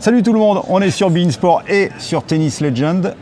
[0.00, 3.14] Salut tout le monde, on est sur Beansport et sur Tennis Legend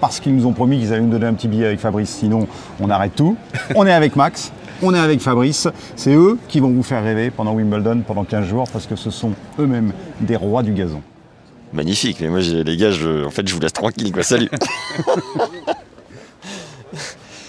[0.00, 2.46] parce qu'ils nous ont promis qu'ils allaient nous donner un petit billet avec Fabrice, sinon
[2.80, 3.36] on arrête tout.
[3.74, 4.52] On est avec Max,
[4.82, 5.66] on est avec Fabrice,
[5.96, 9.10] c'est eux qui vont vous faire rêver pendant Wimbledon, pendant 15 jours, parce que ce
[9.10, 11.02] sont eux-mêmes des rois du gazon.
[11.72, 14.50] Magnifique, mais moi les gars, je, en fait je vous laisse tranquille quoi, salut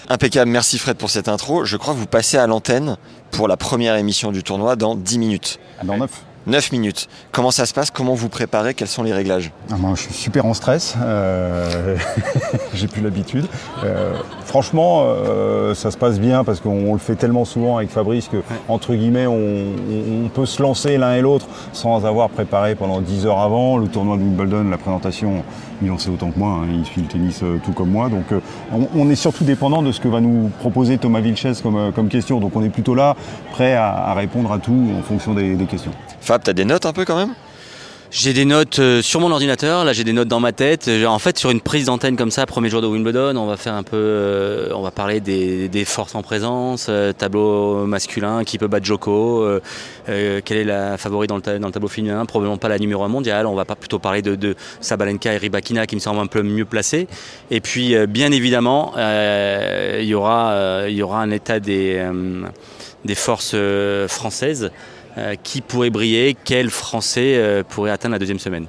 [0.08, 1.64] Impeccable, merci Fred pour cette intro.
[1.64, 2.96] Je crois que vous passez à l'antenne
[3.30, 5.60] pour la première émission du tournoi dans 10 minutes.
[5.80, 6.10] Ah, Dans 9
[6.48, 7.08] 9 minutes.
[7.30, 7.90] Comment ça se passe?
[7.90, 8.74] Comment vous préparez?
[8.74, 9.52] Quels sont les réglages?
[9.70, 10.96] Ah, moi, je suis super en stress.
[11.02, 11.96] euh,
[12.74, 13.46] J'ai plus l'habitude.
[13.84, 18.28] Euh, franchement, euh, ça se passe bien parce qu'on le fait tellement souvent avec Fabrice
[18.28, 18.38] que,
[18.68, 23.00] entre guillemets, on, on- on peut se lancer l'un et l'autre sans avoir préparé pendant
[23.00, 23.76] 10 heures avant.
[23.76, 25.42] Le tournoi de Wimbledon, la présentation,
[25.82, 26.60] il en sait autant que moi.
[26.62, 28.08] hein, il suit le tennis euh, tout comme moi.
[28.08, 28.40] Donc, euh,
[28.72, 31.90] on, on est surtout dépendant de ce que va nous proposer Thomas Vilches comme, euh,
[31.92, 32.40] comme question.
[32.40, 33.16] Donc, on est plutôt là,
[33.52, 35.92] prêt à, à répondre à tout en fonction des, des questions.
[36.20, 37.34] Fab, t'as des notes un peu quand même?
[38.10, 40.88] J'ai des notes euh, sur mon ordinateur, là j'ai des notes dans ma tête.
[40.88, 43.58] Euh, En fait, sur une prise d'antenne comme ça, premier jour de Wimbledon, on va
[43.58, 48.66] faire un peu, euh, on va parler des, forces en présence, tableau masculin, qui peut
[48.66, 49.46] battre Joko,
[50.06, 53.46] quelle est la favorite dans le, tableau féminin, probablement pas la numéro 1 mondiale.
[53.46, 56.64] On va pas plutôt parler de, Sabalenka et Rybakina qui me semblent un peu mieux
[56.64, 57.08] placés.
[57.50, 62.02] Et puis, bien évidemment, il y aura, un état des,
[63.14, 63.56] forces
[64.08, 64.70] françaises.
[65.18, 68.66] Euh, qui pourrait briller, quel Français euh, pourrait atteindre la deuxième semaine?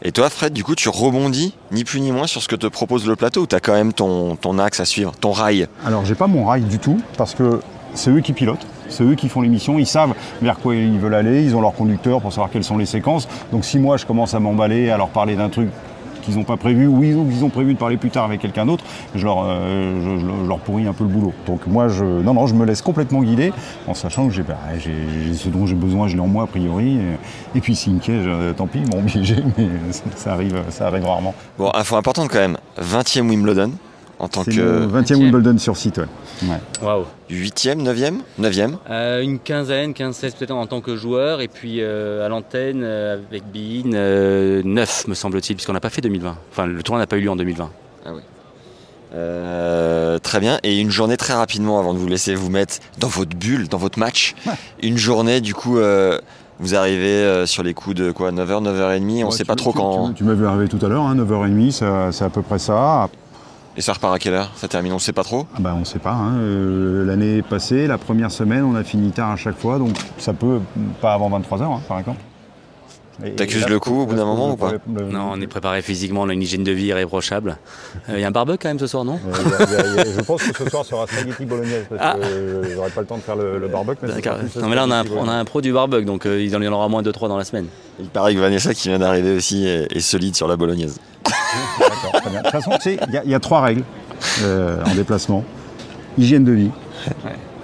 [0.00, 2.68] Et toi Fred, du coup tu rebondis ni plus ni moins sur ce que te
[2.68, 5.66] propose le plateau ou t'as quand même ton, ton axe à suivre, ton rail?
[5.84, 7.60] Alors j'ai pas mon rail du tout parce que
[7.94, 11.14] c'est eux qui pilotent, c'est eux qui font l'émission, ils savent vers quoi ils veulent
[11.14, 13.26] aller, ils ont leur conducteur pour savoir quelles sont les séquences.
[13.50, 15.68] Donc si moi je commence à m'emballer, à leur parler d'un truc
[16.22, 18.84] qu'ils n'ont pas prévu ou ils ont, prévu de parler plus tard avec quelqu'un d'autre,
[19.14, 21.32] je leur, euh, je, leur- pourris un peu le boulot.
[21.46, 23.52] Donc moi je, non non, je me laisse complètement guider
[23.86, 24.42] en sachant que j'ai,
[25.34, 26.98] ce dont j'ai besoin, je l'ai en moi a priori.
[27.54, 29.68] Et, puis si une piège, euh, tant pis, m'ont obligé, mais
[30.16, 31.34] ça arrive, ça arrive rarement.
[31.58, 33.70] Bon, info importante quand même, 20e Wimbledon
[34.20, 36.04] en tant que le 20e Wimbledon sur site, ouais.
[36.48, 36.56] ouais.
[36.82, 41.76] Waouh 8e, 9e 9e Euh, Une quinzaine, 15-16 peut-être en tant que joueur, et puis
[41.80, 46.36] euh, à l'antenne euh, avec Bein, euh, 9 me semble-t-il, puisqu'on n'a pas fait 2020.
[46.50, 47.70] Enfin, le tournoi n'a pas eu lieu en 2020.
[49.14, 50.58] Euh, très bien.
[50.62, 53.78] Et une journée très rapidement avant de vous laisser vous mettre dans votre bulle, dans
[53.78, 54.34] votre match.
[54.82, 56.18] Une journée, du coup, euh,
[56.60, 59.54] vous arrivez euh, sur les coups de quoi 9h, 9h30, on Ouais, sait tu- pas
[59.54, 60.08] trop tu- quand.
[60.08, 62.58] Tu, tu m'as vu arriver tout à l'heure, hein, 9h30, ça- c'est à peu près
[62.58, 63.08] ça.
[63.78, 64.50] Et ça repart à quelle heure?
[64.56, 65.46] Ça termine, on sait pas trop?
[65.54, 66.10] Ah bah, on ne sait pas.
[66.10, 69.96] hein, euh, L'année passée, la première semaine, on a fini tard à chaque fois, donc
[70.18, 70.58] ça peut
[71.00, 72.18] pas avant 23h, hein, par exemple.
[73.36, 76.28] T'accuses le coup au bout d'un moment ou pas Non, on est préparé physiquement, on
[76.28, 77.58] a une hygiène de vie irréprochable.
[78.08, 79.14] Euh, Il y a un barbecue quand même ce soir, non?
[79.14, 80.84] Euh, il y a- il y a- il y a- Je pense que ce soir
[80.84, 82.16] sera spaghetti bolognaise parce Ah.
[82.16, 84.06] que euh, j'aurai pas le temps de faire le, le barbecue.
[84.06, 86.40] mais Non mais là on a, un, on a un pro du barbecue, donc euh,
[86.40, 87.66] il y en aura moins 2-3 dans la semaine.
[87.98, 90.98] Il paraît que Vanessa, qui vient d'arriver aussi, est, est solide sur la bolognaise.
[91.24, 92.38] D'accord, très bien.
[92.40, 93.82] De toute façon, tu sais, il y a- il y, a trois règles
[94.42, 95.42] euh, en déplacement.
[96.16, 96.70] Hygiène de vie,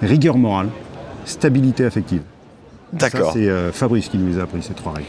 [0.01, 0.67] rigueur morale,
[1.25, 2.21] stabilité affective.
[2.95, 3.31] D'accord.
[3.33, 5.07] C'est euh, Fabrice qui nous les a appris, ces trois règles.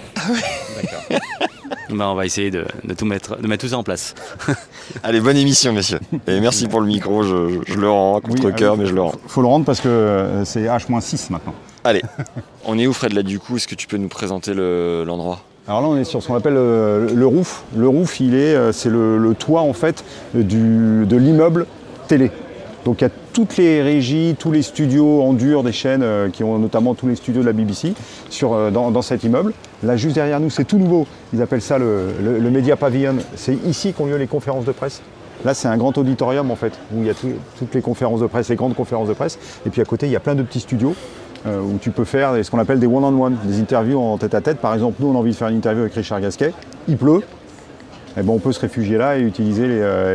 [1.91, 4.15] Bah, on va essayer de, de tout mettre, de mettre tout ça en place.
[5.05, 6.01] Allez, bonne émission, messieurs.
[6.27, 9.03] Et merci pour le micro, je, je le rends à contre-cœur, Oui, mais je le
[9.03, 9.13] rends.
[9.29, 11.55] faut le rendre parce que euh, c'est H-6 maintenant.
[11.85, 12.03] Allez,
[12.65, 13.57] on est où, Fred, là, du coup?
[13.57, 15.41] Est-ce que tu peux nous présenter le- l'endroit?
[15.69, 17.63] Alors là, on est sur ce qu'on appelle euh, le roof.
[17.77, 20.05] Le roof, il est, euh, c'est le, le toit en fait
[20.35, 21.67] du, de l'immeuble
[22.09, 22.31] télé.
[22.87, 26.31] Donc il y a toutes les régies, tous les studios en dur des chaînes, euh,
[26.31, 27.95] qui ont notamment tous les studios de la BBC
[28.31, 29.53] sur, euh, dans, cet immeuble.
[29.83, 31.05] Là, juste derrière nous, c'est tout nouveau.
[31.35, 33.17] Ils appellent ça le, le, Media Pavilion.
[33.35, 35.03] C'est ici qu'ont lieu les conférences de presse.
[35.45, 38.21] Là, c'est un grand auditorium en fait, où il y a tout- toutes les conférences
[38.21, 39.37] de presse, les grandes conférences de presse.
[39.67, 40.95] Et puis à côté, il y a plein de petits studios
[41.45, 44.59] euh, où tu peux faire ce qu'on appelle des one-on-one, des interviews en tête-à-tête.
[44.59, 46.53] Par exemple, nous, on a envie de faire une interview avec Richard Gasquet.
[46.87, 47.23] Il pleut.
[48.17, 49.67] Eh ben, on peut se réfugier là et utiliser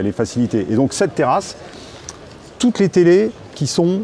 [0.01, 0.65] les facilités.
[0.71, 1.55] Et donc cette terrasse,
[2.61, 4.01] toutes les télés qui sont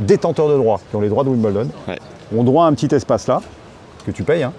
[0.00, 1.98] détenteurs de droits, qui ont les droits de Wimbledon, Ouais.
[2.36, 3.40] ont droit à un petit espace là,
[4.04, 4.52] que tu payes, hein,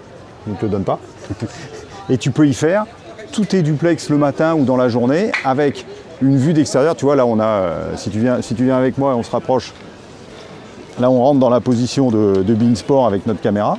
[0.48, 0.98] on ne te le donne pas.
[2.10, 2.86] et tu peux y faire
[3.32, 5.84] tout tes duplex le matin ou dans la journée avec
[6.22, 6.96] une vue d'extérieur.
[6.96, 9.14] Tu vois, là, on a, euh, si, tu viens, si tu viens avec moi et
[9.14, 9.74] on se rapproche,
[10.98, 13.76] là, on rentre dans la position de, de Beansport avec notre caméra.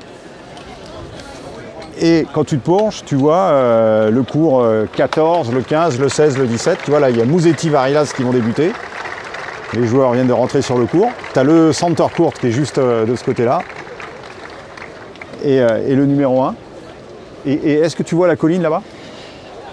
[1.99, 6.09] Et quand tu te penches, tu vois euh, le cours euh, 14, le 15, le
[6.09, 6.77] 16, le 17.
[6.85, 8.71] Tu vois là, il y a Mouzetti, Varilas qui vont débuter.
[9.73, 11.09] Les joueurs viennent de rentrer sur le cours.
[11.33, 13.59] Tu as le center court qui est juste euh, de ce côté-là.
[15.43, 16.55] Et, euh, et le numéro 1.
[17.45, 18.81] Et, et est-ce que tu vois la colline là-bas?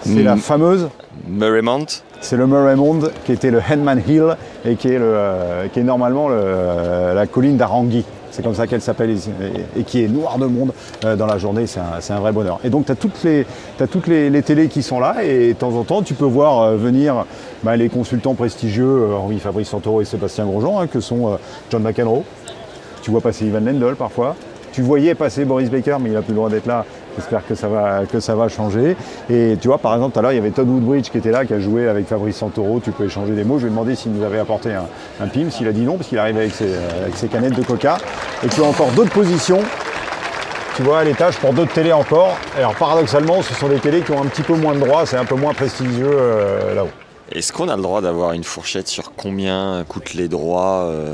[0.01, 0.39] C'est la Mm.
[0.39, 0.89] fameuse
[1.27, 1.85] Murraymont
[2.21, 5.83] c'est le Murraymond qui était le Henman Hill et qui est, le, euh, qui est
[5.83, 8.03] normalement le, la colline d'Arangui.
[8.35, 9.15] C'est comme ça qu'elle s'appelle
[9.77, 10.73] et, qui est noire de monde
[11.05, 11.67] euh, dans la journée.
[11.67, 12.59] C'est un, vrai bonheur.
[12.65, 16.01] Et donc tu as toutes, les, télés qui sont là et de temps en temps
[16.01, 17.25] tu peux voir euh, venir
[17.63, 21.37] bah, les consultants prestigieux, euh, oui, Fabrice Santoro et Sébastien Grosjean, hein, que sont
[21.71, 22.23] John McEnroe.
[23.03, 24.35] Tu vois passer Ivan Lendl parfois.
[24.73, 26.83] Tu voyais passer Boris Baker, mais il n'a plus le droit d'être là.
[27.17, 28.97] J'espère que ça, va, que ça va changer.
[29.29, 31.31] Et tu vois, par exemple, tout à l'heure, il y avait Todd Woodbridge qui était
[31.31, 32.81] là, qui a joué avec Fabrice Santoro.
[32.83, 33.57] Tu peux échanger des mots.
[33.57, 34.85] Je lui ai demandé s'il nous avait apporté un,
[35.21, 35.49] un PIM.
[35.49, 37.97] S'il a dit non, parce qu'il arrive avec ses, avec ses canettes de coca.
[38.43, 39.61] Et tu as encore d'autres positions.
[40.75, 42.35] Tu vois, à l'étage pour d'autres télés encore.
[42.57, 45.05] Alors, paradoxalement, ce sont des télés qui ont un petit peu moins de droits.
[45.05, 46.89] C'est un peu moins prestigieux euh, là-haut.
[47.31, 51.13] Est-ce qu'on a le droit d'avoir une fourchette sur combien coûtent les droits euh,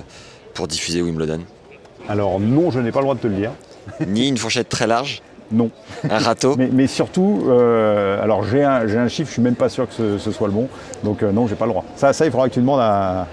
[0.56, 1.42] pour diffuser Wimbledon?
[2.09, 3.51] Alors, non, je n'ai pas le droit de te le dire.
[4.07, 5.21] Ni une fourchette très large?
[5.51, 5.69] Non.
[6.09, 9.88] Un râteau Mais, mais surtout, euh, alors j'ai un, chiffre, je suis même pas sûr
[9.88, 10.68] que ce, ce soit le bon,
[11.03, 11.83] donc euh, non, j'ai pas le droit.
[11.95, 13.27] Ça, ça, il faudra que tu demandes à,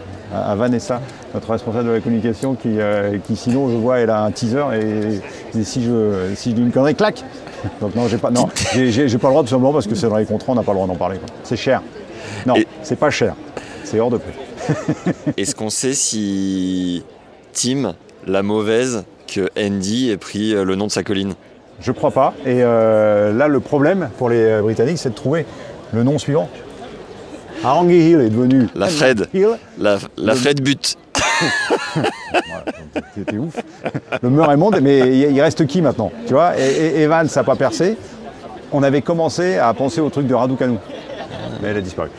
[0.56, 1.00] Vanessa,
[1.32, 4.62] notre responsable de la communication, qui, euh, qui sinon, je vois, elle a un teaser
[4.74, 7.24] et, et si je si je dis une connerie, clac
[7.80, 10.18] Donc non, j'ai pas, non, j'ai, pas le droit tout simplement parce que c'est dans
[10.18, 11.18] les contrats, on n'a pas le droit d'en parler.
[11.44, 11.82] C'est cher.
[12.44, 13.34] Non, Et- c'est pas cher.
[13.84, 14.34] C'est hors de prix.
[15.38, 17.02] Est-ce qu'on sait si
[17.54, 17.94] Tim,
[18.26, 21.34] la mauvaise, que Andy ait pris le nom de sa colline?
[21.80, 22.34] Je crois pas.
[22.44, 25.46] Et euh, là, le problème pour les euh, Britanniques, c'est de trouver
[25.92, 26.48] le nom suivant.
[27.64, 29.28] Harangue Hill est devenu La Fred.
[29.34, 29.58] Hill.
[29.78, 30.96] La, la Fred but.
[33.14, 33.56] C'était ouf.
[34.22, 37.44] Le mur est monde, mais il reste qui maintenant Tu vois, et, et Evans n'a
[37.44, 37.96] pas percé.
[38.72, 40.78] On avait commencé à penser au truc de Raducanu.
[41.62, 42.10] Mais elle a disparu.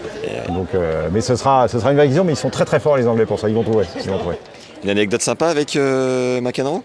[0.49, 2.97] Donc, euh, mais ce sera, ce sera une vague mais ils sont très très forts
[2.97, 3.47] les Anglais pour ça.
[3.47, 3.85] Ils vont trouver.
[4.03, 4.37] Ils vont trouver.
[4.83, 6.81] Une anecdote sympa avec euh, McEnroe?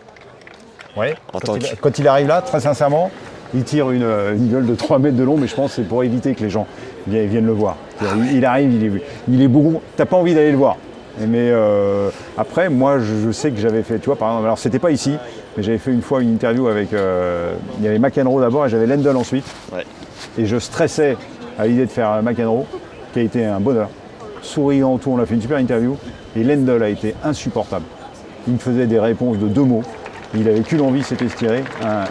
[0.96, 1.14] Ouais.
[1.32, 3.10] En Quand, tant il, que- quand il arrive là, très sincèrement,
[3.54, 4.02] il tire une,
[4.36, 6.42] une gueule de 3 mètres de long, mais je pense que c'est pour éviter que
[6.42, 6.66] les gens
[7.06, 7.76] viennent, le voir.
[8.16, 9.80] Il, il arrive, il est, il est beau.
[9.96, 10.76] T'as pas envie d'aller le voir.
[11.20, 14.58] Mais euh, après, moi, je, je sais que j'avais fait, tu vois, par exemple, alors
[14.58, 15.14] c'était pas ici,
[15.56, 18.68] mais j'avais fait une fois une interview avec, euh, il y avait McEnroe d'abord et
[18.68, 19.44] j'avais Lendl ensuite.
[19.72, 19.84] Ouais.
[20.38, 21.16] Et je stressais
[21.56, 22.66] à l'idée de faire euh, McEnroe,
[23.12, 23.88] qui a été un bonheur.
[24.42, 25.96] Souriant, tout, on a fait une super interview.
[26.36, 27.84] Et Lendl a été insupportable.
[28.48, 29.82] Il me faisait des réponses de deux mots.
[30.36, 31.62] Il avait qu'une envie, c'était se tirer.
[31.82, 32.04] Un,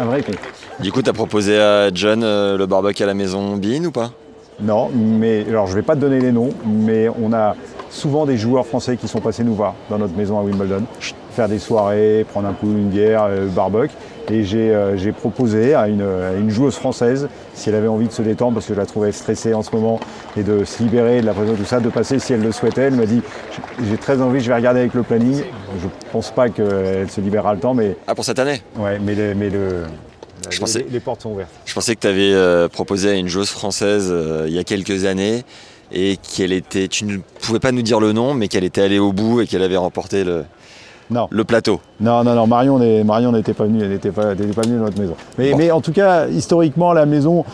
[0.00, 0.32] un vrai con.
[0.80, 4.12] Du coup, t'as proposé à John euh, le barbecue à la maison Bean ou pas?
[4.60, 7.56] Non, mais alors je vais pas te donner les noms, mais on a
[7.88, 10.84] souvent des joueurs français qui sont passés nous voir dans notre maison à Wimbledon,
[11.32, 13.94] faire des soirées, prendre un coup, une bière, euh, barbecue.
[14.30, 18.12] Et j'ai euh, proposé à une, à une joueuse française, si elle avait envie de
[18.12, 19.98] se détendre, parce que je la trouvais stressée en ce moment,
[20.36, 22.82] et de se libérer de la pression, tout ça, de passer si elle le souhaitait.
[22.82, 23.22] Elle m'a dit
[23.88, 25.42] J'ai très envie, je vais regarder avec le planning.
[25.82, 28.62] Je pense pas qu'elle se libérera le temps, mais, Ah, pour cette année?
[28.76, 29.82] Ouais, mais, le- mais le,
[30.48, 31.50] Je les- pensais- les, portes sont ouvertes.
[31.64, 35.04] Je pensais que tu avais proposé à une joueuse française euh, il y a quelques
[35.06, 35.42] années
[35.92, 36.86] et qu'elle était.
[36.86, 39.46] Tu ne pouvais pas nous dire le nom, mais qu'elle était allée au bout et
[39.48, 40.44] qu'elle avait remporté le,
[41.10, 41.26] Non.
[41.30, 41.80] le plateau.
[42.00, 42.78] Non, non, non, Marion
[43.32, 45.14] n'était pas venue, elle n'était pas, elle n'était pas venue dans notre maison.
[45.38, 45.56] Mais, Bon.
[45.58, 47.44] mais en tout cas, historiquement, la maison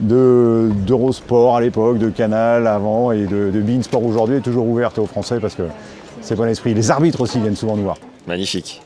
[0.00, 4.98] de- d'Eurosport à l'époque, de Canal avant et de, de Beansport aujourd'hui est toujours ouverte
[4.98, 5.62] aux Français parce que
[6.20, 6.74] c'est bon esprit.
[6.74, 7.96] Les arbitres aussi viennent souvent nous voir.
[8.26, 8.82] Magnifique.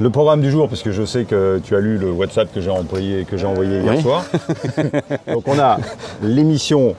[0.00, 2.70] Le programme du jour, puisque je sais que tu as lu le WhatsApp que j'ai
[2.70, 4.02] envoyé, que j'ai envoyé hier Oui.
[4.02, 4.24] soir.
[5.32, 5.78] Donc on a
[6.20, 6.94] l'émission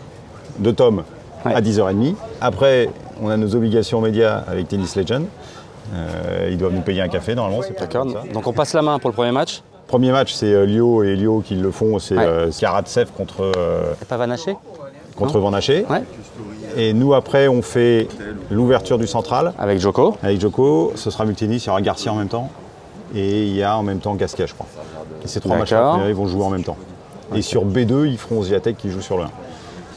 [0.59, 1.03] de Tom
[1.43, 1.61] à Ouais.
[1.61, 2.15] 10h30.
[2.39, 2.87] Après,
[3.21, 5.25] on a nos obligations médias avec Tennis Legend.
[5.93, 7.61] Euh, ils doivent nous payer un café normalement.
[7.61, 8.05] c'est pas D'accord.
[8.33, 9.61] Donc on passe la main pour le premier match.
[9.87, 11.99] Premier match, c'est euh, Lio et Lio qui le font.
[11.99, 12.25] C'est Ouais.
[12.25, 13.51] euh, Karatsev contre,
[14.07, 14.55] pas Vanaché
[15.15, 15.39] contre.
[15.39, 16.03] Ouais.
[16.75, 18.07] Et nous, après, on fait
[18.51, 20.17] l'ouverture du central Avec Joko.
[20.23, 20.91] avec Joko.
[20.95, 22.49] Ce sera multinis, il y aura Garcia en même temps.
[23.13, 24.67] Et il y a en même temps Gasquet, je crois.
[25.23, 25.97] Et ces trois D'accord.
[25.97, 26.75] matchs ils vont jouer en même temps.
[27.33, 29.29] Et sur B2, ils feront Ziatek qui joue sur le 1.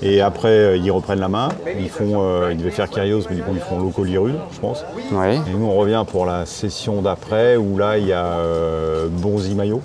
[0.01, 1.49] Et après, euh, ils reprennent la main.
[1.79, 4.61] Ils font, euh, ils devaient faire Kyrgios, mais du coup, ils feront Loco Lirude, je
[4.61, 4.85] pense.
[5.13, 5.35] Oui.
[5.35, 9.55] Et nous, on revient pour la session d'après, où là, il y a euh, Bonzi
[9.55, 9.83] Maillot.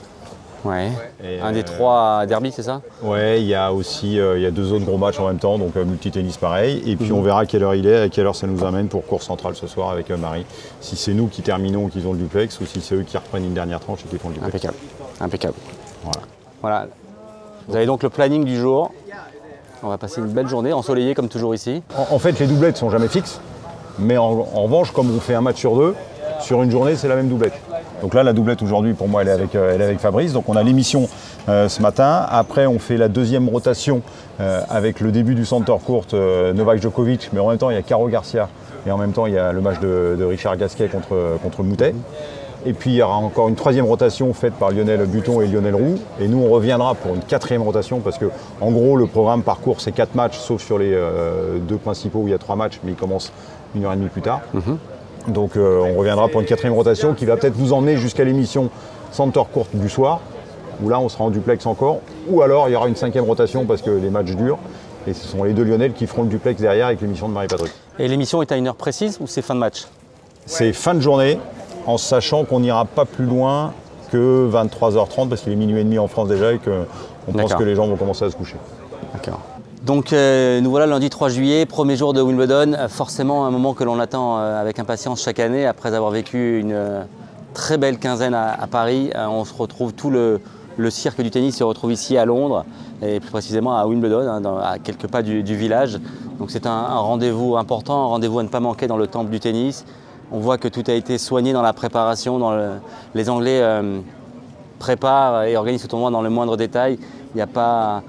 [0.65, 0.91] Ouais.
[1.22, 2.82] Et, Un euh, des trois derby, c'est ça?
[3.01, 5.38] Ouais, il y a aussi euh, il y a deux autres gros matchs en même
[5.38, 6.82] temps, donc euh, multi-tennis pareil.
[6.88, 8.88] Et puis on verra à quelle heure il est, à quelle heure ça nous amène
[8.88, 10.46] pour cours central ce soir avec euh, Marie.
[10.79, 13.43] Si c'est nous qui terminons, qui ont le duplex, ou si c'est eux qui reprennent
[13.43, 14.55] une dernière tranche et qui font le duplex.
[14.55, 14.77] Impeccable.
[15.20, 15.55] Impeccable.
[16.03, 16.20] Voilà.
[16.62, 16.88] Voilà.
[17.67, 18.91] Vous avez donc le planning du jour.
[19.86, 21.84] On va passer une belle journée, ensoleillée comme toujours ici.
[22.10, 23.42] En, fait, les doublettes sont jamais fixes,
[24.00, 25.94] mais en, revanche, comme on fait un match sur deux,
[26.40, 27.54] sur une journée, c'est la même doublette.
[28.02, 30.32] Donc là, la doublette aujourd'hui, pour moi, elle est avec, avec Fabrice.
[30.32, 31.10] Donc on a l'émission
[31.48, 32.25] ce matin.
[32.30, 34.02] Après, on fait la deuxième rotation
[34.40, 37.82] avec le début du center court Novak Djokovic, mais en même temps, il y a
[37.82, 38.48] Caro Garcia
[38.88, 41.94] et en même temps, il y a le match de, Richard Gasquet contre, contre Moutet.
[42.65, 45.75] Et puis il y aura encore une troisième rotation faite par Lionel Buton et Lionel
[45.75, 45.96] Roux.
[46.20, 48.25] Et nous, on reviendra pour une quatrième rotation parce que,
[48.62, 52.27] en gros, le programme parcours, c'est quatre matchs, sauf sur les euh, deux principaux où
[52.27, 53.32] il y a trois matchs, mais il commence
[53.75, 54.41] une heure et demie plus tard.
[54.53, 54.77] Mhm.
[55.27, 58.70] Donc euh, on reviendra pour une quatrième rotation qui va peut-être vous emmener jusqu'à l'émission
[59.12, 60.20] Center Court du soir,
[60.82, 62.00] où là on sera en duplex encore.
[62.29, 64.60] Ou alors il y aura une cinquième rotation parce que les matchs durent.
[65.05, 67.74] Et ce sont les deux Lionel qui feront le duplex derrière avec l'émission de Marie-Patrick.
[68.00, 69.86] Et l'émission est à une heure précise ou c'est fin de match?
[70.46, 71.39] C'est fin de journée
[71.86, 73.74] en sachant qu'on n'ira pas plus loin
[74.12, 77.63] que 23h30 parce qu'il est minuit et demi en France déjà et qu'on pense que
[77.63, 78.58] les gens vont commencer à se coucher.
[79.13, 79.40] D'accord.
[79.84, 83.84] Donc euh, nous voilà lundi 3 juillet, premier jour de Wimbledon, forcément un moment que
[83.84, 87.04] l'on attend euh, avec impatience chaque année après avoir vécu une euh,
[87.54, 89.12] très belle quinzaine à, Paris.
[89.16, 90.40] on se retrouve tout le,
[90.90, 92.66] cirque du tennis se retrouve ici à Londres
[93.02, 96.00] et plus précisément à Wimbledon, hein, à quelques pas du, village.
[96.40, 99.30] Donc c'est un, un rendez-vous important, un rendez-vous à ne pas manquer dans le temple
[99.30, 99.86] du tennis.
[100.36, 102.42] On voit que tout a été soigné dans la préparation.
[103.13, 104.00] Les Anglais euh,
[104.80, 106.98] préparent et organisent ce tournoi dans le moindre détail.
[107.00, 108.02] Il n'y a pas.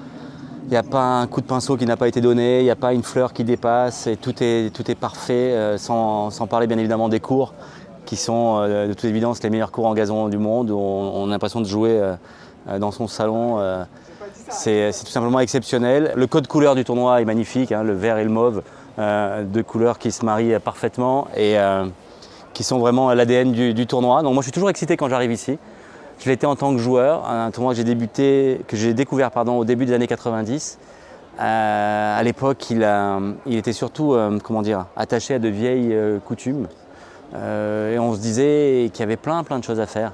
[0.72, 3.34] un coup de pinceau qui n'a pas été donné, il n'y a pas une fleur
[3.34, 7.52] qui dépasse, tout est, parfait, euh, sans, parler bien évidemment des cours,
[8.06, 11.30] qui sont euh, de toute évidence les meilleurs cours en gazon du monde, on, a
[11.30, 12.00] l'impression de jouer
[12.78, 13.58] dans son salon.
[14.48, 16.14] c'est tout simplement exceptionnel.
[16.16, 18.62] Le code couleur du tournoi est magnifique, hein, le vert et le mauve,
[18.96, 21.28] deux couleurs qui se marient parfaitement.
[22.54, 24.22] Qui sont vraiment l'ADN du, tournoi.
[24.22, 25.58] Donc moi je suis toujours excité quand j'arrive ici.
[26.20, 29.58] Je l'étais en tant que joueur, un tournoi que j'ai débuté, que j'ai découvert pardon,
[29.58, 30.78] au début des années 90.
[31.40, 32.86] Euh, à l'époque, il,
[33.50, 36.68] était surtout euh, comment dire, attaché à de vieilles euh, coutumes.
[37.34, 40.12] et on se disait qu'il y avait plein plein de choses à faire.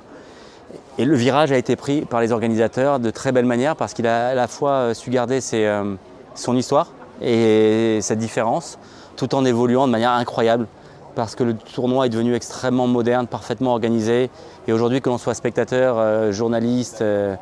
[0.98, 4.06] Et le virage a été pris par les organisateurs de très belle manière parce qu'il
[4.06, 8.78] a à la fois su garder son histoire et cette différence
[9.16, 10.66] tout en évoluant de manière incroyable
[11.14, 14.30] parce que le tournoi est devenu extrêmement moderne, parfaitement organisé.
[14.68, 17.36] Et aujourd'hui, que l'on soit spectateur, euh, journaliste, euh,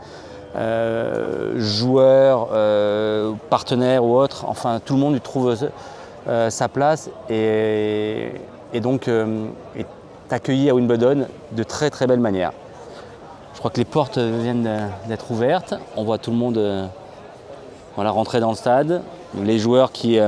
[0.57, 2.49] euh, joueur,
[3.51, 5.55] partenaire ou autre, enfin tout le monde y trouve
[6.49, 8.33] sa place et,
[8.83, 9.87] donc est
[10.31, 12.53] accueilli à Wimbledon de très très belle manière.
[13.53, 15.75] Je crois que les portes viennent d'être ouvertes.
[15.97, 16.89] On voit tout le monde
[17.97, 19.03] rentrer dans le stade.
[19.43, 20.19] Les joueurs qui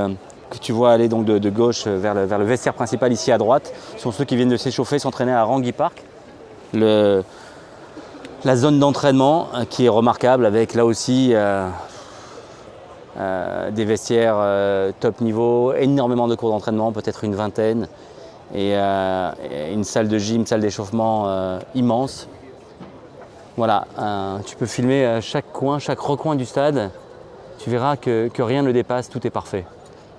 [0.51, 4.13] que tu vois aller donc de, gauche vers le, vestiaire principal ici à droite sont
[4.13, 6.03] ceux qui viennent de s'échauffer, s'entraîner à Rangui Park.
[8.43, 11.69] La zone d'entraînement euh, qui est remarquable avec là aussi euh,
[13.19, 14.39] euh, des vestiaires
[15.01, 17.89] top niveau, énormément de cours d'entraînement, peut-être une vingtaine,
[18.55, 22.29] et, une salle de gym, salle d'échauffement immense.
[23.57, 23.85] Voilà,
[24.47, 26.91] tu peux filmer chaque coin, chaque recoin du stade,
[27.59, 29.67] tu verras que rien ne dépasse, tout est parfait.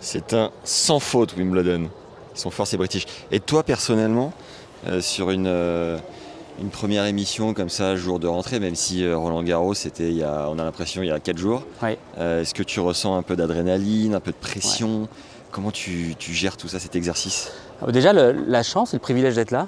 [0.01, 1.89] C'est un sans faute Wimbledon.
[2.36, 3.05] Ils sont forts ces British.
[3.31, 4.34] Et toi personnellement,
[4.88, 6.00] euh, sur une, euh,
[6.60, 10.58] une, première émission comme ça, jour de rentrée, même si euh, Roland Garros c'était on
[10.58, 11.63] a l'impression il y a 4 jours,
[12.17, 15.08] est-ce que tu ressens un peu d'adrénaline, un peu de pression?
[15.51, 17.51] Comment tu, gères tout ça, cet exercice?
[17.89, 19.67] Déjà la chance et le privilège d'être là.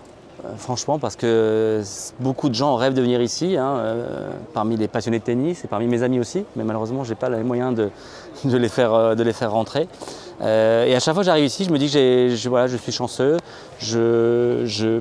[0.58, 1.82] Franchement, parce que
[2.20, 3.78] beaucoup de gens rêvent de venir ici, hein,
[4.54, 7.30] parmi les passionnés de tennis et parmi mes amis aussi, mais malheureusement, je n'ai pas
[7.30, 7.90] les moyens de,
[8.46, 9.88] de, les faire, rentrer.
[10.42, 13.38] Euh, et à chaque fois que j'arrive ici, je me dis que je, suis chanceux,
[13.80, 15.00] je,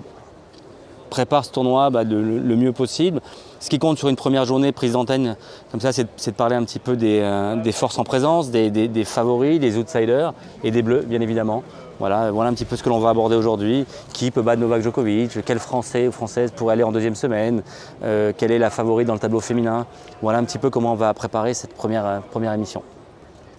[1.11, 3.21] prépare ce tournoi bah, le, mieux possible.
[3.61, 5.37] Ce qui compte sur une première journée prise d'antenne,
[5.71, 9.61] comme ça, c'est de parler un petit peu des, euh, forces en présence, des, favoris,
[9.61, 10.33] des outsiders
[10.65, 11.63] et des bleus, bien évidemment.
[12.03, 13.87] Voilà, voilà un petit peu ce que l'on va aborder aujourd'hui.
[14.13, 15.45] Qui peut battre Novak Djokovic?
[15.45, 17.63] Quel Français ou Française pourrait aller en deuxième semaine?
[18.03, 19.87] Euh, Quelle est la favorite dans le tableau féminin?
[20.21, 22.83] Voilà un petit peu comment on va préparer cette première, première émission.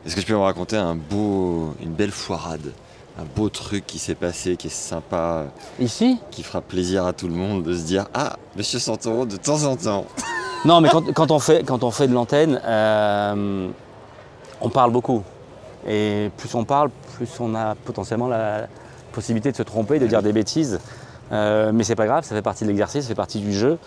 [0.06, 2.74] Est-ce que tu peux me raconter un beau, une belle foirade?
[3.18, 5.46] Un beau truc qui s'est passé, qui est sympa.
[5.80, 6.20] Ici?
[6.30, 9.64] Qui fera plaisir à tout le monde de se dire Ah, monsieur Santoro, de temps
[9.64, 10.04] en temps.
[10.66, 13.70] Non, mais quand, on, fait, quand on fait de l'antenne, euh,
[14.60, 15.24] on parle beaucoup.
[15.88, 18.68] Et plus on parle, plus on a potentiellement la
[19.12, 20.80] possibilité de se tromper, de dire des bêtises.
[21.32, 23.78] Euh, mais c'est pas grave, ça fait partie de l'exercice, ça fait partie du jeu.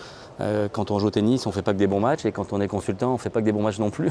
[0.41, 2.53] Euh, quand on joue au tennis, on fait pas que des bons matchs, et quand
[2.53, 4.11] on est consultant, on fait pas que des bons matchs non plus.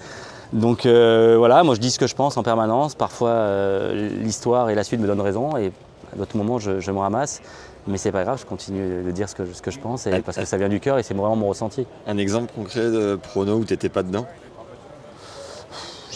[0.52, 2.94] Donc euh, voilà, moi je dis ce que je pense en permanence.
[2.94, 3.48] Parfois
[3.92, 5.72] l'histoire et la suite me donnent raison et
[6.12, 7.42] à d'autres moments je, me ramasse.
[7.88, 10.20] Mais c'est pas grave, je continue de dire ce que, ce que je pense et,
[10.20, 11.84] parce que ça vient du cœur et c'est vraiment mon ressenti.
[12.06, 14.26] Un exemple concret de prono où tu n'étais pas dedans?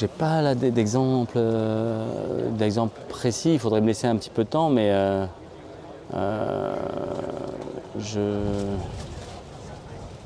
[0.00, 4.70] J'ai pas d'exemple euh, d'exemple précis, il faudrait me laisser un petit peu de temps,
[4.70, 4.90] mais
[7.98, 8.20] je...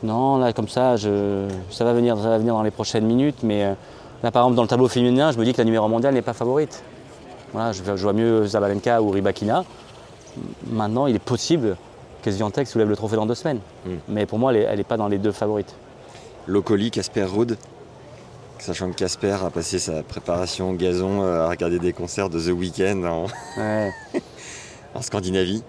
[0.02, 1.48] Non, là, comme ça, je...
[1.70, 3.42] ça, va venir, ça va venir dans les prochaines minutes.
[3.42, 3.74] Mais euh,
[4.22, 6.22] là, par exemple, dans le tableau féminin, je me dis que la numéro mondiale n'est
[6.22, 6.82] pas favorite.
[7.52, 9.64] Voilà, je, je vois mieux Zabalenka ou Ribakina.
[10.66, 11.76] Maintenant, il est possible
[12.22, 13.60] que Swiatek soulève le trophée dans deux semaines.
[13.86, 13.90] Mm.
[14.08, 15.74] Mais pour moi, elle n'est pas dans les deux favorites.
[16.46, 17.56] Locoli, Casper Ruud.
[18.58, 22.40] Sachant que Casper a passé sa préparation au gazon euh, à regarder des concerts de
[22.40, 23.26] The Weeknd en,
[23.60, 23.90] Ouais.
[24.94, 25.62] en Scandinavie.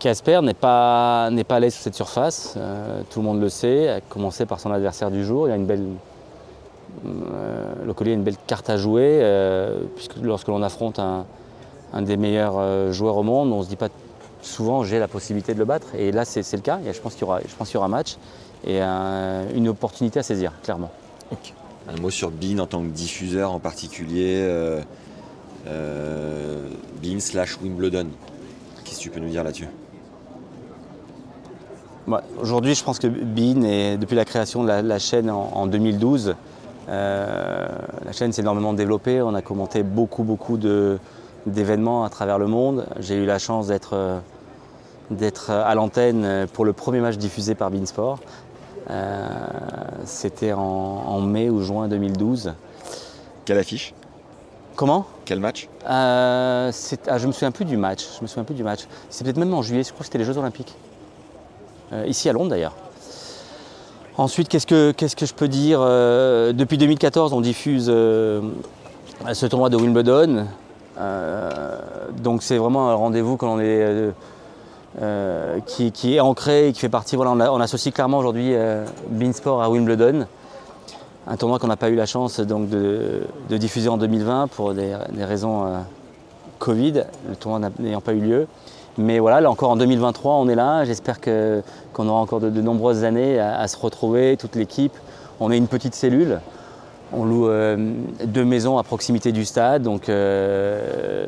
[0.00, 3.48] Casper n'est pas, n'est pas à l'aise sur cette surface, euh, tout le monde le
[3.48, 5.46] sait, à commencer par son adversaire du jour.
[5.46, 5.86] Il a une belle,
[7.06, 11.26] euh, le collier a une belle carte à jouer, euh, puisque lorsque l'on affronte un,
[11.92, 13.88] un des meilleurs euh, joueurs au monde, on ne se dit pas
[14.42, 15.94] souvent j'ai la possibilité de le battre.
[15.94, 16.80] Et là, c'est, c'est le cas.
[16.84, 18.16] Et je pense qu'il y aura, je pense qu'il y aura match
[18.66, 20.90] et euh, une opportunité à saisir, clairement.
[21.88, 24.40] Un mot sur Bean en tant que diffuseur en particulier.
[24.42, 24.80] euh,
[25.66, 26.68] euh,
[27.02, 28.06] Bean slash Wimbledon.
[28.84, 29.68] Qu'est-ce que tu peux nous dire là-dessus?
[32.40, 36.34] Aujourd'hui, je pense que Bean, est, depuis la création de la, chaîne en, en 2012,
[36.88, 37.68] euh,
[38.04, 39.22] la chaîne s'est énormément développée.
[39.22, 40.58] On a commenté beaucoup, beaucoup
[41.46, 42.86] d'événements à travers le monde.
[43.00, 44.20] J'ai eu la chance d'être
[45.10, 48.20] d'être à l'antenne pour le premier match diffusé par Bean Sport.
[48.20, 48.43] Euh,
[50.04, 52.54] C'était en, en mai ou juin 2012.
[53.44, 53.94] Quelle affiche?
[54.76, 55.06] Comment?
[55.24, 55.68] Quel match?
[55.88, 56.72] Euh,
[57.08, 58.04] ah, Je me souviens plus du match.
[58.16, 58.80] Je me souviens plus du match.
[59.08, 59.84] C'est peut-être même en juillet.
[59.84, 60.74] Je crois que c'était les Jeux Olympiques.
[61.92, 62.74] Euh, ici à Londres d'ailleurs.
[64.16, 68.40] Ensuite, qu'est-ce que, qu'est-ce que je peux dire Euh, Depuis 2014, on diffuse euh,
[69.32, 70.46] ce tournoi de Wimbledon.
[70.98, 71.50] Euh,
[72.22, 74.12] donc c'est vraiment un rendez-vous quand on est,
[75.02, 77.16] euh, qui, est ancré et qui fait partie.
[77.16, 80.26] Voilà, on, associe clairement aujourd'hui euh, Beansport à Wimbledon.
[81.26, 84.94] Un tournoi qu'on n'a pas eu la chance donc, de, diffuser en 2020 pour des,
[85.20, 85.78] raisons euh,
[86.58, 88.46] Covid, le tournoi n'a- n'ayant pas eu lieu.
[88.96, 90.84] Mais voilà, là encore en 2023, on est là.
[90.84, 94.96] J'espère qu'on aura encore de, nombreuses années à, se retrouver, toute l'équipe.
[95.40, 96.40] On est une petite cellule.
[97.12, 97.48] On loue
[98.24, 99.82] deux maisons à proximité du stade.
[99.82, 100.08] Donc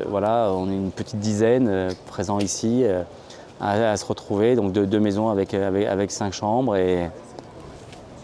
[0.09, 2.85] voilà, on est une petite dizaine euh, présents ici
[3.61, 4.55] à, se retrouver.
[4.55, 6.75] Donc deux, deux maisons avec, avec, avec cinq chambres.
[6.75, 7.09] Et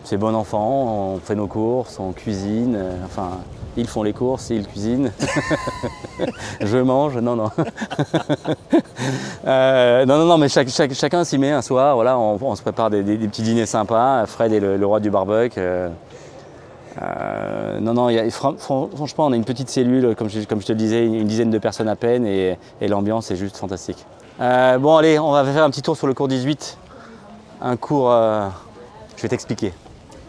[0.04, 2.76] c'est bon enfant, on fait nos courses, on cuisine.
[2.76, 3.40] euh, enfin,
[3.76, 5.12] ils font les courses, ils cuisinent.
[6.62, 7.50] Je mange, non, non.
[9.46, 11.96] Euh, non, non, non, mais chacun s'y met un soir.
[11.96, 14.26] Voilà, on, se prépare des, petits dîners sympas.
[14.26, 15.60] Fred est le, roi du barbecue.
[15.60, 15.90] euh,
[17.02, 20.78] euh, non, non, franchement, on a une petite cellule, comme je, comme je te le
[20.78, 24.06] disais, une dizaine de personnes à peine et l'ambiance est juste fantastique.
[24.40, 26.78] Euh, bon, allez, on va faire un petit tour sur le cours 18.
[27.62, 28.50] Un cours, euh,
[29.16, 29.74] je vais t'expliquer.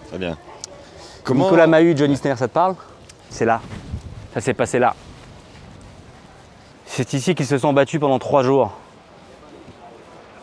[0.08, 0.36] Très bien.
[1.30, 2.76] Nicolas Mahut, Johnny Sner, ça te parle?
[3.30, 3.60] C'est là.
[4.34, 4.94] Ça s'est passé là.
[6.86, 8.72] C'est ici qu'ils se sont battus pendant trois jours.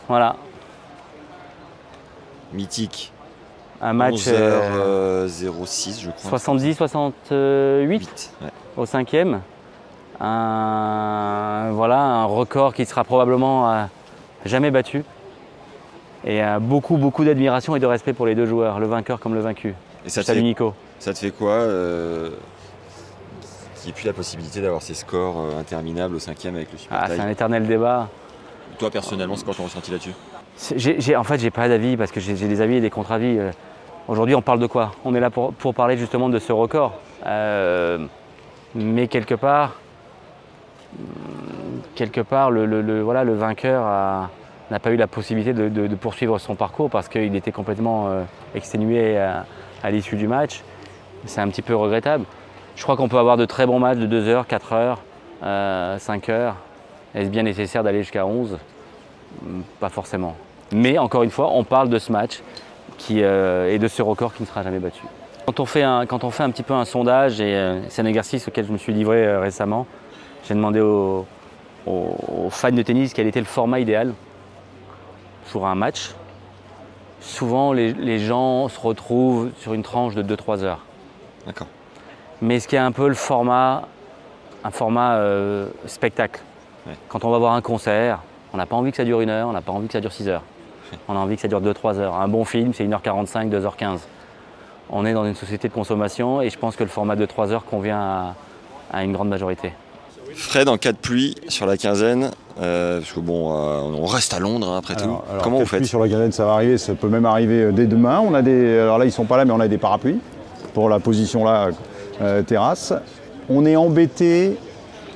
[0.08, 0.36] Voilà.
[2.52, 3.14] Mythique.
[3.82, 6.30] Un match euh, 11h06, je crois.
[6.30, 8.34] 70, 68 8.
[8.42, 8.50] ouais.
[8.78, 9.42] au cinquième.
[10.24, 13.84] Un, voilà, un record qui sera probablement euh,
[14.46, 15.04] jamais battu.
[16.24, 19.34] Et euh, beaucoup, beaucoup d'admiration et de respect pour les deux joueurs, le vainqueur comme
[19.34, 19.74] le vaincu.
[20.06, 20.76] Et ça te, Salut fait, Nico.
[21.00, 22.30] ça te fait quoi euh,
[23.78, 27.00] qu'il n'y ait plus la possibilité d'avoir ces scores interminables au cinquième avec le super
[27.02, 28.08] Ah, c'est un éternel débat.
[28.78, 30.14] Toi personnellement, c'est quoi ton ressenti là-dessus?
[30.76, 33.40] J'ai- en fait, j'ai pas d'avis parce que j'ai des avis et des contre-avis.
[34.08, 34.92] Aujourd'hui, on parle de quoi?
[35.04, 36.94] On est là pour, pour parler justement de ce record.
[38.76, 39.81] Mais quelque part,
[41.96, 44.30] quelque part, le, voilà, le vainqueur
[44.72, 48.24] n'a pas eu la possibilité de, poursuivre son parcours parce qu'il était complètement euh,
[48.56, 50.64] exténué à, l'issue du match.
[51.26, 52.26] C'est un petit peu regrettable.
[52.76, 55.02] Je crois qu'on peut avoir de très bons matchs de 2 heures, 4 heures,
[55.44, 56.56] euh, 5 heures.
[57.14, 58.58] Est-ce bien nécessaire d'aller jusqu'à 11
[59.46, 60.36] Hum, Pas forcément.
[60.72, 62.42] Mais encore une fois, on parle de ce match
[62.98, 65.04] qui, euh, et de ce record qui ne sera jamais battu.
[65.46, 68.02] Quand on fait un, quand on fait un petit peu un sondage, et euh, c'est
[68.02, 69.86] un exercice auquel je me suis livré récemment,
[70.48, 71.26] j'ai demandé aux,
[72.50, 74.14] fans de tennis quel était le format idéal
[75.52, 76.12] pour un match.
[77.20, 80.80] Souvent, les, les gens se retrouvent sur une tranche de 2-3 heures.
[81.46, 81.68] D'accord.
[82.42, 83.84] Mais ce qui est un peu le format,
[84.64, 86.42] un format euh, spectacle.
[86.88, 86.94] Ouais.
[87.10, 88.20] Quand on va voir un concert,
[88.54, 90.02] on n'a pas envie que ça dure une heure, on n'a pas envie que ça
[90.02, 90.44] dure 6 heures.
[91.08, 92.16] On a envie que ça dure 2-3 heures.
[92.16, 94.00] Un bon film, c'est 1h45, 2h15.
[94.90, 97.54] On est dans une société de consommation et je pense que le format de 3
[97.54, 98.36] heures convient à,
[98.92, 99.72] à une grande majorité.
[100.36, 104.34] Fred, en cas de pluie sur la quinzaine, euh, parce que bon, euh, on reste
[104.34, 105.04] à Londres hein, après tout.
[105.04, 107.72] Alors- Comment vous faites sur la galette, ça va arriver, ça peut même arriver euh,
[107.72, 108.20] dès demain.
[108.26, 110.20] On a des, alors là, ils sont pas là, mais on a des parapluies
[110.74, 111.70] pour la position là,
[112.22, 112.94] euh, terrasse.
[113.50, 114.58] On est embêté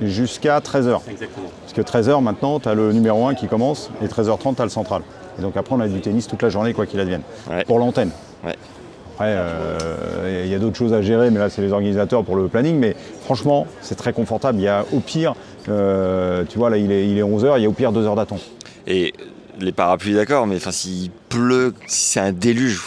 [0.01, 0.99] jusqu'à 13h.
[1.09, 1.47] Exactement.
[1.61, 4.65] Parce que 13h maintenant, tu as le numéro 1 qui commence et 13h30, tu as
[4.65, 5.01] le central.
[5.39, 7.21] Et donc après, on a du tennis toute la journée, quoi qu'il advienne.
[7.49, 7.63] Ouais.
[7.65, 8.11] Pour l'antenne.
[8.45, 8.55] Ouais.
[9.15, 12.35] Après, euh, il y a d'autres choses à gérer, mais là, c'est les organisateurs pour
[12.35, 12.77] le planning.
[12.77, 14.59] Mais franchement, c'est très confortable.
[14.59, 15.35] Il y a au pire,
[15.69, 18.05] euh, tu vois, là, il est, il est 11h, il y a au pire 2
[18.05, 18.41] heures d'attente.
[18.87, 19.13] Et
[19.61, 22.81] les parapluies, d'accord, mais enfin, s'il pleut, si c'est un déluge,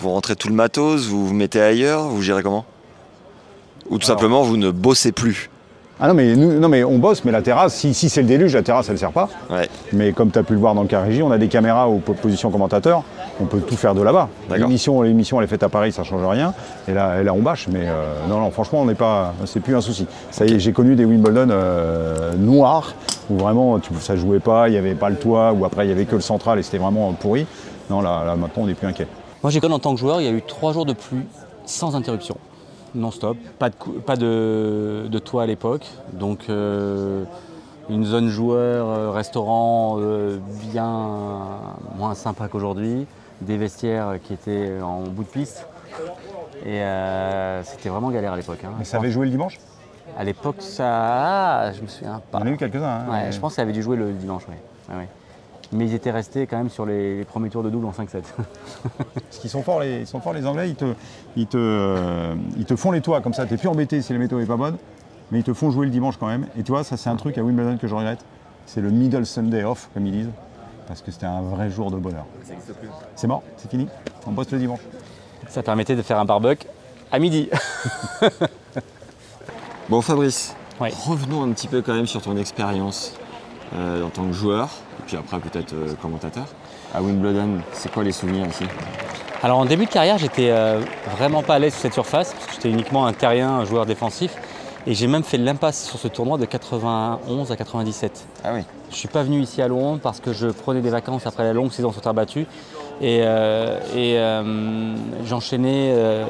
[0.00, 2.64] vous, rentrez tout le matos, vous vous mettez ailleurs, vous gérez comment?
[3.90, 5.50] Ou tout Alors- simplement, vous ne bossez plus?
[6.00, 8.26] Ah non mais, nous, non, mais on bosse, mais la terrasse, si, si c'est le
[8.26, 9.28] déluge, la terrasse, elle ne sert pas.
[9.48, 9.68] Ouais.
[9.92, 11.88] Mais comme tu as pu le voir dans le cas régie, on a des caméras
[11.88, 13.04] aux po- positions commentateurs,
[13.40, 14.28] on peut tout faire de là-bas.
[14.56, 16.54] L'émission, l'émission, elle est faite à Paris, ça ne change rien.
[16.88, 19.60] Et là, et là on bâche, mais euh, non, non, franchement, on n'est pas, c'est
[19.60, 20.06] plus un souci.
[20.30, 22.94] Ça y est, j'ai connu des Wimbledon euh, noirs,
[23.30, 25.88] où vraiment, tu, ça jouait pas, il n'y avait pas le toit, ou après, il
[25.88, 27.46] n'y avait que le central et c'était vraiment pourri.
[27.90, 29.08] Non, là, là maintenant, on n'est plus inquiet.
[29.42, 31.26] Moi, j'ai connu en tant que joueur, il y a eu trois jours de pluie
[31.66, 32.36] sans interruption,
[32.94, 37.24] non-stop, pas de, cou- pas de, de toit à l'époque, donc euh,
[37.90, 40.38] une zone joueur, euh, restaurant euh,
[40.72, 40.88] bien
[41.98, 43.06] moins sympa qu'aujourd'hui,
[43.44, 45.66] des vestiaires qui étaient en bout de piste,
[46.64, 48.58] et euh, c'était vraiment galère à l'époque.
[48.64, 48.70] hein.
[48.78, 49.58] Mais ça avait joué le dimanche?
[50.18, 50.86] À l'époque, ça,
[51.66, 52.38] ah, je me souviens Il pas.
[52.40, 52.84] y en a eu quelques-uns.
[52.84, 53.04] hein.
[53.10, 54.42] Ouais, je pense que ça avait dû jouer le dimanche.
[54.48, 55.08] Ouais, ouais.
[55.72, 58.22] Mais ils étaient restés quand même sur les, les premiers tours de double en 5-7.
[58.98, 60.94] Parce qu'ils sont forts, les, ils sont forts, les Anglais, ils te,
[61.36, 64.18] ils, te, euh, ils te font les toits comme ça, t'es plus embêté si la
[64.20, 64.76] météo est pas bonne,
[65.32, 66.46] mais ils te font jouer le dimanche quand même.
[66.56, 68.20] Et tu vois, ça c'est un truc à Wimbledon que je regrette,
[68.66, 70.30] c'est le middle Sunday off, comme ils disent,
[70.86, 72.26] parce que c'était un vrai jour de bonheur.
[73.14, 73.88] C'est mort, c'est fini,
[74.26, 74.80] on bosse le dimanche.
[75.48, 76.66] Ça permettait de faire un barbecue
[77.12, 77.48] à midi.
[79.90, 83.12] Bon, Fabrice, revenons un petit peu quand même sur ton expérience
[83.76, 86.46] euh, en tant que joueur, et puis après peut-être euh, commentateur.
[86.94, 88.64] À Wimbledon, c'est quoi les souvenirs ici?
[89.42, 90.80] Alors en début de carrière, j'étais euh,
[91.18, 93.84] vraiment pas à l'aise sur cette surface, parce que j'étais uniquement un terrien, un joueur
[93.84, 94.34] défensif.
[94.86, 98.26] Et j'ai même fait l'impasse sur ce tournoi de 91 à 97.
[98.44, 98.60] Ah oui.
[98.90, 101.52] Je suis pas venu ici à Londres parce que je prenais des vacances après la
[101.54, 102.46] longue saison sur terre battue.
[103.00, 104.94] Et, euh, et, euh,
[105.24, 106.26] j'enchaînais euh,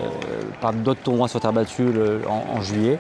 [0.61, 2.99] par d'autres tournois sur terre battue le- en, en juillet.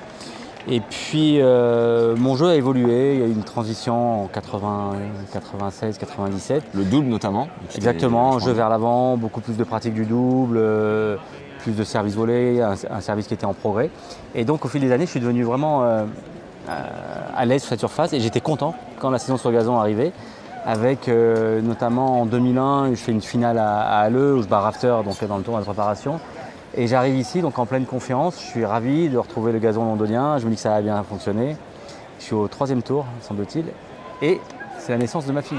[0.66, 4.92] Et puis mon jeu a évolué, il y a eu une transition en 80,
[5.34, 6.62] 96, 97.
[6.72, 7.48] Le double notamment.
[7.76, 10.58] Exactement, jeu vers l'avant, beaucoup plus de pratique du double,
[11.64, 13.90] plus de service volé, un, service qui était en progrès.
[14.34, 16.04] Et donc au fil des années, je suis devenu vraiment euh,
[16.68, 16.72] euh,
[17.34, 20.12] à l'aise sur cette surface et j'étais content quand la saison sur gazon arrivait.
[20.66, 24.60] Avec euh, notamment en 2001, je fais une finale à, à Halle où je bats
[24.60, 26.20] Rafter donc, dans le tournoi de préparation.
[26.76, 30.38] Et j'arrive ici donc en pleine confiance, je suis ravi de retrouver le gazon londonien,
[30.38, 31.56] je me dis que ça a bien fonctionné.
[32.18, 33.64] Je suis au troisième tour, semble-t-il,
[34.22, 34.40] et
[34.78, 35.58] c'est la naissance de ma fille.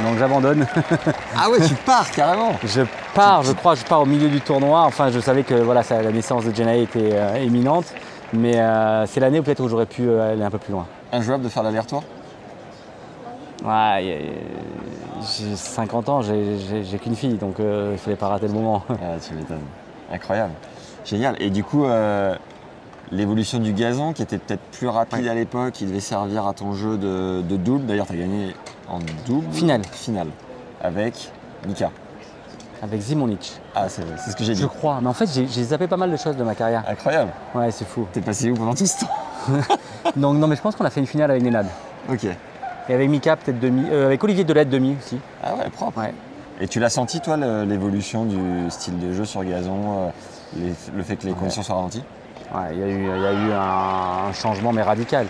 [0.00, 0.66] Donc j'abandonne.
[1.36, 2.82] Ah ouais, tu pars carrément Je
[3.14, 4.82] pars, je crois, je pars au milieu du tournoi.
[4.82, 7.86] Enfin, je savais que voilà, ça- la naissance de Jenna était euh, imminente,
[8.32, 10.86] mais euh, c'est l'année où peut-être où j'aurais pu euh, aller un peu plus loin.
[11.12, 12.02] Injouable de faire l'aller-retour?
[13.64, 14.32] Ouais,
[15.38, 18.82] j'ai 50 ans, j'ai- qu'une fille, donc euh, il fallait pas rater le moment.
[18.90, 19.60] Ah, tu m'étonnes.
[20.12, 20.52] Incroyable.
[21.04, 21.36] Génial.
[21.40, 22.34] Et du coup, euh,
[23.12, 26.72] l'évolution du gazon, qui était peut-être plus rapide à l'époque, qui devait servir à ton
[26.72, 27.86] jeu de, de double.
[27.86, 28.54] D'ailleurs, tu as gagné
[28.88, 29.46] en double.
[29.52, 29.82] Finale.
[29.92, 30.28] Finale.
[30.82, 31.30] Avec
[31.66, 31.90] Mika.
[32.82, 33.52] Avec Zimonich.
[33.76, 34.62] Ah, c'est ce que j'ai dit.
[34.62, 36.82] Je crois, mais en fait j'ai zappé pas mal de choses de ma carrière.
[36.88, 37.30] Incroyable.
[37.54, 38.08] Ouais, c'est fou.
[38.12, 39.10] T'es passé où pendant tout ce temps
[40.16, 41.66] Donc non, mais je pense qu'on a fait une finale avec Nenad.
[42.10, 42.24] Ok.
[42.24, 45.16] Et avec Mika peut-être demi, euh, avec Olivier Delette demi aussi.
[45.44, 45.98] Ah ouais, propre.
[46.00, 46.12] Ouais.
[46.60, 50.08] Et tu l'as senti, toi, l'évolution du style de jeu sur gazon, euh,
[50.56, 52.02] les- le fait que les conditions soient ralenties?
[52.72, 55.26] Il y a eu, un, changement mais radical.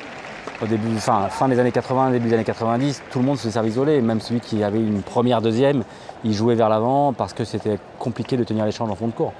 [0.62, 3.68] Au début, fin, des années 80, début des années 90, tout le monde se servait
[3.68, 4.00] isolé.
[4.00, 5.84] Même celui qui avait une première, deuxième,
[6.24, 9.32] il jouait vers l'avant parce que c'était compliqué de tenir l'échange en fond de cours.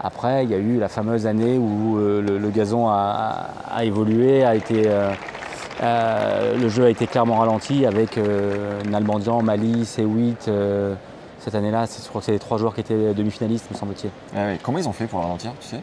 [0.00, 3.48] Après, il y a eu la fameuse année où euh, le, gazon a,
[3.82, 5.10] évolué, a été, euh,
[5.82, 8.18] euh, le jeu a été clairement ralenti avec
[8.88, 10.48] Nalbandian, Mali, C8.
[10.48, 10.94] euh,
[11.40, 14.10] cette année-là, je crois que c'est les trois joueurs qui étaient demi-finalistes, me semble-t-il.
[14.36, 14.56] Ah.
[14.62, 15.80] Comment ils ont fait pour le ralentir, tu sais?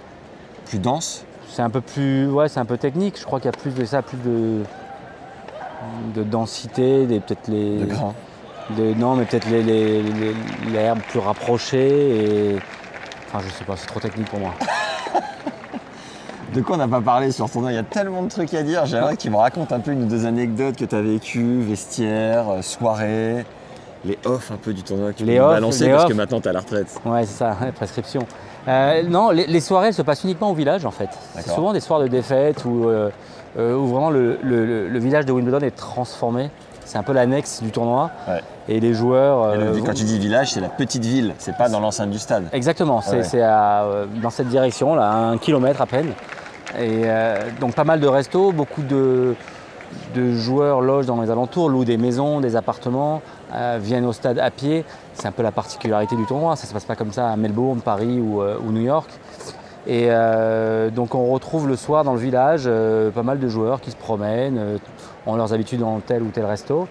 [0.65, 3.19] Plus dense C'est un peu plus, ouais, c'est un peu technique.
[3.19, 4.61] Je crois qu'il y a plus de ça, plus de,
[6.15, 7.87] de densité, des peut-être les, de
[8.77, 10.35] de- non, mais peut-être les, les, les-
[10.73, 12.55] l'herbe plus rapprochée et,
[13.27, 14.53] enfin, je sais pas, c'est trop technique pour moi.
[16.53, 18.63] De quoi on n'a pas parlé sur ton Il y a tellement de trucs à
[18.63, 18.85] dire.
[18.85, 21.61] J'aimerais que tu me racontes un peu une ou deux anecdotes que tu as vécues,
[21.61, 23.45] vestiaire, euh, soirée,
[24.05, 26.47] les offs un peu du tournoi que tu Les balancer les parce que maintenant tu
[26.47, 26.87] as la retraite.
[27.03, 28.25] Ouais, c'est ça, prescription.
[28.67, 31.09] Euh, non, les, les soirées elles se passent uniquement au village en fait.
[31.35, 33.09] C'est souvent des soirs de défaite où, euh,
[33.59, 36.49] euh, où vraiment le, le- le- le village de Wimbledon est transformé.
[36.83, 38.11] C'est un peu l'annexe du tournoi.
[38.27, 38.41] Ouais.
[38.67, 39.53] Et les joueurs.
[39.55, 42.19] Et le- quand tu dis village, c'est la petite ville, c'est pas dans l'enceinte du
[42.19, 42.45] stade.
[42.53, 44.05] Exactement, c'est Ouais.
[44.21, 46.11] dans cette direction, là, à un kilomètre à peine.
[46.79, 47.03] Et
[47.61, 49.35] donc pas mal de restos, beaucoup de,
[50.13, 53.21] de joueurs logent dans les alentours, louent des maisons, des appartements.
[53.55, 54.83] Euh, viennent au stade à pied.
[55.13, 56.55] C'est un peu la particularité du tournoi.
[56.55, 59.09] Ça ne se passe pas comme ça à Melbourne, Paris ou, euh, ou New York.
[59.87, 62.67] Et euh, donc on retrouve le soir dans le village
[63.13, 64.79] pas mal de joueurs qui se promènent,
[65.27, 66.87] ont leurs habitudes dans tel ou tel resto.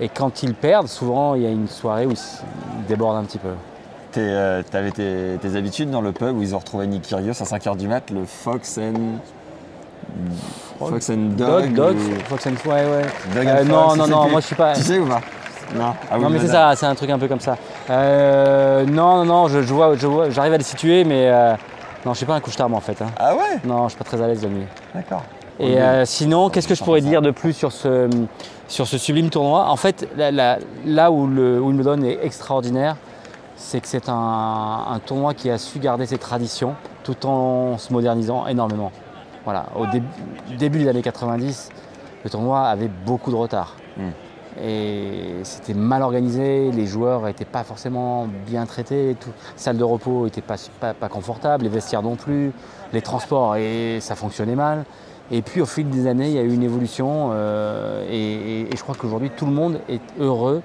[0.00, 3.38] Et quand ils perdent, souvent il y a une soirée où ils débordent un petit
[3.38, 3.52] peu.
[4.12, 7.44] Tu avais tes, tes habitudes dans le pub où ils ont retrouvé Nick Kyrgios à
[7.44, 9.18] 5h du mat, le Fox and...
[10.78, 13.02] Fox and Dog Dog, ou- Fox and ouais, ouais.
[13.34, 14.74] Dog and Euh, Fox, non, non, non, moi je suis pas.
[14.74, 15.20] Tu sais ou pas?
[15.74, 15.94] Non.
[16.10, 17.56] Ah oui, non mais c'est ça, c'est un truc un peu comme ça.
[17.90, 21.54] Euh, non, non, non, je, je vois, je vois, j'arrive à les situer, mais euh,
[22.04, 23.00] non, je suis pas un couche-tard moi en fait.
[23.02, 23.06] hein.
[23.18, 23.60] Ah ouais?
[23.64, 24.66] Non, je suis pas très à l'aise la nuit.
[24.94, 25.22] D'accord.
[25.58, 28.08] Et euh, sinon, qu'est-ce que je pourrais dire de plus sur ce,
[28.68, 29.68] sur ce sublime tournoi?
[29.68, 32.96] En fait, la- la- là où le Wimbledon est extraordinaire,
[33.56, 34.12] c'est que c'est un,
[34.90, 36.74] un tournoi qui a su garder ses traditions
[37.04, 38.92] tout en se modernisant énormément.
[39.44, 40.02] Voilà, au dé-
[40.58, 41.70] début des années 90,
[42.24, 43.76] le tournoi avait beaucoup de retard.
[43.96, 44.02] Mm.
[44.62, 50.24] Et c'était mal organisé, les joueurs n'étaient pas forcément bien traités, tout, salle de repos
[50.24, 52.52] n'était pas, pas, pas confortable, les vestiaires non plus,
[52.92, 54.84] les transports, et ça fonctionnait mal.
[55.30, 58.14] Et puis au fil des années, il y a eu une évolution euh, et,
[58.62, 60.62] et- et je crois qu'aujourd'hui, tout le monde est heureux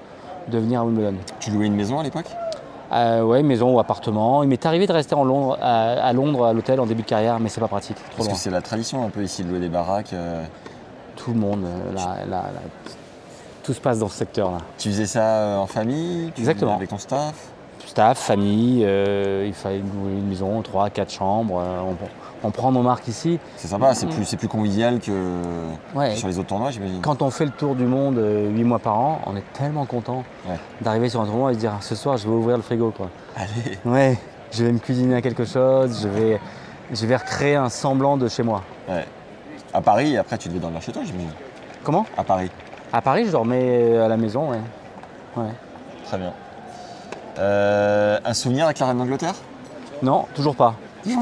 [0.48, 1.16] de venir à Wimbledon.
[1.40, 2.26] Tu louais une maison à l'époque?
[2.92, 4.42] Euh, ouais, maison ou appartement.
[4.42, 7.06] Il m'est arrivé de rester en Londres, à, à Londres, à l'hôtel en début de
[7.08, 8.34] carrière, mais c'est pas pratique, trop Parce loin.
[8.36, 10.12] que c'est la tradition un peu ici de louer des baraques.
[10.12, 10.44] euh.
[11.16, 11.92] Tout le monde, euh,
[13.62, 14.58] tout se passe dans ce secteur-là.
[14.78, 16.32] Tu faisais ça euh, en famille?
[16.34, 16.76] Tu- Exactement.
[16.76, 17.34] Avec ton staff?
[17.86, 21.60] Staff, famille, euh, il fallait louer une maison, 3, 4 chambres.
[21.60, 21.96] euh, on,
[22.48, 23.38] on prend nos marques ici.
[23.56, 25.12] C'est sympa, c'est plus, c'est plus convivial que
[25.94, 26.14] Ouais.
[26.16, 27.00] sur les autres tournois, j'imagine.
[27.02, 30.24] Quand on fait le tour du monde 8 mois par an, on est tellement content
[30.48, 30.56] Ouais.
[30.80, 32.92] d'arriver sur un tournoi et de dire ce soir je vais ouvrir le frigo.
[32.96, 33.10] Quoi.
[33.36, 34.18] Allez, Ouais,
[34.52, 36.40] je vais me cuisiner à quelque chose, je vais,
[36.92, 38.62] je vais recréer un semblant de chez moi.
[38.88, 39.04] ouais.
[39.74, 41.30] À Paris, après tu devais dormir chez toi, j'imagine.
[41.84, 42.04] Comment?
[42.16, 42.50] À Paris,
[42.94, 44.60] À Paris, je dormais à la maison, ouais.
[45.38, 45.48] ouais.
[46.04, 46.34] très bien.
[47.38, 49.34] Euh, un souvenir avec la reine d'Angleterre?
[50.02, 50.74] Non, toujours pas.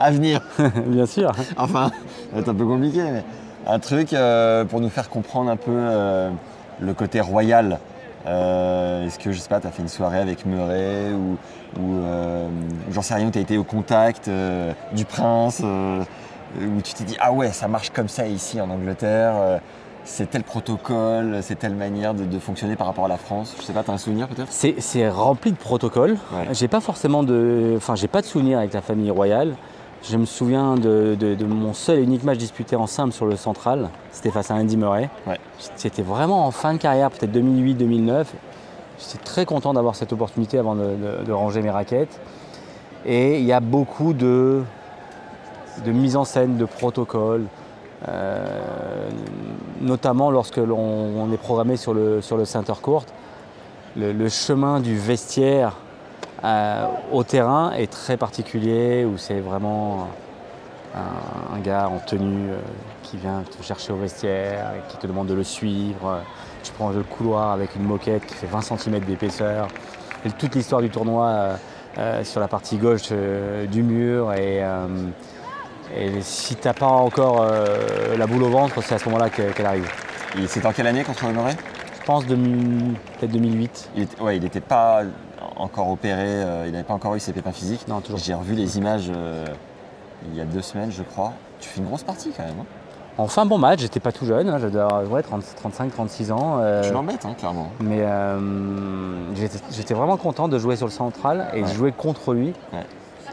[0.00, 0.40] À venir
[0.86, 1.30] Bien sûr.
[1.56, 1.92] Enfin,
[2.34, 3.22] c'est un peu compliqué, mais
[3.68, 6.30] un truc euh, pour nous faire comprendre un peu euh,
[6.80, 7.78] le côté royal.
[8.26, 11.36] Est-ce que, je sais pas, tu as fait une soirée avec Murray ou,
[11.80, 12.00] ou
[12.90, 14.28] j'en sais rien, où tu as été au contact
[14.92, 19.60] du prince, où tu t'es dit, ah ouais, ça marche comme ça ici en Angleterre,
[20.04, 23.54] c'est tel protocole, c'est telle manière de, de fonctionner par rapport à la France.
[23.58, 24.50] Je sais pas, tu as un souvenir peut-être?
[24.50, 26.16] C'est rempli de protocoles.
[26.32, 26.48] Ouais.
[26.52, 27.74] J'ai pas forcément de.
[27.76, 29.54] Enfin, j'ai pas de souvenir avec la famille royale.
[30.02, 33.26] Je me souviens de, de- de mon seul et unique match disputé en simple sur
[33.26, 33.88] le central.
[34.10, 35.08] C'était face à Andy Murray.
[35.28, 35.38] Ouais.
[35.76, 38.24] C'était vraiment en fin de carrière, peut-être 2008-2009.
[38.98, 42.20] J'étais très content d'avoir cette opportunité avant de ranger mes raquettes.
[43.06, 44.62] Et il y a beaucoup de,
[45.84, 47.46] de mise en scène, de protocoles.
[48.08, 49.08] euh,
[49.82, 52.44] notamment lorsque l'on on est programmé sur le, sur le
[52.80, 53.04] court,
[53.96, 55.76] le, chemin du vestiaire
[56.44, 60.08] euh, au terrain est très particulier, où c'est vraiment
[60.94, 62.58] un, gars en tenue euh,
[63.02, 66.20] qui vient te chercher au vestiaire, et qui te demande de le suivre.
[66.62, 69.68] Tu prends le couloir avec une moquette qui fait 20 cm d'épaisseur.
[70.38, 71.58] Toute l'histoire du tournoi
[71.98, 73.12] euh, sur la partie gauche
[73.70, 74.32] du mur.
[74.32, 74.62] Et,
[75.96, 79.52] et si t'as pas encore euh, la boule au ventre, c'est à ce moment-là que-
[79.52, 79.88] qu'elle arrive.
[80.38, 81.54] Et C'était en quelle année contre Murray
[82.00, 83.90] Je pense 2000 peut-être 2008.
[83.96, 85.02] il était, ouais, il n'était pas
[85.56, 87.86] encore opéré, euh, il n'avait pas encore eu ses pépins physiques.
[87.88, 88.18] Non, toujours.
[88.18, 89.44] J'ai revu les images euh,
[90.28, 91.32] il y a deux semaines, je crois.
[91.60, 92.54] Tu fais une grosse partie quand même.
[92.60, 92.64] hein.
[93.18, 96.56] Enfin, bon match, j'étais pas tout jeune, hein, j'avais ouais, 30 35, 36 ans.
[96.60, 97.68] euh, Tu l'embêtes, hein, clairement.
[97.80, 98.02] mais
[99.70, 102.54] j'étais- vraiment content de jouer sur le central et de jouer contre lui.
[102.72, 102.80] Ouais.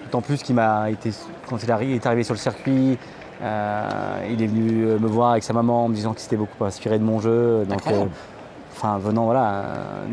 [0.10, 1.12] D'autant plus qu'il m'a été,
[1.48, 2.98] quand il, il est arrivé sur le circuit,
[3.44, 6.36] euh, il est venu euh, me voir avec sa maman en me disant qu'il s'était
[6.36, 7.64] beaucoup inspiré de mon jeu.
[7.70, 8.06] Donc, euh,
[8.76, 9.66] enfin, venant voilà,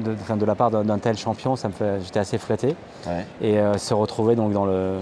[0.05, 2.77] de, la part d'un tel champion, ça me fait, j'étais assez flatté.
[3.07, 3.25] Ouais.
[3.41, 4.97] Et euh, se retrouver donc dans le,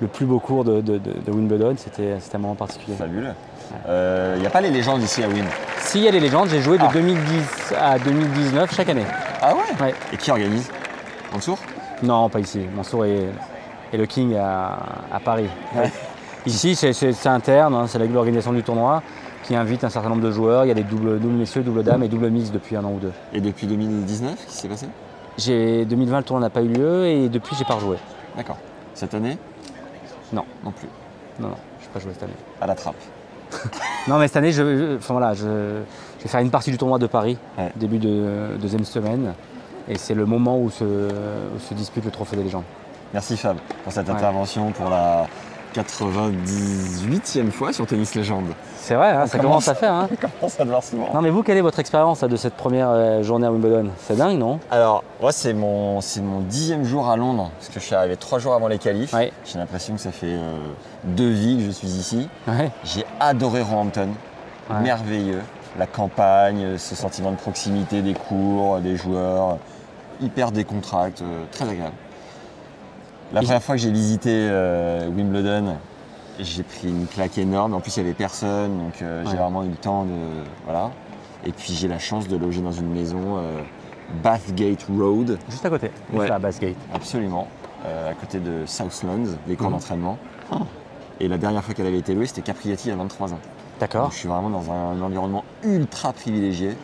[0.00, 2.96] le plus beau cours de, de- de- de Wimbledon, c'était un moment particulier.
[2.96, 3.30] Fabuleux.
[3.86, 5.44] Il n'y a pas les légendes ici à Win.
[5.78, 6.90] S'il y a les légendes, j'ai joué de Ah.
[6.92, 9.06] 2010 à 2019 chaque année.
[9.40, 9.60] Ah ouais?
[9.86, 9.94] Ouais.
[10.12, 10.68] Et qui organise?
[11.32, 11.56] Mansour?
[12.02, 12.60] Non, pas ici.
[12.74, 13.26] Mansour est,
[13.92, 14.78] est le king à,
[15.12, 15.48] à Paris.
[15.76, 15.90] Ouais.
[16.46, 19.02] Ici, c'est- interne, hein, c'est l'organisation du tournoi
[19.44, 20.64] qui invite un certain nombre de joueurs.
[20.64, 22.92] Il y a des doubles, double messieurs, double dames et double mix depuis un an
[22.92, 23.12] ou deux.
[23.32, 24.86] Et depuis 2019, qu'est-ce qui s'est passé?
[25.38, 27.96] J'ai 2020, le tournoi n'a pas eu lieu et depuis, j'ai pas rejoué.
[28.36, 28.58] D'accord.
[28.94, 29.38] Cette année?
[30.32, 30.44] Non.
[30.64, 30.88] Non plus.
[31.38, 32.32] Non, non, je n'ai pas joué cette année.
[32.60, 32.96] À la trappe.
[34.08, 36.78] Non, mais cette année, je, je- enfin, voilà, je, je vais faire une partie du
[36.78, 37.70] tournoi de Paris, Ouais.
[37.76, 39.34] début de deuxième semaine.
[39.88, 42.64] Et c'est le moment où se, où se dispute le trophée des légendes.
[43.12, 45.26] Merci Fab pour cette intervention, pour la,
[45.74, 48.48] 98e fois sur Tennis Légende.
[48.76, 49.92] C'est vrai, hein, ça commence à faire.
[49.92, 50.08] Hein.
[50.12, 51.08] On commence à le voir souvent.
[51.14, 53.90] Non mais vous, quelle est votre expérience là, de cette première euh, journée à Wimbledon?
[53.98, 54.58] C'est dingue, non?
[54.70, 58.16] Alors, moi, c'est mon, c'est mon dixième jour à Londres, parce que je suis arrivé
[58.16, 59.12] trois jours avant les qualifs.
[59.12, 59.32] Ouais.
[59.44, 60.56] J'ai l'impression que ça fait euh,
[61.04, 62.28] deux vies que je suis ici.
[62.48, 62.70] Ouais.
[62.84, 64.08] J'ai adoré Roehampton,
[64.70, 64.80] Ouais.
[64.80, 65.42] merveilleux.
[65.78, 69.58] La campagne, ce sentiment de proximité des cours, des joueurs,
[70.20, 71.94] hyper décontracté, euh, très agréable.
[73.32, 75.76] La première fois que j'ai visité euh, Wimbledon,
[76.40, 77.74] j'ai pris une claque énorme.
[77.74, 80.10] En plus, il n'y avait personne, donc euh, j'ai vraiment eu le temps de.
[80.64, 80.90] Voilà.
[81.46, 83.60] Et puis, j'ai la chance de loger dans une maison euh,
[84.22, 86.20] Bathgate Road, Juste à côté, Ouais.
[86.20, 86.74] juste à Bassgate.
[86.92, 87.46] absolument,
[87.84, 89.72] à côté de Southlands, les camps Mhm.
[89.72, 90.18] d'entraînement.
[91.20, 93.38] Et la dernière fois qu'elle avait été louée, c'était Capriati à 23 ans.
[93.78, 94.10] D'accord.
[94.10, 96.76] Je suis vraiment dans un, environnement ultra privilégié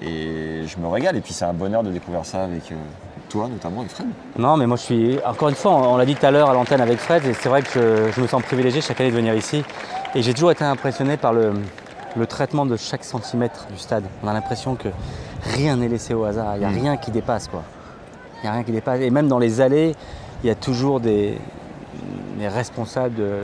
[0.00, 1.16] et je me régale.
[1.16, 2.72] Et puis c'est un bonheur de découvrir ça avec
[3.30, 4.06] toi notamment et Fred.
[4.38, 5.18] Non, mais moi je suis.
[5.24, 7.32] Encore une fois, on, on l'a dit tout à l'heure à l'antenne avec Fred, et
[7.32, 9.64] c'est vrai que je, je me sens privilégié chaque année de venir ici.
[10.14, 11.52] Et j'ai toujours été impressionné par le,
[12.16, 14.04] le traitement de chaque centimètre du stade.
[14.22, 14.88] On a l'impression que
[15.54, 16.78] rien n'est laissé au hasard, il n'y a Mm.
[16.80, 17.62] rien qui dépasse, quoi.
[18.38, 19.00] Il n'y a rien qui dépasse.
[19.00, 19.94] Et même dans les allées,
[20.42, 21.38] il y a toujours des,
[22.48, 23.42] responsables de-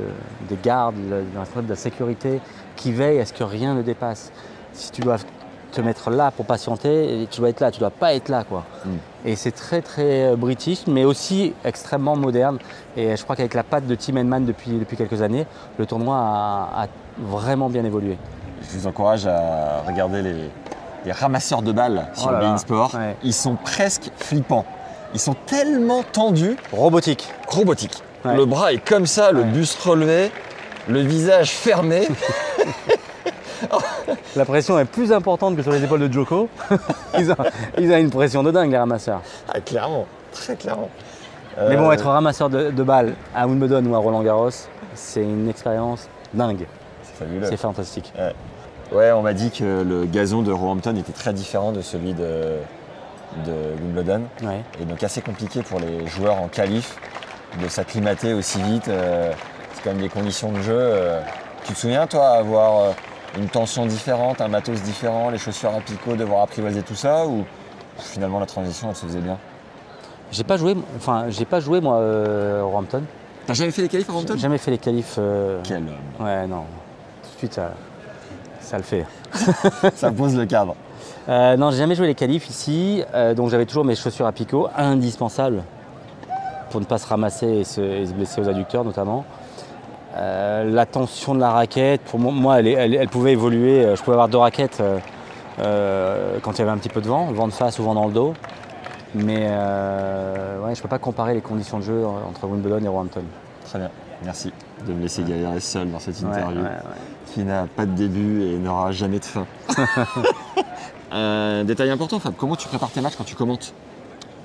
[0.49, 2.40] des gardes, des responsables de la sécurité
[2.77, 4.33] qui veillent à ce que rien ne dépasse.
[4.72, 5.16] Si tu dois
[5.76, 8.64] te mettre là pour patienter, tu dois être là, tu dois pas être là, quoi.
[9.26, 12.58] Et c'est très très euh, british, mais aussi extrêmement moderne.
[12.96, 15.46] Et je crois qu'avec la patte de Tim Henman depuis, depuis quelques années,
[15.78, 16.86] le tournoi a, a
[17.18, 18.16] vraiment bien évolué.
[18.62, 20.50] Je vous encourage à regarder les,
[21.04, 22.46] les ramasseurs de balles sur Oh là là.
[22.52, 22.94] Bein Sport.
[22.94, 23.16] Ouais.
[23.22, 24.64] Ils sont presque flippants.
[25.12, 27.28] Ils sont tellement tendus, Robotique.
[27.48, 28.02] robotiques.
[28.24, 28.34] Ouais.
[28.34, 29.46] Le bras est comme ça, le Ouais.
[29.46, 30.30] buste relevé,
[30.88, 32.08] le visage fermé.
[34.36, 36.48] La pression est plus importante que sur les épaules de Joko.
[37.18, 37.36] ils, ont,
[37.78, 39.20] ils ont une pression de dingue, les ramasseurs.
[39.52, 40.90] ah, clairement, très clairement.
[41.68, 44.50] Mais bon, Euh, être ramasseur de, de balles à Wimbledon ou à Roland Garros,
[44.94, 46.66] c'est une expérience dingue.
[47.02, 47.46] c'est fabuleux.
[47.48, 48.12] C'est fantastique.
[48.92, 52.58] Ouais, on m'a dit que le gazon de Roehampton était très différent de celui de,
[53.46, 54.22] de Wimbledon.
[54.42, 54.60] Ouais.
[54.80, 56.96] Et donc assez compliqué pour les joueurs en qualif
[57.62, 58.88] de s'acclimater aussi vite.
[58.88, 59.32] euh,
[59.72, 60.76] c'est quand même des conditions de jeu.
[60.78, 61.20] euh.
[61.64, 62.92] Tu te souviens, toi, avoir
[63.38, 67.44] une tension différente, un matos différent, les chaussures à picot, devoir apprivoiser tout ça Ou
[67.99, 69.38] finalement la transition, elle se faisait bien?
[70.33, 73.03] J'ai pas joué, enfin, j'ai pas joué moi euh, au Roehampton.
[73.46, 75.14] T'as jamais fait les qualifs à J'ai Roehampton jamais fait les qualifs.
[75.18, 76.64] euh, Quel homme Ouais, non.
[77.22, 77.70] Tout de suite, ça,
[78.61, 79.07] ça le fait.
[79.94, 80.75] Ça pose le cadre.
[81.29, 83.05] Euh, non, j'ai jamais joué les qualifs ici,
[83.37, 85.62] donc j'avais toujours mes chaussures à picot, indispensables
[86.70, 89.25] pour ne pas se ramasser et se, et se blesser aux adducteurs notamment.
[90.16, 93.85] Euh, la tension de la raquette, pour moi, elle, est- elle- elle pouvait évoluer.
[93.85, 94.83] Euh, Je pouvais avoir deux raquettes
[95.61, 97.94] euh, quand il y avait un petit peu de vent, vent de face ou vent
[97.94, 98.35] dans le dos.
[99.14, 102.88] Mais euh, ouais, je ne peux pas comparer les conditions de jeu entre Wimbledon et
[102.88, 103.22] Roehampton.
[103.64, 103.90] Très bien.
[104.24, 104.52] Merci
[104.87, 107.33] de me laisser galérer seul dans cette interview ouais, ouais.
[107.33, 109.46] qui n'a pas de début et n'aura jamais de fin.
[111.12, 113.72] Un détail important, Fab, comment tu prépares tes matchs quand tu commentes?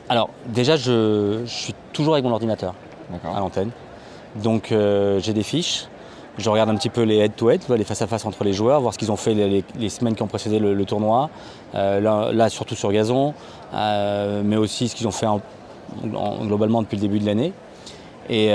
[0.09, 2.73] Alors, déjà, je, je suis toujours avec mon ordinateur.
[3.33, 3.71] à l'antenne.
[4.35, 5.85] Donc euh, j'ai des fiches.
[6.37, 9.11] Je regarde un petit peu les head-to-head, les face-à-face entre les joueurs, voir ce qu'ils
[9.11, 11.29] ont fait les, les- les semaines qui ont précédé le, le tournoi.
[11.75, 13.33] Euh, là, là, surtout sur gazon,
[13.73, 15.41] euh, mais aussi ce qu'ils ont fait en-
[16.15, 17.51] en- globalement depuis le début de l'année.
[18.29, 18.49] Et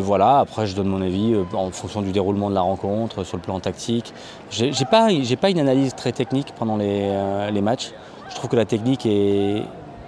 [0.00, 3.42] voilà, après je donne mon avis en fonction du déroulement de la rencontre, sur le
[3.42, 4.12] plan tactique.
[4.50, 5.08] J'ai pas,
[5.40, 7.10] pas une analyse très technique pendant les,
[7.52, 7.92] les matchs.
[8.28, 9.62] Je trouve que la technique est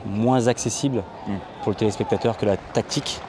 [0.07, 1.33] moins accessible Mm.
[1.63, 3.21] pour le téléspectateur que la tactique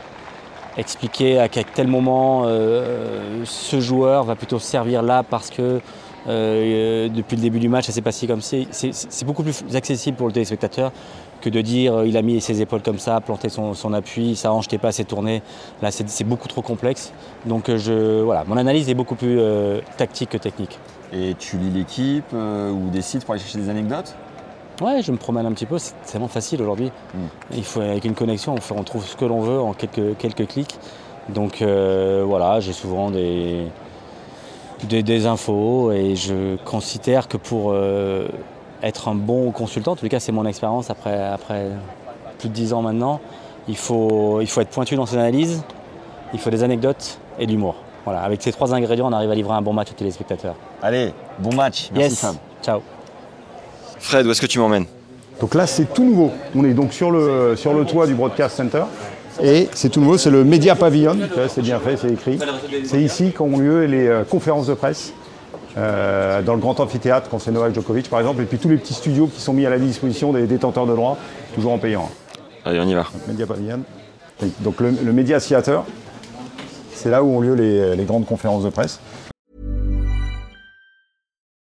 [0.78, 5.82] expliquer à qu'à tel moment euh, ce joueur va plutôt servir là parce que
[6.28, 10.18] euh, depuis le début du match ça s'est passé comme c'est, c'est, beaucoup plus accessible
[10.18, 10.92] pour le téléspectateur
[11.42, 14.52] que de dire euh, il a mis ses épaules comme ça, planté son, appui, ça
[14.54, 15.42] hanche t'es pas assez tourné.
[15.82, 17.14] Là c'est, beaucoup trop complexe.
[17.46, 20.80] Donc euh, je, voilà, mon analyse est beaucoup plus euh, tactique que technique.
[21.12, 24.16] Et tu lis l'équipe euh, ou des sites pour aller chercher des anecdotes?
[24.82, 26.92] Ouais, je me promène un petit peu, c'est tellement facile aujourd'hui.
[27.14, 27.18] Mm.
[27.56, 30.78] Il faut, avec une connexion, on, trouve ce que l'on veut en quelques, quelques clics.
[31.30, 33.66] Donc euh, voilà, j'ai souvent des,
[34.86, 38.28] des, des infos et je considère que pour euh,
[38.82, 41.68] être un bon consultant, en tous les cas c'est mon expérience après, après
[42.40, 43.20] plus de 10 ans maintenant,
[43.68, 45.64] il faut, il faut être pointu dans ses analyses,
[46.34, 47.76] il faut des anecdotes et de l'humour.
[48.06, 50.56] Voilà, avec ces trois ingrédients, on arrive à livrer un bon match aux téléspectateurs.
[50.82, 51.90] Allez, bon match.
[51.94, 52.82] Merci yes, ciao.
[54.00, 54.86] Fred, où est-ce que tu m'emmènes
[55.42, 56.32] Donc là, c'est tout nouveau.
[56.56, 58.84] On est donc sur le, sur le toit du Broadcast Center.
[59.42, 62.40] Et c'est tout nouveau, c'est le Media vois, C'est bien fait, c'est écrit.
[62.84, 65.14] C'est ici qu'ont lieu les euh, conférences de presse.
[65.78, 68.76] euh, dans le grand amphithéâtre, quand c'est Novak Djokovic par exemple, et puis tous les
[68.78, 71.16] petits studios qui sont mis à la disposition des détenteurs de droits,
[71.56, 72.10] toujours en payant.
[72.66, 73.06] Allez, on y va.
[73.28, 73.80] Media Pavilion.
[74.42, 75.84] Oui, Donc le, le Media Theater,
[76.94, 79.00] C'est là où ont lieu les, les grandes conférences de presse.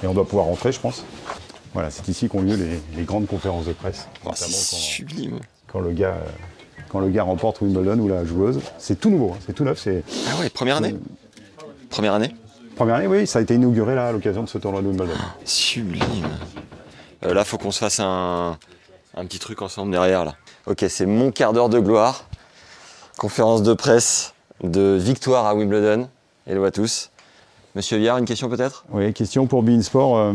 [0.00, 1.04] Et on doit pouvoir rentrer, je pense.
[1.74, 4.06] Voilà, c'est ici qu'ont lieu les, les grandes conférences de presse.
[4.24, 5.40] Oh, c'est sublime.
[5.66, 6.28] quand le gars, euh,
[6.88, 8.60] quand le gars remporte Wimbledon ou la joueuse.
[8.78, 9.80] C'est tout nouveau, hein, c'est tout neuf.
[9.80, 10.94] C'est Ah ouais, première année
[11.88, 12.32] Première année
[12.76, 15.12] première année, oui, ça a été inauguré là à l'occasion de ce tournoi de Wimbledon.
[15.44, 16.28] Sublime.
[17.24, 18.56] Euh, là, faut qu'on se fasse un,
[19.16, 20.36] un petit truc ensemble derrière là.
[20.66, 22.26] Ok, c'est mon quart d'heure de gloire.
[23.18, 26.08] Conférence de presse de victoire à Wimbledon.
[26.46, 27.09] Hello à tous.
[27.76, 28.84] Monsieur Viard, une question peut-être?
[28.90, 30.16] Oui, question pour Bein Sport.
[30.16, 30.32] euh,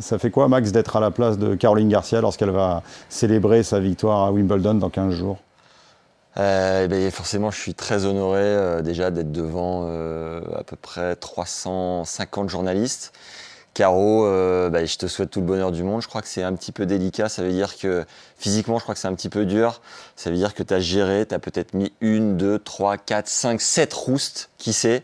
[0.00, 3.80] ça fait quoi, Max, d'être à la place de Caroline Garcia lorsqu'elle va célébrer sa
[3.80, 5.38] victoire à Wimbledon dans 15 jours?
[6.38, 10.76] Euh, eh ben, forcément, je suis très honoré euh, déjà d'être devant euh, à peu
[10.76, 13.12] près 350 journalistes.
[13.74, 14.22] Caro,
[14.70, 16.00] bah, je te souhaite tout le bonheur du monde.
[16.00, 17.28] Je crois que c'est un petit peu délicat.
[17.28, 18.06] Ça veut dire que
[18.38, 19.82] physiquement, je crois que c'est un petit peu dur.
[20.14, 23.28] Ça veut dire que tu as géré, tu as peut-être mis une, deux, trois, quatre,
[23.28, 25.02] cinq, sept roustes, qui sait?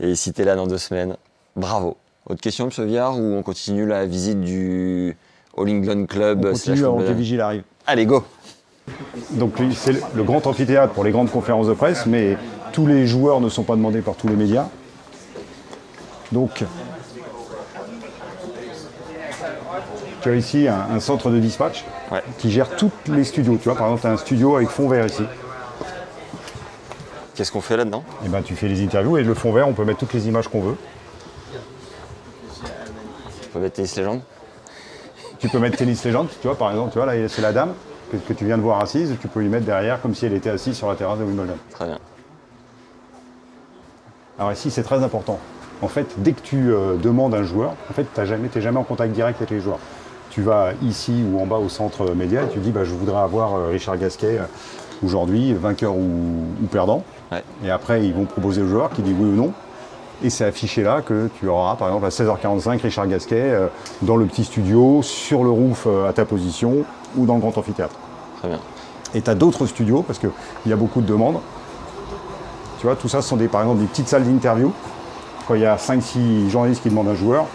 [0.00, 1.16] Et si tu es là dans deux semaines,
[1.56, 1.96] bravo.
[2.26, 5.16] Autre question, monsieur Viard, ou on continue la visite du
[5.56, 7.64] All England Club On continue avant que vigiles arrivent.
[7.86, 8.24] Allez, go
[9.30, 12.36] Donc c'est le- le grand amphithéâtre pour les grandes conférences de presse, mais
[12.72, 14.66] tous les joueurs ne sont pas demandés par tous les médias.
[16.32, 16.64] Donc,
[20.22, 22.22] tu as ici un, un centre de dispatch Ouais.
[22.38, 23.56] qui gère tous les studios.
[23.56, 25.22] Tu vois, par exemple, tu as un studio avec fond vert ici.
[27.34, 29.72] Qu'est-ce qu'on fait là-dedans Et ben, tu fais les interviews et le fond vert, on
[29.72, 30.76] peut mettre toutes les images qu'on veut.
[33.42, 34.20] On peut mettre Tennis Legend
[35.38, 37.74] Tu peux mettre tennis légende, tu vois, par exemple, tu vois, là, c'est la dame
[38.10, 40.32] que, que tu viens de voir assise, tu peux lui mettre derrière comme si elle
[40.32, 41.56] était assise sur la terrasse de Wimbledon.
[41.70, 41.98] Très bien.
[44.38, 45.38] Alors ici, c'est très important.
[45.82, 48.78] En fait, dès que tu euh, demandes un joueur, en fait, tu n'es jamais, jamais
[48.78, 49.78] en contact direct avec les joueurs.
[50.30, 53.22] Tu vas ici ou en bas au centre média et tu dis, bah, je voudrais
[53.22, 54.44] avoir euh, Richard Gasquet euh,
[55.04, 57.04] aujourd'hui, vainqueur ou, ou perdant.
[57.34, 57.42] Ouais.
[57.64, 59.52] Et après, ils vont proposer au joueur qui dit oui ou non.
[60.22, 63.66] Et c'est affiché là que tu auras, par exemple, à 16h45, Richard Gasquet euh,
[64.02, 66.84] dans le petit studio, sur le roof euh, à ta position
[67.16, 67.96] ou dans le grand amphithéâtre.
[68.38, 68.60] Très bien.
[69.14, 70.30] Et tu as d'autres studios, parce qu'il
[70.66, 71.40] y a beaucoup de demandes.
[72.78, 74.72] Tu vois, tout ça, ce sont des, par exemple des petites salles d'interview.
[75.46, 77.46] Quand il y a 5-6 journalistes qui demandent un joueur,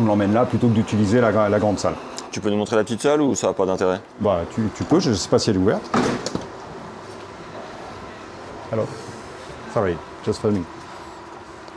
[0.00, 1.94] on l'emmène là plutôt que d'utiliser la grande salle.
[2.34, 4.00] Tu peux nous montrer la petite salle ou ça n'a pas d'intérêt?
[4.20, 5.88] Bah, tu, tu peux, je ne sais pas si elle est ouverte.
[8.74, 8.88] Alors,
[9.72, 9.96] sorry,
[10.26, 10.64] just filming.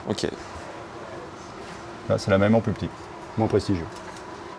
[0.10, 0.28] Ok.
[2.10, 2.90] Là, c'est la même en plus petit,
[3.38, 3.86] moins prestigieux.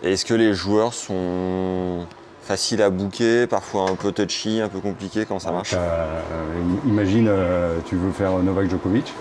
[0.05, 2.07] Et est-ce que les joueurs sont
[2.43, 5.75] faciles à booker, parfois un peu touchy, un peu compliqué Comment ça marche?
[5.75, 6.21] Euh,
[6.87, 9.13] imagine, euh, tu veux faire Novak Djokovic.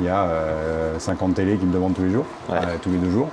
[0.00, 2.58] Il y a euh, 50 télés qui me demandent tous les jours, Ouais.
[2.58, 3.28] euh, tous les deux jours.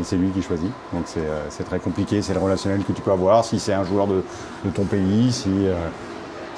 [0.00, 0.70] Et c'est lui qui choisit.
[0.92, 3.44] Donc c'est euh, très compliqué, c'est le relationnel que tu peux avoir.
[3.44, 4.22] Si c'est un joueur de,
[4.64, 5.74] de ton pays, si, euh,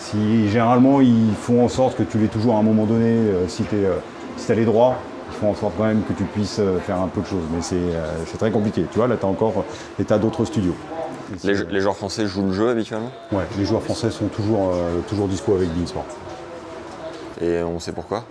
[0.03, 3.48] si généralement ils font en sorte que tu l'aies toujours à un moment donné, euh,
[3.48, 4.96] si tu as les droits,
[5.30, 7.44] ils font en sorte quand même que tu puisses euh, faire un peu de choses.
[7.55, 8.84] Mais c'est euh, très compliqué.
[8.90, 9.64] Tu vois, là tu as encore
[9.98, 10.74] et t'as d'autres studios.
[11.44, 13.11] Les, joueurs français jouent le jeu habituellement?
[13.30, 16.05] Ouais, les joueurs français sont toujours, euh, toujours dispo avec Beansport.
[17.40, 18.24] Et on sait pourquoi?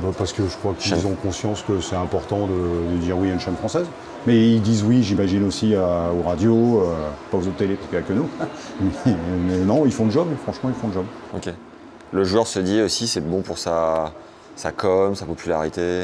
[0.00, 3.30] Bah, parce que je crois qu'ils ont conscience que c'est important de, de dire oui
[3.30, 3.86] à une chaîne française.
[4.26, 6.94] Mais ils disent oui, j'imagine aussi à- aux radios, euh,
[7.30, 8.28] pas aux autres télé, parce qu'il n'y a que nous.
[9.06, 9.12] mais,
[9.48, 11.04] mais non, ils font le job, franchement, ils font le job.
[11.34, 11.52] Ok.
[12.12, 14.12] Le joueur se dit aussi c'est bon pour sa,
[14.56, 16.02] sa com, sa popularité.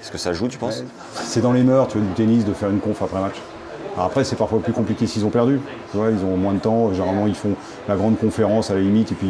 [0.00, 0.84] Est-ce que ça joue, tu penses?
[1.14, 3.36] C'est dans les mœurs, tu vois, du tennis, de faire une conf après match.
[3.94, 5.60] Alors après, c'est parfois plus compliqué s'ils ont perdu.
[5.92, 6.92] Tu vois, ils ont moins de temps.
[6.92, 7.54] Généralement, ils font
[7.88, 9.28] la grande conférence à la limite et puis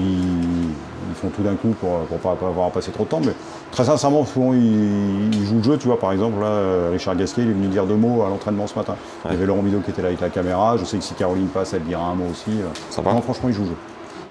[1.08, 3.20] ils font tout d'un coup pour ne pas, avoir à passer trop de temps.
[3.24, 3.32] Mais
[3.70, 5.78] très sincèrement, souvent, ils, ils jouent le jeu.
[5.78, 8.28] Tu vois, par exemple, là, euh, Richard Gasquet, il est venu dire deux mots à
[8.28, 8.96] l'entraînement ce matin.
[9.26, 10.76] Il y avait Laurent Bido qui était là avec la caméra.
[10.76, 12.50] Je sais que si Caroline passe, elle dira un mot aussi.
[12.90, 13.12] Sympa.
[13.12, 13.76] Non, franchement, ils jouent le jeu.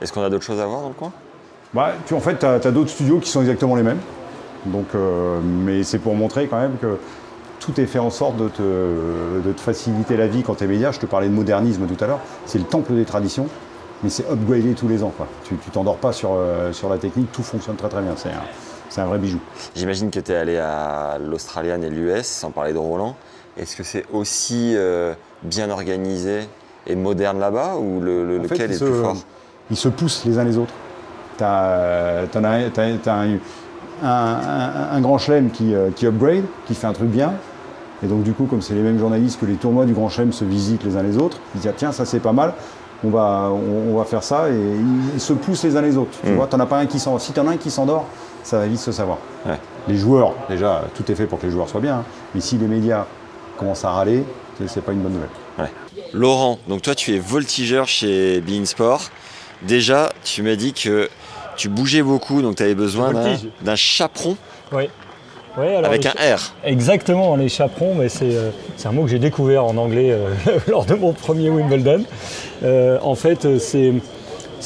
[0.01, 1.11] Est-ce qu'on a d'autres choses à voir dans le coin?
[1.73, 3.99] Bah, tu, en fait, tu as, d'autres studios qui sont exactement les mêmes.
[4.65, 6.97] Donc, euh, mais c'est pour montrer quand même que
[7.59, 10.67] tout est fait en sorte de te, de te faciliter la vie quand tu es
[10.67, 10.91] média.
[10.91, 12.19] Je te parlais de modernisme tout à l'heure.
[12.45, 13.47] C'est le temple des traditions,
[14.03, 15.11] mais c'est upgradé tous les ans.
[15.15, 15.27] Quoi.
[15.43, 18.13] Tu tu t'endors pas sur, euh, sur la technique, tout fonctionne très très bien.
[18.15, 19.39] C'est un, un vrai bijou.
[19.75, 23.15] J'imagine que tu es allé à l'Australian et l'US, sans parler de Roland.
[23.57, 26.41] Est-ce que c'est aussi euh, bien organisé
[26.87, 29.15] et moderne là-bas ou le, le- En fait, lequel est se, plus fort?
[29.71, 30.73] ils se poussent les uns les autres.
[31.41, 32.69] as, t'en as-
[33.07, 33.37] un,
[34.03, 37.33] un- grand chelem qui, euh, qui upgrade, qui fait un truc bien.
[38.03, 40.33] Et donc du coup, comme c'est les mêmes journalistes que les tournois du grand chelem
[40.33, 42.53] se visitent les uns les autres, ils disent ah, tiens ça c'est pas mal,
[43.03, 44.53] on va, on, on va faire ça et
[45.15, 46.17] ils, se poussent les uns les autres.
[46.23, 47.21] Tu vois, t'en as pas un qui s'endort.
[47.21, 48.05] Si t'en as un qui s'endort,
[48.43, 49.17] ça va vite se savoir.
[49.45, 49.57] Ouais.
[49.87, 51.95] Les joueurs, déjà, tout est fait pour que les joueurs soient bien.
[51.97, 52.03] hein.
[52.33, 53.05] Mais si les médias
[53.57, 54.23] commencent à râler,
[54.65, 55.29] c'est- pas une bonne nouvelle.
[56.13, 59.01] Laurent, donc toi tu es voltigeur chez Bein Sport.
[59.63, 61.09] Déjà, tu m'as dit que
[61.55, 63.11] tu bougeais beaucoup, donc tu avais besoin
[63.61, 64.37] d'un chaperon
[64.71, 64.89] Oui.
[65.57, 66.39] Oui, alors avec les un R.
[66.63, 70.29] Exactement, les chaperons, mais c'est euh, c'est un mot que j'ai découvert en anglais euh,
[70.67, 72.03] lors de mon premier Wimbledon.
[72.63, 73.93] Euh, en fait, c'est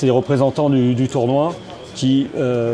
[0.02, 1.54] des représentants du, du tournoi
[1.94, 2.28] qui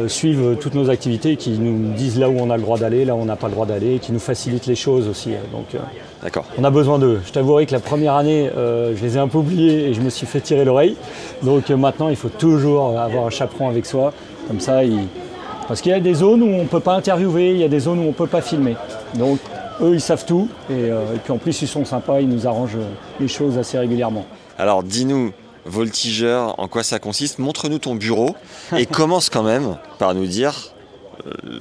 [0.09, 3.15] suivent toutes nos activités, qui nous disent là où on a le droit d'aller, là
[3.15, 5.29] où on n'a pas le droit d'aller, qui nous facilitent les choses aussi.
[5.53, 5.77] Donc, euh,
[6.21, 6.43] D'accord.
[6.57, 7.21] on a besoin d'eux.
[7.25, 10.09] Je t'avouerai que la première année, je les ai un peu oubliés et je me
[10.09, 10.97] suis fait tirer l'oreille.
[11.41, 14.11] Donc maintenant, il faut toujours avoir un chaperon avec soi.
[14.49, 15.07] Comme ça, il...
[15.67, 17.67] parce qu'il y a des zones où on ne peut pas interviewer, il y a
[17.67, 18.75] des zones où on ne peut pas filmer.
[19.15, 19.39] Donc
[19.81, 20.49] eux, ils savent tout.
[20.69, 22.89] Et, euh, et puis en plus, ils sont sympas, ils nous arrangent euh,
[23.19, 24.25] les choses assez régulièrement.
[24.57, 25.31] Alors dis-nous,
[25.65, 27.39] voltigeur, en quoi ça consiste?
[27.39, 28.35] Montre-nous ton bureau
[28.77, 30.73] et commence quand même par nous dire
[31.25, 31.59] euh,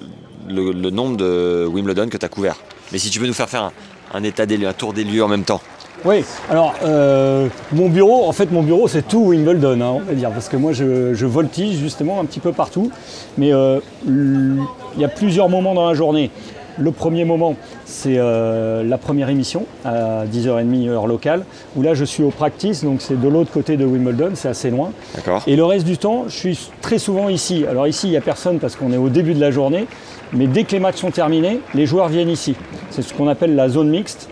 [0.49, 2.57] le, le nombre de Wimbledon que tu as couvert.
[2.93, 3.73] Mais si tu peux nous faire faire un,
[4.13, 5.61] un état des lieux, un tour des lieux en même temps.
[6.05, 10.15] Oui, alors euh, mon bureau, en fait mon bureau c'est tout Wimbledon, hein, on va
[10.15, 12.91] dire, parce que moi je, je voltige justement un petit peu partout,
[13.39, 16.31] mais euh, il y a plusieurs moments dans la journée.
[16.79, 21.45] Le premier moment, c'est euh, la première émission à 10h30 heure locale,
[21.77, 24.71] où là je suis au practice, donc c'est de l'autre côté de Wimbledon, c'est assez
[24.71, 24.91] loin.
[25.15, 27.65] D'accord Et le reste du temps, je suis très souvent ici.
[27.69, 29.87] Alors ici, il n'y a personne parce qu'on est au début de la journée,
[30.33, 32.57] mais dès que les matchs sont terminés, les joueurs viennent ici.
[32.91, 34.29] C'est ce qu'on appelle la zone mixte.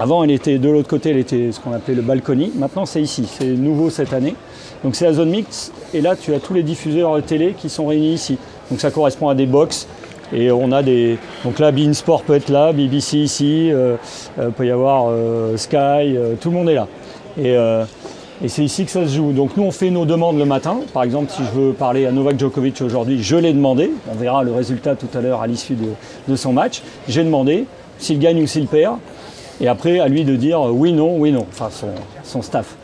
[0.00, 2.50] Avant, elle était de l'autre côté, elle était ce qu'on appelait le balcony.
[2.54, 3.28] Maintenant, c'est ici.
[3.30, 4.34] C'est nouveau cette année.
[4.82, 5.74] Donc, c'est la zone mixte.
[5.92, 8.38] Et là, tu as tous les diffuseurs télé qui sont réunis ici.
[8.70, 9.86] Donc, ça correspond à des box.
[10.32, 11.18] Et on a des.
[11.44, 13.96] Donc là, Bein Sport peut être là, BBC ici, euh,
[14.38, 16.86] euh, peut y avoir euh, Sky, euh, tout le monde est là.
[18.42, 19.32] Et, c'est ici que ça se joue.
[19.32, 20.78] Donc nous, on fait nos demandes le matin.
[20.94, 23.90] Par exemple, si je veux parler à Novak Djokovic aujourd'hui, je l'ai demandé.
[24.10, 25.76] On verra le résultat tout à l'heure à l'issue
[26.26, 26.80] de son match.
[27.06, 27.66] J'ai demandé
[27.98, 28.96] s'il gagne ou s'il perd.
[29.60, 31.46] Et après, à lui de dire euh, oui, non, oui, non.
[31.50, 31.90] Enfin, son,
[32.24, 32.76] son staff.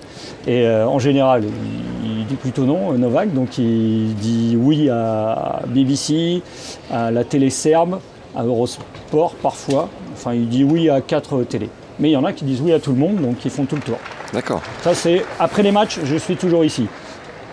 [0.46, 3.32] Et euh, en général, il, il dit plutôt non, euh, Novak.
[3.32, 6.42] Donc il dit oui à BBC,
[6.90, 7.98] à la télé serbe,
[8.36, 9.88] à Eurosport parfois.
[10.12, 11.70] Enfin, il dit oui à quatre télés.
[11.98, 13.64] Mais il y en a qui disent oui à tout le monde, donc ils font
[13.64, 13.98] tout le tour.
[14.34, 14.60] D'accord.
[14.82, 16.86] Ça, c'est après les matchs, je suis toujours ici.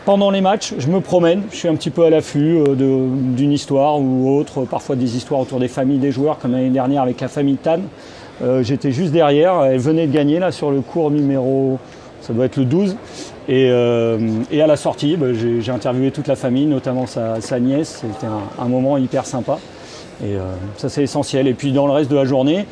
[0.06, 4.02] Pendant les matchs, je me promène, je suis un petit peu à l'affût d'une histoire
[4.02, 7.30] ou autre, parfois des histoires autour des familles des joueurs, comme l'année dernière avec la
[7.30, 7.80] famille Tan.
[8.42, 11.78] Euh, J'étais juste derrière, elle venait de gagner là sur le cours numéro,
[12.22, 12.96] ça doit être le 12.
[13.50, 14.18] Et, euh,
[14.52, 18.02] et à la sortie, bah, j'ai interviewé toute la famille, notamment sa, sa nièce.
[18.02, 19.60] C'était un, un moment hyper sympa.
[20.24, 20.40] Et euh,
[20.78, 21.48] ça, c'est essentiel.
[21.48, 22.66] Et puis dans le reste de la journée,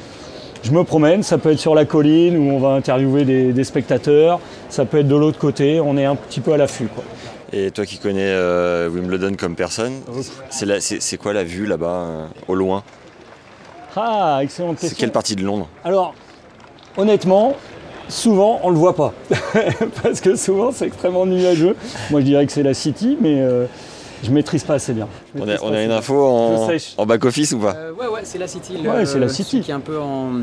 [0.63, 3.63] je me promène, ça peut être sur la colline où on va interviewer des, des
[3.63, 4.39] spectateurs,
[4.69, 6.87] ça peut être de l'autre côté, on est un petit peu à l'affût.
[7.51, 9.93] Et toi qui connais euh, Wimbledon comme personne,
[10.49, 12.83] c'est quoi la vue là-bas, euh, au loin?
[13.95, 14.99] Ah, excellente C'est question.
[14.99, 16.13] quelle partie de Londres Alors,
[16.97, 17.55] honnêtement,
[18.09, 19.13] souvent on ne le voit pas.
[20.03, 21.75] Parce que souvent c'est extrêmement nuageux.
[22.09, 23.65] Moi je dirais que c'est la City, mais euh,
[24.23, 25.07] je maîtrise pas assez bien.
[25.35, 25.97] On a, on une bien.
[25.97, 26.15] info
[26.97, 28.77] en, back-office ou pas Euh, ouais, ouais, c'est la City.
[28.85, 29.61] Ouais, c'est la City.
[29.61, 30.41] qui est un peu en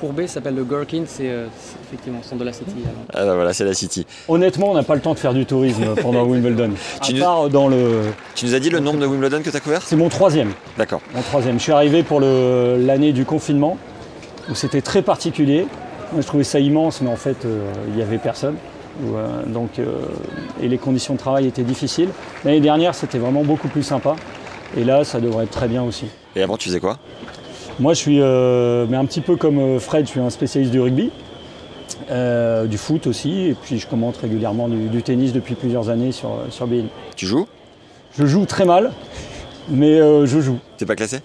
[0.00, 1.46] courbé s'appelle le Gherkin, c'est euh,
[1.86, 2.70] effectivement le centre de la City.
[2.84, 2.94] alors.
[3.14, 4.06] Ah bah voilà, c'est la City.
[4.28, 6.70] Honnêtement, on n'a pas le temps de faire du tourisme pendant Wimbledon.
[7.02, 8.02] Tu À nous- part dans le.
[8.34, 9.82] Tu nous as dit le nombre de Wimbledon que tu as couvert?
[9.82, 10.52] C'est mon troisième.
[10.78, 11.00] D'accord.
[11.14, 11.58] Mon troisième.
[11.58, 13.76] Je suis arrivé pour le- l'année du confinement,
[14.50, 15.66] où c'était très particulier.
[16.12, 18.56] Moi, je trouvais ça immense, mais en fait, euh, il n'y avait personne.
[19.04, 20.06] Où, euh, donc, euh,
[20.62, 22.08] et les conditions de travail étaient difficiles.
[22.44, 24.16] L'année dernière, c'était vraiment beaucoup plus sympa.
[24.76, 26.06] Et là, ça devrait être très bien aussi.
[26.34, 26.98] Et avant, tu faisais quoi?
[27.78, 30.72] Moi, je suis, euh, mais un petit peu comme euh, Fred, je suis un spécialiste
[30.72, 31.10] du rugby,
[32.10, 36.10] euh, du foot aussi, et puis je commente régulièrement du, du tennis depuis plusieurs années
[36.12, 36.84] sur, sur BeIN.
[37.16, 37.46] Tu joues?
[38.18, 38.92] Je joue très mal,
[39.68, 40.58] mais euh, je joue.
[40.78, 41.18] T'es pas classé?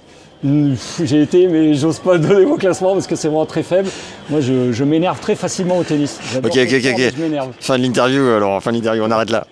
[0.43, 3.87] J'ai été, mais j'ose pas donner mon classement parce que c'est vraiment très faible.
[4.29, 6.19] Moi, je, je m'énerve très facilement au tennis.
[6.35, 7.13] Ok, ok, ok, sport, mais ok.
[7.15, 7.51] Je m'énerve.
[7.61, 9.47] Fin de l'interview, alors fin de l'interview, on arrête là.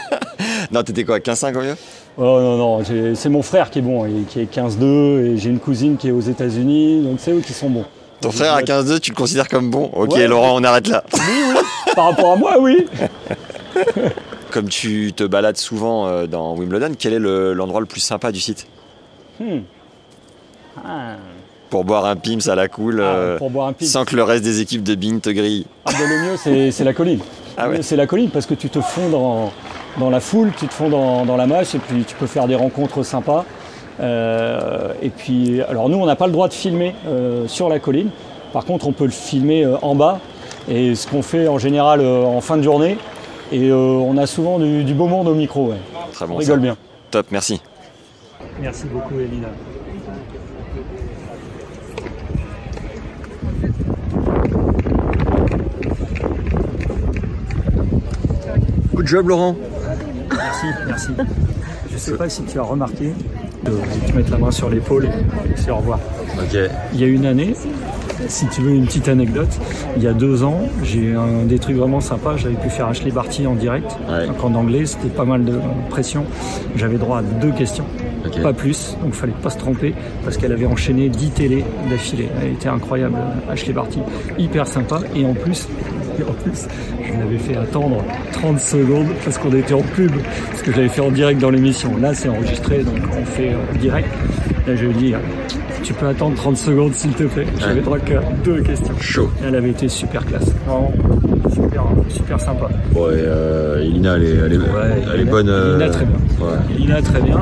[0.72, 1.76] non, t'étais quoi 15-5 au mieux?
[2.18, 4.84] Oh non, non, c'est mon frère qui est bon, et qui est 15-2,
[5.24, 7.84] et j'ai une cousine qui est aux États-Unis, donc c'est eux qui sont bons.
[8.20, 9.90] Ton frère à dois être- 15-2, tu le considères comme bon?
[9.94, 10.28] Ok, Ouais.
[10.28, 11.02] Laurent, on arrête là.
[11.14, 11.20] Oui,
[11.54, 11.60] oui,
[11.96, 12.86] par rapport à moi, oui.
[14.50, 18.30] Comme tu te balades souvent euh, dans Wimbledon, quel est le- l'endroit le plus sympa
[18.32, 18.66] du site?
[19.40, 19.60] Hmm.
[20.84, 21.14] Ah,
[21.70, 23.88] Pour boire un Pims à la cool, ah, euh, pour boire un pic.
[23.88, 25.64] sans que le reste des équipes de Bing te grille.
[25.86, 27.20] Ah, ben, le mieux, c'est c'est la colline.
[27.56, 27.80] Ah ouais.
[27.80, 29.52] C'est la colline parce que tu te fonds dans,
[29.98, 32.46] dans la foule, tu te fonds dans, dans la masse et puis tu peux faire
[32.46, 33.44] des rencontres sympas.
[34.00, 37.78] Euh, et puis, alors nous, on n'a pas le droit de filmer euh, sur la
[37.78, 38.08] colline.
[38.52, 40.18] Par contre, on peut le filmer euh, en bas.
[40.68, 42.96] Et ce qu'on fait en général euh, en fin de journée.
[43.50, 45.68] Et euh, on a souvent du, du beau monde au micro.
[45.68, 45.76] ouais.
[46.12, 46.36] Très On bon.
[46.36, 46.62] rigole ça.
[46.62, 46.76] bien.
[47.10, 47.60] Top, merci.
[48.60, 49.48] Merci beaucoup, Elina.
[58.94, 59.56] Good job, Laurent.
[60.34, 61.08] Merci, merci.
[61.88, 63.12] Je ne sais pas si tu as remarqué
[63.64, 63.70] de
[64.10, 65.10] te mettre la main sur l'épaule et
[65.56, 65.98] c'est au revoir.
[66.38, 66.58] Ok.
[66.94, 67.54] Il y a une année,
[68.28, 69.48] si tu veux une petite anecdote,
[69.96, 72.36] il y a deux ans, j'ai eu un des trucs vraiment sympas.
[72.36, 73.96] J'avais pu faire Ashley Barty en direct.
[74.08, 74.26] Ouais.
[74.26, 75.58] Donc en anglais, c'était pas mal de
[75.90, 76.24] pression.
[76.76, 77.84] J'avais droit à deux questions,
[78.42, 78.96] pas plus.
[79.02, 79.94] Donc il fallait pas se tromper
[80.24, 82.28] parce qu'elle avait enchaîné 10 télés d'affilée.
[82.40, 83.16] Elle était incroyable,
[83.50, 84.00] Ashley Barty.
[84.38, 85.00] Hyper sympa.
[85.14, 85.68] Et en plus,
[86.18, 86.66] et en plus,
[87.04, 90.12] je l'avais fait attendre 30 secondes parce qu'on était en pub,
[90.50, 91.96] parce que j'avais fait en direct dans l'émission.
[91.96, 94.08] Là, c'est enregistré, donc on fait euh, direct.
[94.66, 95.18] Là, je lui euh,
[95.82, 97.46] tu peux attendre 30 secondes, s'il te plaît.
[97.58, 98.94] J'avais droit qu'à deux questions.
[99.00, 99.30] Chaud.
[99.44, 100.44] Elle avait été super classe.
[100.66, 100.92] Vraiment,
[101.52, 102.68] super, super sympa.
[102.92, 105.48] Bon, et euh, Elina, elle est, elle est, Ouais, elle est Elina- bonne.
[105.48, 106.16] euh, Elina, très bien.
[106.46, 106.52] Ouais.
[106.76, 107.40] Elina, très bien.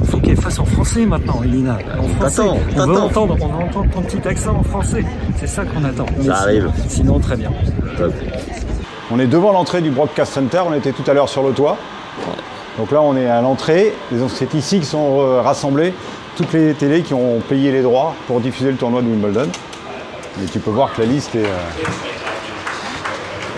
[0.00, 1.76] Il faut qu'elle fasse en français maintenant, Elina.
[1.98, 2.42] En français.
[2.42, 5.04] T'attends, on veut entendre, on veut entendre ton petit accent en français.
[5.36, 6.06] C'est ça qu'on attend.
[6.16, 6.70] Mais sinon- arrive.
[6.88, 7.50] Sinon, très bien.
[7.98, 8.12] Top.
[9.10, 11.76] On est devant l'entrée du Broadcast Center, on était tout à l'heure sur le toit.
[12.78, 13.92] Donc là on est à l'entrée,
[14.28, 15.92] c'est ici que sont euh, rassemblées
[16.36, 19.48] toutes les télés qui ont payé les droits pour diffuser le tournoi de Wimbledon.
[20.42, 21.58] Et tu peux voir que la liste est, euh,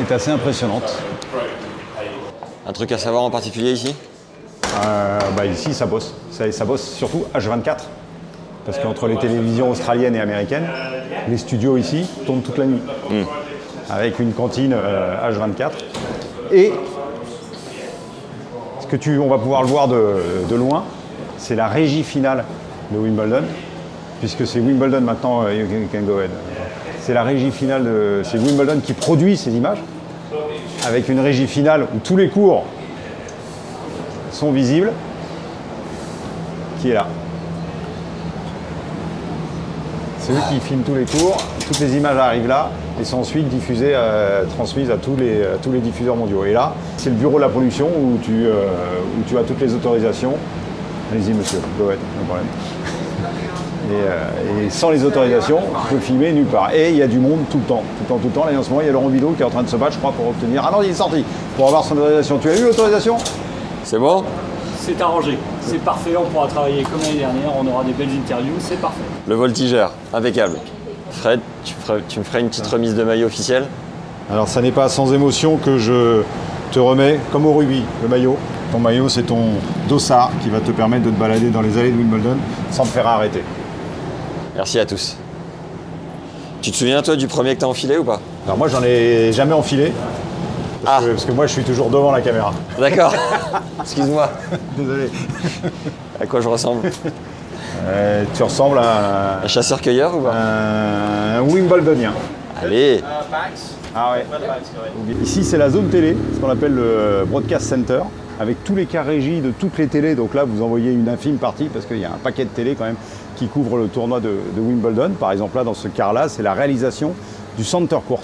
[0.01, 0.99] est assez impressionnante.
[2.67, 3.95] Un truc à savoir en particulier ici?
[4.85, 7.85] Euh, bah, ici ça bosse, ça, ça bosse surtout H24.
[8.67, 10.67] Parce qu'entre les télévisions australiennes et américaines,
[11.29, 12.81] les studios ici tournent toute la nuit.
[13.91, 15.71] Avec une cantine euh, H24.
[16.51, 16.73] Et
[18.81, 20.17] ce que tu, on va pouvoir le voir de,
[20.49, 20.85] de loin,
[21.37, 22.45] c'est la régie finale
[22.91, 23.45] de Wimbledon.
[24.21, 26.27] Puisque c'est Wimbledon maintenant, euh.
[27.01, 28.23] C'est la régie finale de.
[28.25, 29.83] C'est Wimbledon qui produit ces images.
[30.87, 32.65] Avec une régie finale où tous les cours
[34.33, 34.93] sont visibles,
[36.81, 37.07] qui est là.
[40.19, 42.71] C'est eux qui filment tous les cours, toutes les images arrivent là
[43.01, 46.45] et sont ensuite diffusées, euh, transmises à tous, les, tous les diffuseurs mondiaux.
[46.45, 50.35] Et là, c'est le bureau de la production où tu, euh, as toutes les autorisations.
[51.13, 52.47] Allez-y monsieur, go ahead, no problème.
[53.91, 55.59] Et, euh, et sans les autorisations,
[55.89, 56.73] tu peux filmer nulle part.
[56.75, 58.45] Et il y a du monde tout le temps, tout le temps, tout le temps.
[58.47, 59.77] Là, en ce moment, il y a Laurent Bidot qui est en train de se
[59.77, 60.63] battre, je crois, pour obtenir.
[60.67, 61.25] Ah non, il est sorti
[61.57, 62.39] pour avoir son autorisation.
[62.39, 63.17] Tu as eu l'autorisation?
[63.85, 64.25] C'est bon?
[64.81, 65.39] C'est arrangé.
[65.61, 66.13] C'est parfait.
[66.19, 67.51] On pourra travailler comme l'année dernière.
[67.59, 68.55] On aura des belles interviews.
[68.59, 69.01] C'est parfait.
[69.27, 70.57] Le voltigeur, impeccable.
[71.11, 73.67] Fred, tu, ferais- tu me ferais une petite remise de maillot officielle?
[74.33, 76.23] Alors, ça n'est pas sans émotion que je
[76.73, 78.37] te remets, comme au rugby, le maillot.
[78.73, 79.41] Ton maillot, c'est ton
[79.89, 82.37] dossard qui va te permettre de te balader dans les allées de Wimbledon
[82.71, 83.43] sans te faire arrêter.
[84.57, 85.17] Merci à tous.
[86.63, 88.21] Tu te souviens, toi, du premier que t'as enfilé ou pas?
[88.47, 89.93] Alors, moi, j'en ai jamais enfilé.
[90.85, 91.07] Parce, Ah.
[91.07, 92.53] que, parce que moi, je suis toujours devant la caméra.
[92.79, 93.15] D'accord.
[93.81, 94.31] Excuse-moi.
[94.77, 95.11] Désolé.
[96.21, 96.91] À quoi je ressemble?
[97.87, 100.33] Euh, tu ressembles à Un chasseur-cueilleur ou pas?
[100.35, 102.13] Un Wimbledonien.
[102.63, 103.03] Allez
[103.95, 104.25] Ah ouais.
[105.23, 108.01] Ici, c'est la zone télé, ce qu'on appelle le Broadcast Center,
[108.41, 110.15] avec tous les cas régis de toutes les télés.
[110.15, 112.75] Donc là, vous envoyez une infime partie parce qu'il y a un paquet de télé
[112.77, 112.97] quand même
[113.37, 115.11] qui couvre le tournoi de, de Wimbledon.
[115.19, 117.15] Par exemple, là, dans ce quart-là, c'est la réalisation
[117.57, 118.23] du Center Court.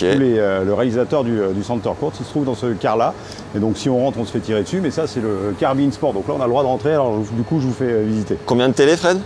[0.00, 3.14] Les, euh, le réalisateur du, euh, du Center Court, il se trouve dans ce quart-là.
[3.56, 4.80] Et donc, si on rentre, on se fait tirer dessus.
[4.80, 6.12] Mais ça, c'est le Carbean Sport.
[6.12, 6.92] Donc là, on a le droit de rentrer.
[6.92, 8.36] Alors, du coup, je vous fais euh, visiter.
[8.46, 9.18] Combien de télé, Fred?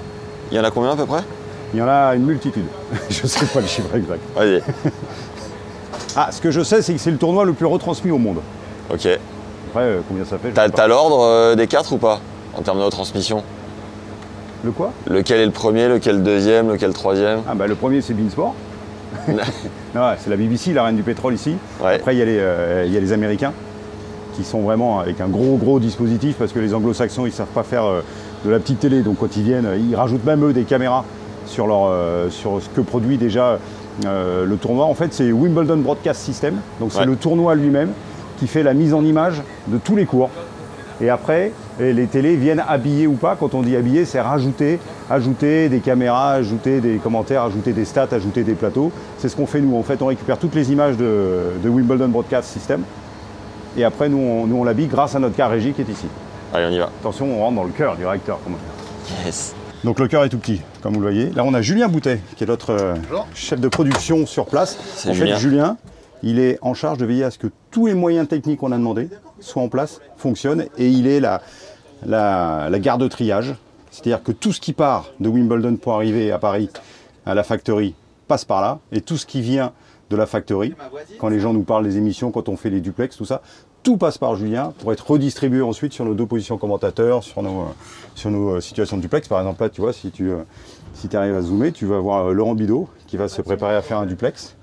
[0.51, 1.22] Il y en a combien à peu près?
[1.72, 2.66] Il y en a une multitude.
[3.11, 4.20] je ne sais pas le chiffre exact.
[4.37, 4.62] Vas-y.
[6.16, 8.39] Ah, ce que je sais, c'est que c'est le tournoi le plus retransmis au monde.
[8.89, 9.09] Ok.
[9.75, 12.20] Après, euh, combien ça fait T'as l'ordre euh, des quatre ou pas
[12.57, 13.43] En termes de retransmission?
[14.62, 14.93] Le quoi?
[15.09, 17.41] Lequel est le premier, lequel le deuxième, lequel le troisième?
[17.49, 18.55] Ah bah le premier c'est Beansport.
[19.27, 21.57] C'est la BBC, la reine du pétrole ici.
[21.83, 21.95] Ouais.
[21.97, 23.53] Après il y, a les, euh, y a les Américains
[24.37, 27.64] qui sont vraiment avec un gros gros dispositif parce que les anglo-saxons ils savent pas
[27.64, 28.01] faire euh,
[28.45, 29.03] de la petite télé.
[29.03, 31.05] Donc quand ils viennent, ils rajoutent même eux des caméras
[31.47, 33.59] sur, leur, euh, sur ce que produit déjà
[34.07, 34.85] euh, le tournoi.
[34.85, 36.61] En fait c'est Wimbledon Broadcast System.
[36.79, 37.07] Donc c'est Ouais.
[37.07, 37.91] le tournoi lui-même
[38.45, 40.28] qui fait la mise en image de tous les cours.
[41.01, 43.36] Et après, les télés viennent habiller ou pas.
[43.40, 44.78] Quand on dit habiller, c'est rajouter,
[45.09, 48.92] ajouter des caméras, ajouter des commentaires, ajouter des stats, ajouter des plateaux.
[49.16, 49.76] C'est ce qu'on fait nous.
[49.78, 52.82] En fait, on récupère toutes les images de, de Wimbledon Broadcast System.
[53.78, 56.07] Et après, nous, on, nous, on l'habille grâce à notre car régie qui est ici.
[56.53, 56.90] Allez, on y va.
[57.01, 58.38] Attention, on rentre dans le cœur du réacteur.
[59.24, 59.55] Yes.
[59.84, 61.30] Donc le cœur est tout petit, comme vous le voyez.
[61.30, 62.95] Là, on a Julien Boutet, qui est notre euh,
[63.34, 64.78] chef de production sur place.
[64.97, 65.34] C'est en Julien.
[65.34, 65.76] fait, Julien,
[66.25, 68.79] il est en charge de veiller à ce que tous les moyens techniques qu'on a
[68.79, 69.09] demandé
[69.41, 71.41] soient en place, fonctionnent, et il est la,
[72.81, 73.55] garde de triage.
[73.91, 76.70] C'est-à-dire que tout ce qui part de Wimbledon pour arriver à Paris,
[77.27, 77.95] à la factory,
[78.27, 79.72] passe par là, et tout ce qui vient
[80.11, 80.75] de la factory,
[81.18, 83.43] quand les gens nous parlent des émissions, quand on fait les duplex, tout ça,
[83.83, 87.66] tout passe par Julien pour être redistribué ensuite sur nos deux positions commentateurs, sur nos,
[88.27, 89.29] euh, euh, situations de duplex.
[89.29, 90.43] Par exemple, là, tu vois, si tu euh,
[91.12, 94.07] arrives à zoomer, tu vas voir Laurent Bidot qui va se préparer à faire un
[94.07, 94.57] duplex.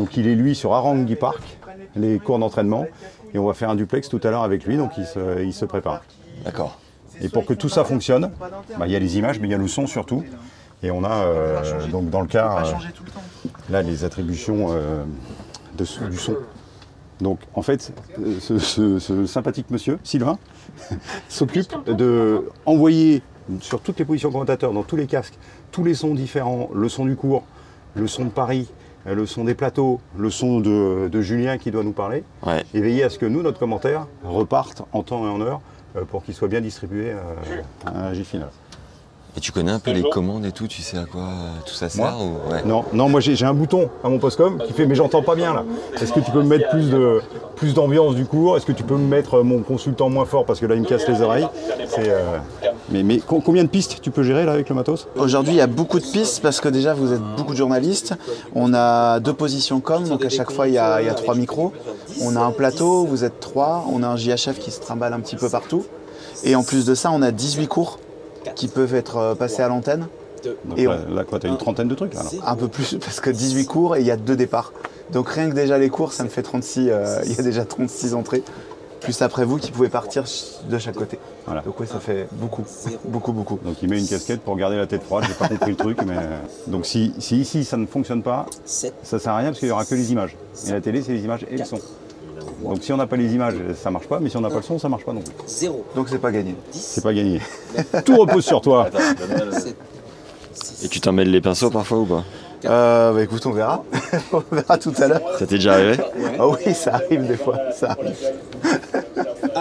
[0.00, 1.42] Donc il est lui sur Arangui Park,
[1.94, 2.86] les cours d'entraînement,
[3.34, 5.52] et on va faire un duplex tout à l'heure avec lui, donc il se, il
[5.52, 6.00] se prépare.
[6.42, 6.78] D'accord.
[7.20, 8.30] Et pour que tout ça fonctionne,
[8.78, 10.24] bah, il y a les images, mais il y a le son surtout.
[10.82, 15.04] Et on a euh, donc dans le cas, euh, là, les attributions euh,
[15.76, 16.34] de son- du son.
[17.20, 17.92] Donc en fait,
[18.40, 20.38] ce, ce- ce sympathique monsieur, Sylvain,
[21.28, 23.20] s'occupe de envoyer
[23.60, 25.34] sur toutes les positions commentateurs, dans tous les casques,
[25.72, 27.42] tous les sons différents, le son du cours,
[27.94, 28.66] le son de Paris,
[29.06, 32.62] le son des plateaux, le son de, de Julien qui doit nous parler, Ouais.
[32.74, 35.60] et veiller à ce que nous, notre commentaire, reparte en temps et en heure
[35.96, 38.50] euh, pour qu'il soit bien distribué euh, à la J-Final.
[39.36, 41.74] Et tu connais un peu les commandes et tout, tu sais à quoi euh, tout
[41.74, 42.52] ça sert ou...
[42.52, 42.62] ouais.
[42.64, 45.54] Non, non, moi j'ai un bouton à mon postcom qui fait mais j'entends pas bien
[45.54, 45.64] là.
[46.00, 47.20] Est-ce que tu peux me mettre plus de
[47.56, 48.56] plus d'ambiance du cours?
[48.56, 50.80] Est-ce que tu peux me mettre euh, mon consultant moins fort parce que là il
[50.82, 51.46] me casse les oreilles?
[51.88, 52.38] C'est euh,
[52.90, 55.06] mais mais co- combien de pistes tu peux gérer là avec le matos?
[55.16, 58.14] Aujourd'hui, il y a beaucoup de pistes parce que déjà, vous êtes beaucoup de journalistes.
[58.54, 61.14] On a deux positions com, donc à chaque fois, il y a, il y a
[61.14, 61.72] trois micros.
[62.22, 63.84] On a un plateau, vous êtes trois.
[63.92, 65.84] On a un JHF qui se trimballe un petit peu partout.
[66.42, 67.98] Et en plus de ça, on a 18 cours
[68.54, 70.06] qui peuvent être euh, passés à l'antenne.
[70.76, 72.32] Et là, là, quoi, t'as une trentaine de trucs alors.
[72.46, 74.72] Un peu plus, parce que 18 cours et il y a deux départs.
[75.12, 77.64] Donc rien que déjà les cours, ça me fait 36, euh, il y a déjà
[77.64, 78.42] 36 entrées.
[79.00, 80.24] Plus après vous qui pouvez partir
[80.68, 81.18] de chaque côté.
[81.46, 81.62] Voilà.
[81.62, 82.64] Donc oui, ça fait beaucoup,
[83.06, 83.58] beaucoup, beaucoup.
[83.64, 85.24] Donc il met une casquette pour garder la tête froide.
[85.26, 88.44] J'ai pas compris le truc, mais euh, donc si, si ici ça ne fonctionne pas,
[88.64, 90.36] ça sert à rien parce qu'il y aura que les images.
[90.68, 91.78] Et la télé c'est les images et le son.
[92.62, 94.20] Donc si on n'a pas les images, ça marche pas.
[94.20, 95.32] Mais si on n'a pas le son, ça marche pas non plus.
[95.94, 96.54] Donc c'est pas gagné.
[96.70, 97.40] C'est pas gagné.
[98.04, 98.88] Tout repose sur toi.
[100.82, 102.24] Et tu t'en mêles les pinceaux parfois ou pas
[102.66, 103.82] Euh, bah écoute, on verra.
[104.32, 105.20] on verra tout à l'heure.
[105.38, 105.96] Ça t'est déjà arrivé
[106.38, 108.16] Ah oui, ça arrive des fois, ça arrive.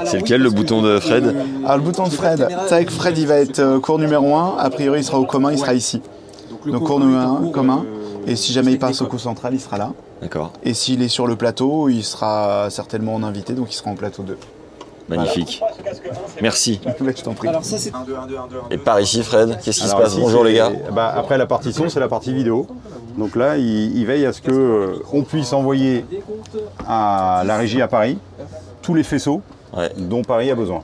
[0.06, 3.18] C'est lequel le bouton de Fred Alors le bouton de Fred, c'est vrai que Fred
[3.18, 5.74] il va être euh, cours numéro 1, a priori il sera au commun, il sera
[5.74, 6.02] ici.
[6.66, 7.86] Donc cours numéro 1, commun,
[8.28, 9.94] et si jamais il passe au cours central, il sera là.
[10.22, 13.90] D'accord, Et s'il est sur le plateau, il sera certainement en invité, donc il sera
[13.92, 14.38] en plateau 2.
[15.08, 15.62] magnifique.
[16.42, 16.82] Merci.
[17.02, 17.48] Mais je t'en prie.
[17.48, 17.92] Alors ça c'est
[18.70, 20.72] Et par ici Fred, qu'est-ce qui se passe ici, Bonjour les gars.
[20.94, 22.68] bah, après la partie son, c'est la partie vidéo.
[23.18, 26.06] Donc là, il, il veille à ce que euh, on puisse envoyer
[26.88, 28.18] à la régie à Paris
[28.82, 29.42] tous les faisceaux
[29.76, 29.92] Ouais.
[29.98, 30.82] dont Paris a besoin.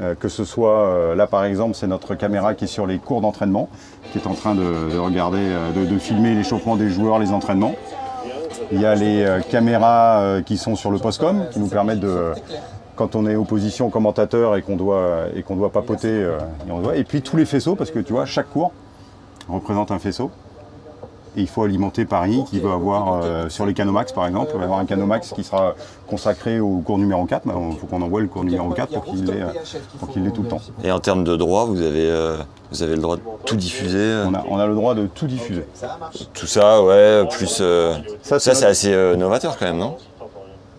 [0.00, 2.98] Euh, que ce soit, euh, là par exemple, c'est notre caméra qui est sur les
[2.98, 3.68] cours d'entraînement,
[4.12, 5.42] qui est en train de, de regarder,
[5.74, 7.74] de, de filmer l'échauffement des joueurs, les entraînements.
[8.70, 12.00] Il y a les euh, caméras euh, qui sont sur le postcom, qui nous permettent
[12.00, 12.32] de,
[12.96, 16.38] quand on est opposition commentateur et qu'on doit, et qu'on doit papoter, euh,
[16.94, 18.72] et, et puis tous les faisceaux, parce que tu vois, chaque cours
[19.48, 20.30] représente un faisceau.
[21.36, 24.58] Et il faut alimenter Paris, qui va avoir, euh, sur les Canomax par exemple, on
[24.58, 25.74] va avoir un Canomax qui sera
[26.06, 27.46] consacré au cours numéro 4.
[27.46, 29.46] mais Il faut qu'on envoie le cours numéro 4 pour qu'il l'ait, euh,
[29.98, 30.60] pour qu'il l'ait tout le temps.
[30.84, 32.36] Et en termes de droit, vous avez, euh,
[32.70, 35.26] vous avez le droit de tout diffuser On a, on a le droit de tout
[35.26, 35.64] diffuser.
[36.34, 37.58] Tout ça, ouais, plus...
[37.62, 39.96] euh, Ça, Ça, c'est c'est assez euh, novateur quand même, non?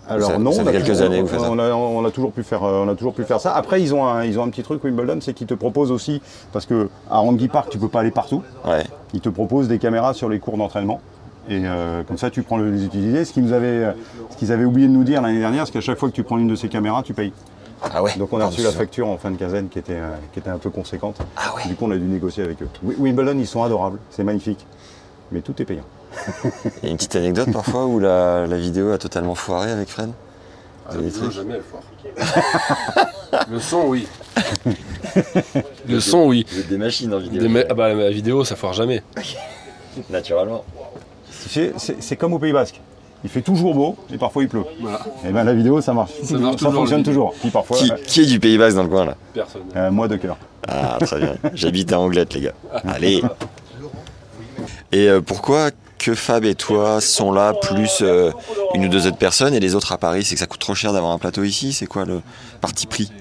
[0.08, 1.50] Alors Ça- non, ça on a quelques toujours- années que vous faites ça.
[1.50, 3.54] on a, on a toujours pu faire, euh, on a toujours pu faire ça.
[3.56, 6.22] Après, ils ont un, ils ont un petit truc Wimbledon, c'est qu'ils te proposent aussi,
[6.52, 8.44] parce que à Rangui Park, tu peux pas aller partout.
[8.68, 8.84] Ouais.
[9.14, 11.00] Ils te proposent des caméras sur les cours d'entraînement.
[11.50, 13.26] Et euh, comme ça, tu prends le les utiliser.
[13.26, 13.92] Ce qu'ils nous avaient, euh,
[14.32, 16.24] ce qu'ils avaient oublié de nous dire l'année dernière, c'est qu'à chaque fois que tu
[16.24, 17.34] prends une de ces caméras, tu payes.
[17.94, 20.12] Ah ouais Donc on a reçu la facture en fin de quinzaine qui était, euh,
[20.32, 21.18] qui était un peu conséquente.
[21.36, 21.68] Ah ouais.
[21.68, 22.70] Du coup, on a dû négocier avec eux.
[22.84, 24.66] Wi- Wimbledon, ils sont adorables, c'est magnifique.
[25.34, 25.84] Mais tout est payant.
[26.82, 29.90] Il y a une petite anecdote parfois où la, la vidéo a totalement foiré avec
[29.90, 30.12] Fred
[31.02, 33.46] des trucs jamais elle foire.
[33.50, 34.06] le son, oui.
[35.88, 36.46] le son, oui.
[36.52, 37.42] Vous êtes des machines en vidéo.
[37.42, 39.02] Des ma- ah bah, la vidéo, ça foire jamais.
[40.10, 40.64] Naturellement.
[41.44, 42.80] Tu sais, C'est comme au Pays Basque.
[43.24, 44.66] Il fait toujours beau et parfois il pleut.
[45.26, 46.12] Et ben la vidéo, ça marche.
[46.24, 47.34] Ça marche toujours, fonctionne toujours.
[47.40, 49.62] Puis parfois, Qui, euh, qui est du Pays Basque dans le coin là Personne.
[49.78, 50.36] euh, moi de cœur.
[50.68, 51.36] Ah très bien.
[51.54, 52.54] J'habite à Anglette les gars.
[52.86, 53.24] Allez.
[54.92, 55.70] Et euh, pourquoi
[56.04, 58.32] que Fab et toi sont là plus euh,
[58.74, 60.76] une ou deux autres personnes et les autres à Paris C'est que ça coûte trop
[60.76, 62.22] cher d'avoir un plateau ici C'est quoi le
[62.62, 63.12] parti pris?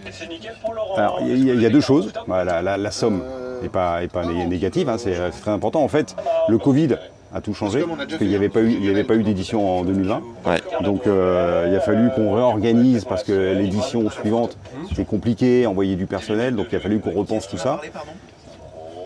[0.96, 2.12] Alors, il y, a- il y a deux choses.
[2.26, 3.22] Voilà, la, la somme
[3.62, 5.82] n'est pas, est pas né- négative, hein, c'est c'est très important.
[5.82, 6.14] En fait,
[6.48, 6.96] le Covid
[7.34, 9.78] a tout changé, parce qu'il n'y avait pas eu, il y avait pas eu d'édition
[9.78, 10.20] en 2020.
[10.46, 10.60] Ouais.
[10.82, 14.58] Donc euh, il a fallu qu'on réorganise parce que l'édition suivante
[14.90, 17.80] c'était compliqué, envoyer du personnel, donc il a fallu qu'on repense tout ça.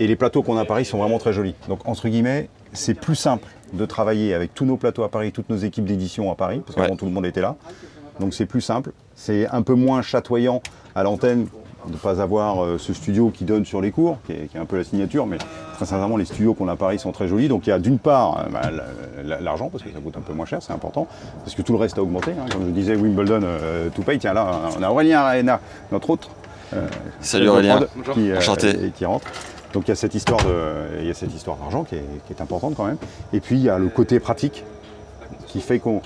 [0.01, 1.55] Et les plateaux qu'on a à Paris sont vraiment très jolis.
[1.69, 5.51] Donc entre guillemets, c'est plus simple de travailler avec tous nos plateaux à Paris, toutes
[5.51, 6.97] nos équipes d'édition à Paris, parce qu'avant Ouais.
[6.97, 7.57] tout le monde était là.
[8.21, 8.93] Donc c'est plus simple.
[9.15, 10.63] C'est un peu moins chatoyant
[10.95, 11.47] à l'antenne
[11.87, 14.57] de ne pas avoir euh, ce studio qui donne sur les cours, qui est, qui
[14.57, 15.39] est un peu la signature, mais
[15.77, 17.47] très sincèrement, les studios qu'on a à Paris sont très jolis.
[17.49, 20.17] Donc il y a d'une part euh, bah, la- la- l'argent, parce que ça coûte
[20.17, 21.07] un peu moins cher, c'est important,
[21.45, 22.33] parce que tout le reste a augmenté.
[22.33, 22.47] hein.
[22.51, 24.19] Comme je disais, Wimbledon, euh, tout paye.
[24.19, 25.61] Tiens là, on a Aurélien Arena,
[25.93, 26.31] notre autre.
[27.21, 27.81] Salut Aurélien.
[28.15, 28.71] qui, Enchanté.
[28.87, 29.27] et qui rentre.
[29.73, 32.05] Donc il y a cette histoire de, il y a cette histoire d'argent qui est,
[32.27, 32.99] qui est importante quand même.
[33.33, 34.65] Et puis il y a le côté pratique
[35.47, 36.03] qui fait qu'on,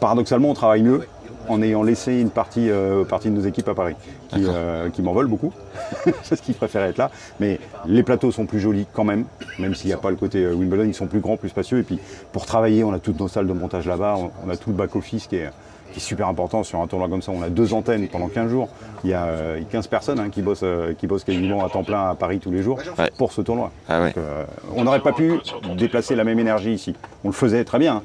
[0.00, 1.02] paradoxalement, on travaille mieux
[1.48, 3.96] en ayant laissé une partie, euh, partie de nos équipes à Paris,
[4.28, 5.52] qui, euh, qui m'en veulent beaucoup,
[6.04, 7.10] parce qu'ils préfèrent être là.
[7.40, 9.26] Mais les plateaux sont plus jolis quand même,
[9.58, 11.78] même s'il n'y a pas le côté euh, Wimbledon, ils sont plus grands, plus spacieux.
[11.78, 11.98] Et puis
[12.32, 14.76] pour travailler, on a toutes nos salles de montage là-bas, on, on a tout le
[14.76, 15.50] back-office qui est,
[15.94, 17.30] qui est super important sur un tournoi comme ça.
[17.32, 18.68] On a deux antennes pendant 15 jours.
[19.04, 21.84] Il y a euh, 15 personnes hein, qui, bossent, euh, qui bossent quasiment à temps
[21.84, 23.10] plein à Paris tous les jours Ouais.
[23.16, 23.70] pour ce tournoi.
[23.88, 24.06] Ah ouais.
[24.08, 25.34] Donc, euh, on n'aurait pas pu
[25.76, 26.94] déplacer la même énergie ici.
[27.22, 27.96] On le faisait très bien.
[27.96, 28.02] hein.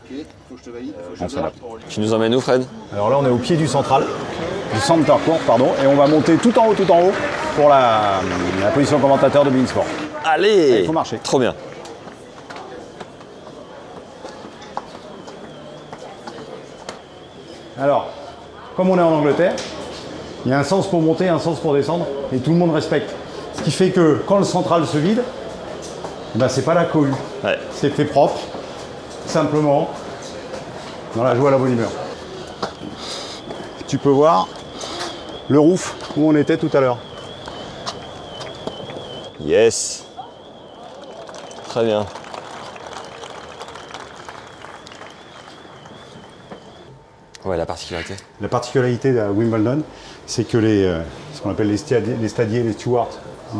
[1.63, 1.77] On.
[1.89, 2.63] Tu nous emmènes où, Fred?
[2.93, 4.03] Alors là, on est au pied du central,
[4.73, 7.11] du center court, pardon, et on va monter tout en haut, tout en haut
[7.55, 8.19] pour la,
[8.61, 9.85] la position commentateur de Beansport.
[10.25, 11.17] Allez Il faut marcher.
[11.23, 11.55] Trop bien.
[17.79, 18.07] Alors,
[18.75, 19.55] comme on est en Angleterre,
[20.45, 22.73] il y a un sens pour monter, un sens pour descendre, et tout le monde
[22.73, 23.13] respecte.
[23.55, 25.23] Ce qui fait que quand le central se vide,
[26.35, 27.13] ben c'est pas la cohue.
[27.43, 27.57] Ouais.
[27.71, 28.39] C'est fait propre,
[29.25, 29.87] simplement,
[31.15, 31.89] dans la joie à la bonne humeur.
[33.87, 34.47] Tu peux voir
[35.47, 36.97] le roof où on était tout à l'heure.
[39.43, 40.05] Yes.
[41.69, 42.05] Très bien.
[47.45, 48.15] Ouais, la particularité.
[48.41, 49.81] La particularité de Wimbledon,
[50.25, 51.01] c'est que les, euh,
[51.33, 53.09] ce qu'on appelle les stadiers, les stadiers, les stewards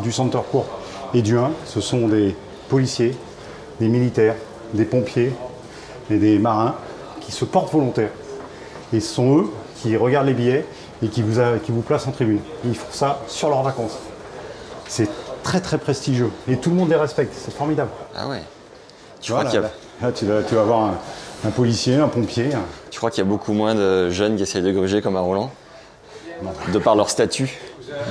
[0.04, 0.66] du center court
[1.14, 2.36] et du 1, ce sont des
[2.68, 3.16] policiers,
[3.80, 4.36] des militaires,
[4.74, 5.32] des pompiers
[6.12, 6.76] et des marins
[7.22, 8.12] qui se portent volontaires.
[8.94, 9.50] Et ce sont eux
[9.82, 10.66] qui regardent les billets
[11.02, 12.40] et qui vous, a- qui vous placent en tribune.
[12.66, 13.98] Ils font ça sur leurs vacances.
[14.88, 15.08] C'est
[15.42, 17.92] très très prestigieux et tout le monde les respecte, c'est formidable.
[18.16, 18.42] Ah ouais.
[19.22, 20.94] Tu Voilà, crois qu'il y, a- là, là, tu, vas- tu vas avoir un,
[21.46, 22.60] un policier, un pompier, un-
[22.90, 25.22] tu crois qu'il y a beaucoup moins de jeunes qui essayent de gruger comme à
[25.22, 25.52] Roland
[26.74, 27.58] De par leur statut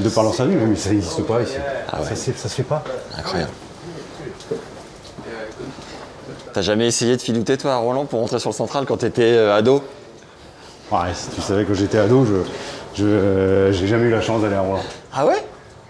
[0.01, 1.55] de par leur salut, mais ça n'existe pas ici.
[1.91, 2.07] Ah ouais.
[2.09, 2.83] ça, ça se fait pas.
[3.17, 3.53] Incroyable.
[6.53, 9.23] T'as jamais essayé de filouter toi à Roland pour rentrer sur le central quand t'étais
[9.23, 9.83] euh, ado?
[10.91, 14.57] Ouais, si tu savais que j'étais ado, je euh, j'ai jamais eu la chance d'aller
[14.57, 14.83] à Roland.
[15.13, 15.45] Ah ouais?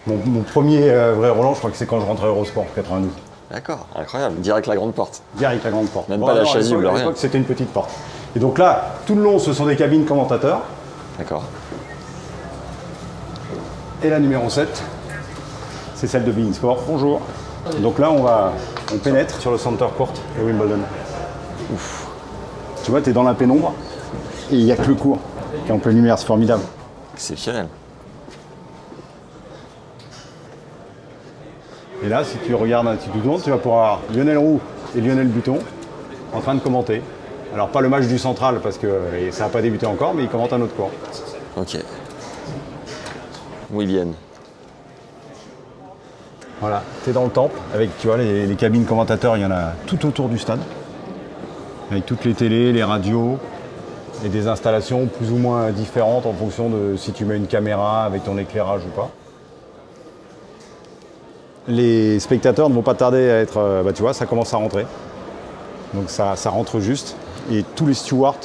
[0.06, 2.66] Mon, mon premier euh, vrai Roland, je crois que c'est quand je rentrais à Eurosport,
[2.74, 3.10] 92.
[3.50, 4.40] D'accord, incroyable.
[4.40, 5.22] Direct la grande porte.
[5.36, 6.08] Direct la grande porte.
[6.08, 7.12] Même pas la non, chasuble, rien.
[7.14, 7.90] c'était une petite porte.
[8.36, 10.62] Et donc là, tout le long, ce sont des cabines commentateurs.
[11.18, 11.44] D'accord.
[14.02, 14.82] Et la numéro 7,
[15.94, 16.82] c'est celle de Bein Sport.
[16.86, 17.20] Bonjour.
[17.80, 18.52] Donc là, on va,
[18.94, 20.78] on pénètre sur le center court de Wimbledon.
[21.72, 22.06] Ouf.
[22.84, 23.74] Tu vois, tu es dans la pénombre
[24.50, 25.18] et il n'y a que le court
[25.64, 26.62] qui est en pleine lumière, c'est formidable.
[27.14, 27.66] Exceptionnel.
[32.04, 34.60] Et là, si tu regardes un petit peu tu vas pouvoir voir Lionel Roux
[34.96, 35.58] et Lionel Buton
[36.32, 37.02] en train de commenter.
[37.54, 40.24] Alors pas le match du central parce que euh, ça n'a pas débuté encore, mais
[40.24, 40.90] ils commentent un autre cours.
[41.56, 41.78] Ok.
[43.72, 44.14] Où ils viennent
[46.60, 49.46] Voilà, tu es dans le temple avec tu vois, les, les cabines commentateurs, il y
[49.46, 50.60] en a tout autour du stade.
[51.90, 53.38] Avec toutes les télés, les radios
[54.24, 58.04] et des installations plus ou moins différentes en fonction de si tu mets une caméra
[58.04, 59.08] avec ton éclairage ou pas.
[61.66, 63.58] Les spectateurs ne vont pas tarder à être.
[63.58, 64.86] euh, Bah, tu vois, ça commence à rentrer.
[65.94, 67.16] Donc ça, ça rentre juste.
[67.50, 68.36] Et tous les stewards,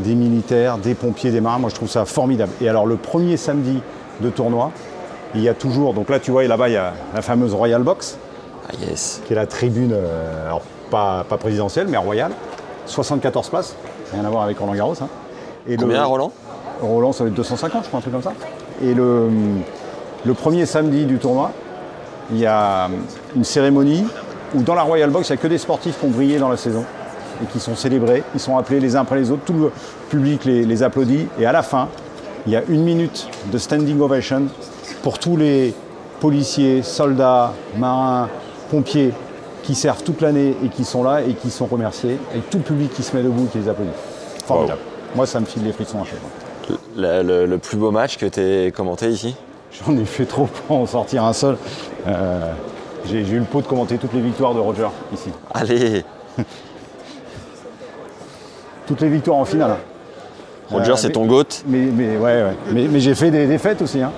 [0.00, 2.52] des militaires, des pompiers, des marins, moi je trouve ça formidable.
[2.60, 3.80] Et alors le premier samedi
[4.20, 4.70] de tournoi,
[5.34, 5.94] il y a toujours.
[5.94, 8.18] Donc là, tu vois, là-bas, il y a la fameuse Royal Box,
[8.68, 9.20] Ah yes.
[9.26, 12.32] qui est la tribune, euh, alors pas, pas présidentielle, mais royale.
[12.86, 13.76] 74 places,
[14.12, 14.94] rien à voir avec Roland Garros.
[15.00, 15.08] hein.
[15.68, 16.32] Et Combien Roland?
[16.82, 18.32] Roland, ça va être 250, je crois, un truc comme ça.
[18.82, 19.28] Et le,
[20.24, 21.50] le premier samedi du tournoi,
[22.30, 22.88] il y a
[23.36, 24.04] une cérémonie
[24.54, 26.48] où dans la Royal Box, il n'y a que des sportifs qui ont brillé dans
[26.48, 26.84] la saison
[27.42, 28.22] et qui sont célébrés.
[28.34, 29.70] Ils sont appelés les uns après les autres, tout le
[30.10, 31.26] public les, les applaudit.
[31.38, 31.88] Et à la fin,
[32.46, 34.42] il y a une minute de standing ovation
[35.02, 35.74] pour tous les
[36.20, 38.28] policiers, soldats, marins,
[38.70, 39.12] pompiers
[39.62, 42.64] qui servent toute l'année et qui sont là et qui sont remerciés, avec tout le
[42.64, 43.90] public qui se met debout et qui les applaudit.
[44.46, 44.80] Formidable.
[45.14, 46.76] Moi, ça me file les frissons à chaque fois.
[46.96, 49.34] le, le- le plus beau match que t'aies commenté ici?
[49.72, 51.56] J'en ai fait trop pour en sortir un seul.
[52.06, 52.52] Euh,
[53.06, 55.30] j'ai eu le pot de commenter toutes les victoires de Roger ici.
[55.52, 56.04] Allez
[58.86, 59.76] Toutes les victoires en finale.
[60.70, 62.56] Roger, Euh, c'est mais- ton goat Mais, mais, ouais, ouais.
[62.72, 64.00] mais, mais j'ai fait des défaites aussi.
[64.02, 64.10] hein.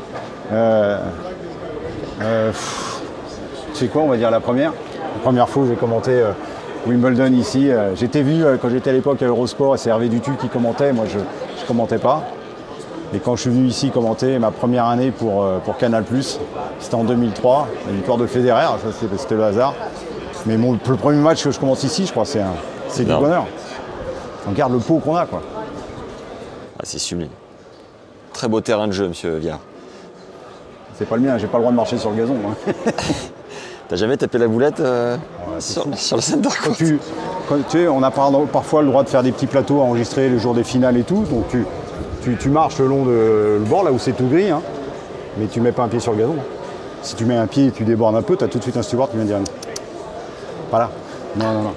[0.53, 0.99] Euh,
[2.23, 3.01] euh, pff,
[3.73, 4.71] tu sais quoi, on va dire la première.
[4.73, 6.31] La première fois où j'ai commenté euh,
[6.87, 7.71] Wimbledon ici.
[7.71, 10.49] euh, J'étais vu euh, quand j'étais à l'époque à Eurosport et c'est Hervé Dutu qui
[10.49, 10.93] commentait.
[10.93, 12.23] Moi, je ne commentais pas.
[13.14, 16.05] Et quand je suis venu ici commenter ma première année pour, euh, pour Canal,
[16.81, 19.75] c'était en 2003, la victoire de Federer, ça, c'était le hasard.
[20.45, 22.55] Mais mon, le premier match que je commence ici, je crois, c'est un-
[22.89, 23.47] c'est du bonheur.
[24.47, 25.43] On regarde le pot qu'on a, quoi.
[26.79, 27.31] Ah, c'est sublime.
[28.33, 29.61] Très beau terrain de jeu, monsieur Viard.
[30.99, 32.35] C'est pas le mien, j'ai pas le droit de marcher sur le gazon.
[32.35, 32.53] moi.
[33.89, 35.17] T'as jamais tapé la boulette euh,
[35.61, 36.99] c'est sur, le center Quand tu,
[37.49, 40.29] quand, tu sais, on a par- parfois le droit de faire des petits plateaux enregistrés
[40.29, 41.23] le jour des finales et tout.
[41.31, 41.65] Donc tu,
[42.23, 44.61] tu, tu marches le long de le bord là où c'est tout gris, hein,
[45.39, 46.37] mais tu mets pas un pied sur le gazon.
[47.03, 48.77] Si tu mets un pied et tu débordes un peu, tu as tout de suite
[48.77, 49.39] un steward qui vient dire
[50.71, 50.91] Voilà.
[51.37, 51.75] Non, non, non.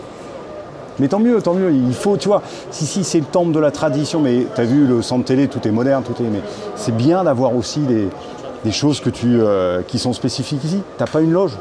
[0.99, 1.71] Mais tant mieux, tant mieux.
[1.71, 2.41] Il faut, tu vois,
[2.71, 5.47] si, si, c'est le temple de la tradition, mais tu as vu le centre télé,
[5.47, 6.27] tout est moderne, tout est.
[6.27, 6.41] Mais
[6.75, 8.09] c'est bien d'avoir aussi des,
[8.63, 10.81] des choses que tu, euh, qui sont spécifiques ici.
[10.97, 11.57] T'as pas une loge.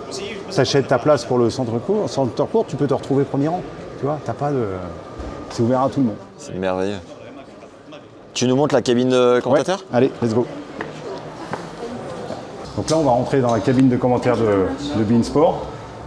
[0.51, 3.49] Tu achètes ta place pour le centre court, centre court, tu peux te retrouver premier
[3.49, 3.62] rang.
[3.99, 4.64] Tu vois, t'as pas de.
[5.51, 6.16] C'est ouvert à tout le monde.
[6.36, 6.99] C'est merveilleux.
[8.34, 10.47] Tu nous montres la cabine de commentateur Ouais, Allez, let's go.
[12.76, 14.66] Donc là, on va rentrer dans la cabine de commentaire de,
[14.97, 15.66] de Beansport.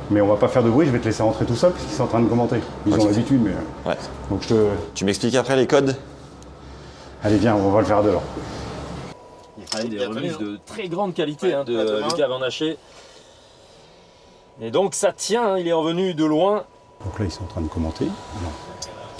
[0.10, 1.84] Mais on va pas faire de bruit, je vais te laisser rentrer tout seul parce
[1.86, 2.58] qu'ils sont en train de commenter.
[2.86, 3.52] Ils ont l'habitude, mais.
[3.52, 3.98] euh, Ouais.
[4.30, 4.68] Donc je te.
[4.94, 5.96] Tu m'expliques après les codes?
[7.24, 8.24] Allez, viens, on va le faire dehors.
[9.58, 12.42] Il y a quand même des remises de très grande qualité hein, de Lucas Van
[12.42, 12.78] Haché.
[14.60, 16.64] Et donc ça tient, hein, il est revenu de loin.
[17.06, 18.06] Donc là, ils sont en train de commenter.
[18.06, 18.52] Alors,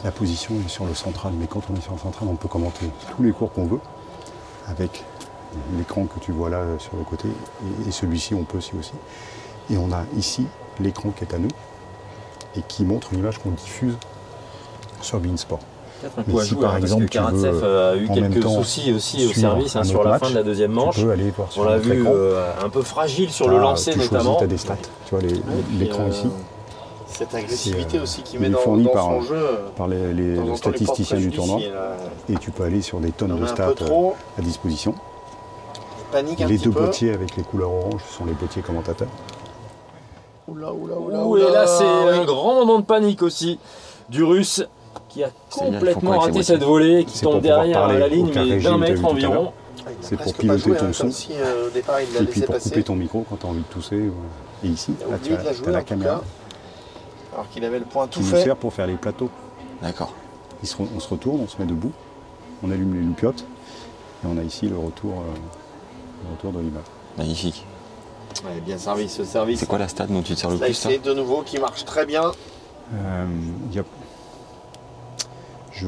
[0.04, 2.48] la position est sur le central, mais quand on est sur le central, on peut
[2.48, 3.80] commenter tous les cours qu'on veut
[4.68, 5.04] avec
[5.78, 7.28] l'écran que tu vois là euh, sur le côté.
[7.86, 8.94] Et, et celui-ci, on peut aussi aussi.
[9.70, 10.48] Et on a ici
[10.82, 11.50] l'écran qui est à nous
[12.58, 13.96] et qui montre une image qu'on diffuse
[15.02, 15.60] sur Beansport.
[16.28, 18.08] Mais à si, jouer, par hein, exemple, parce que tu Karatsev veux, euh, a eu
[18.10, 20.96] quelques temps, soucis aussi au service hein, sur la match, fin de la deuxième manche.
[20.96, 23.62] Tu peux aller voir sur On l'a vu euh, un peu fragile sur le T'as-
[23.62, 24.36] lancer notamment.
[24.38, 24.76] Tu as des stats,
[25.06, 25.20] tu vois
[25.78, 26.28] l'écran euh, ici.
[27.06, 29.46] Cette agressivité euh, aussi qu'il il met est dans, par, son jeu.
[29.78, 31.60] par les, les- de temps en le temps, les statisticien du tournoi.
[32.30, 33.70] Et tu peux aller sur des tonnes de stats
[34.40, 34.96] à disposition.
[36.12, 39.08] panique les deux potiers avec les couleurs orange sont les potiers commentateurs.
[40.52, 42.18] Oula, oula, oula, Ouh, et là c'est oui.
[42.20, 43.58] un grand moment de panique aussi
[44.10, 44.66] du russe
[45.08, 49.54] qui a complètement raté cette volée, qui tombe derrière la ligne mais d'un mètre environ.
[49.86, 51.10] Ah, C'est pour piloter ton hein, son.
[51.32, 51.70] Euh,
[52.20, 54.12] Et puis pour couper ton micro quand tu as envie de tousser.
[54.64, 56.22] Et ici, là, tu as, la caméra cas.
[57.34, 58.44] Alors qu'il avait le point qui tout nous fait.
[58.44, 59.30] sert pour faire les plateaux.
[59.82, 60.14] D'accord.
[60.62, 61.94] On se retourne, on se met debout,
[62.62, 63.44] on allume les loupiottes
[64.24, 66.84] et on a ici le retour, euh, le retour de l'image.
[67.18, 67.66] Magnifique.
[68.46, 69.60] Ouais, bien servi ce service.
[69.60, 71.86] C'est quoi la stat dont tu te sers le plus c'est de nouveau qui marche
[71.86, 72.24] très bien.
[72.94, 73.26] Euh,
[73.70, 73.84] il y a-
[75.72, 75.88] Je...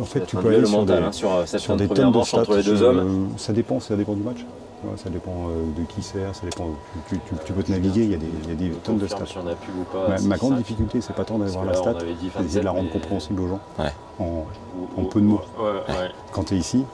[0.00, 2.22] En fait, tu peux aller sur mental, des, hein, sur, euh, sur des tonnes de
[2.22, 2.40] stats.
[2.40, 3.28] entre les deux je- hommes.
[3.38, 4.44] Ça dépend, ça dépend du match.
[4.96, 6.68] Ça dépend euh, de qui sert, ça dépend.
[7.08, 8.98] Tu, tu- tu peux te naviguer, il y a des, il y a des tonnes
[8.98, 9.26] de stats.
[9.26, 10.58] si on a pu ou pas, Ma, grande ça.
[10.58, 13.48] difficulté, c'est pas tant d'avoir la stat, c'est d'essayer de la 27, rendre compréhensible aux
[13.48, 13.92] gens Ouais.
[14.20, 14.44] en,
[14.96, 15.40] en peu de mots.
[15.58, 16.10] Ouais, ouais.
[16.30, 16.84] Quand tu es ici,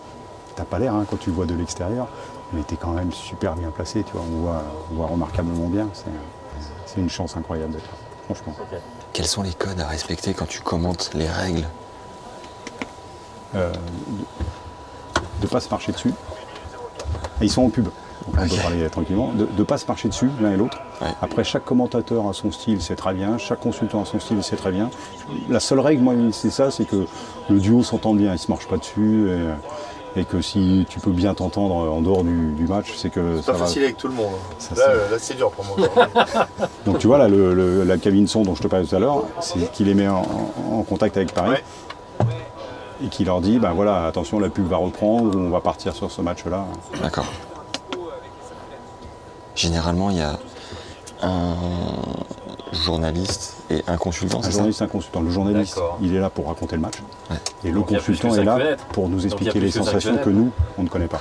[0.57, 2.07] t'as pas l'air hein, quand tu le vois de l'extérieur,
[2.53, 5.69] mais tu es quand même super bien placé, tu vois, on voit, on voit remarquablement
[5.69, 5.89] bien.
[5.95, 8.55] C'est, une chance incroyable d'être là, franchement.
[9.13, 11.67] Quels sont les codes à respecter quand tu commentes les règles?
[13.57, 13.73] Euh,
[15.41, 16.13] de ne pas se marcher dessus.
[17.41, 17.89] Et ils sont en pub,
[18.27, 19.33] donc on peut parler tranquillement.
[19.33, 20.79] De ne pas se marcher dessus l'un et l'autre.
[21.01, 21.09] Ouais.
[21.21, 23.39] Après, chaque commentateur a son style, c'est très bien.
[23.39, 24.91] Chaque consultant a son style, c'est très bien.
[25.49, 27.07] La seule règle, moi, c'est ça, c'est que
[27.51, 29.29] le duo s'entende bien, il ne se marche pas dessus.
[29.31, 29.49] Et,
[30.17, 33.43] et que si tu peux bien t'entendre en dehors du, du match, c'est que C'est
[33.47, 33.65] ça pas va.
[33.67, 34.33] facile avec tout le monde.
[34.35, 34.55] hein.
[34.59, 35.77] Ça, Là, c'est- là, c'est dur pour moi.
[35.77, 36.13] aujourd'hui.
[36.87, 38.99] Donc tu vois là, le- le- la cabine son dont je te parlais tout à
[39.01, 40.23] l'heure, c'est qui les met en,
[40.73, 41.57] en contact avec Paris
[42.21, 42.27] Ouais.
[43.05, 45.95] et qui leur dit, ben voilà, attention, la pub va reprendre, ou on va partir
[45.95, 46.65] sur ce match-là.
[47.03, 47.27] D'accord.
[49.57, 50.39] Généralement, il y a
[51.23, 51.55] un
[52.75, 55.21] journaliste et un consultant, Un journaliste, un consultant.
[55.23, 56.95] Le journaliste, il est là pour raconter le match.
[57.31, 57.37] Ouais.
[57.65, 58.59] Et le Donc, consultant est là
[58.93, 61.21] pour nous expliquer les que sensations que nous, on ne connaît pas.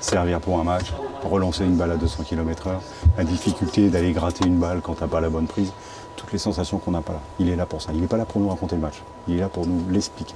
[0.00, 0.86] Servir pour un match,
[1.24, 2.72] relancer une balle à 200 km/h,
[3.16, 5.72] la difficulté d'aller gratter une balle quand tu n'as pas la bonne prise,
[6.16, 7.20] toutes les sensations qu'on n'a pas là.
[7.38, 7.90] Il est là pour ça.
[7.92, 9.02] Il n'est pas là pour nous raconter le match.
[9.28, 10.34] Il est là pour nous l'expliquer.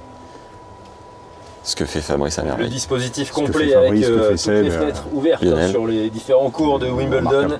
[1.63, 4.69] Ce que fait Fabrice à Le dispositif complet avec Fabrice, ce que euh, toutes les
[4.69, 5.71] euh, fenêtres ouvertes hein, Lionel.
[5.71, 7.29] sur les différents cours de Wimbledon.
[7.29, 7.59] Remarquable.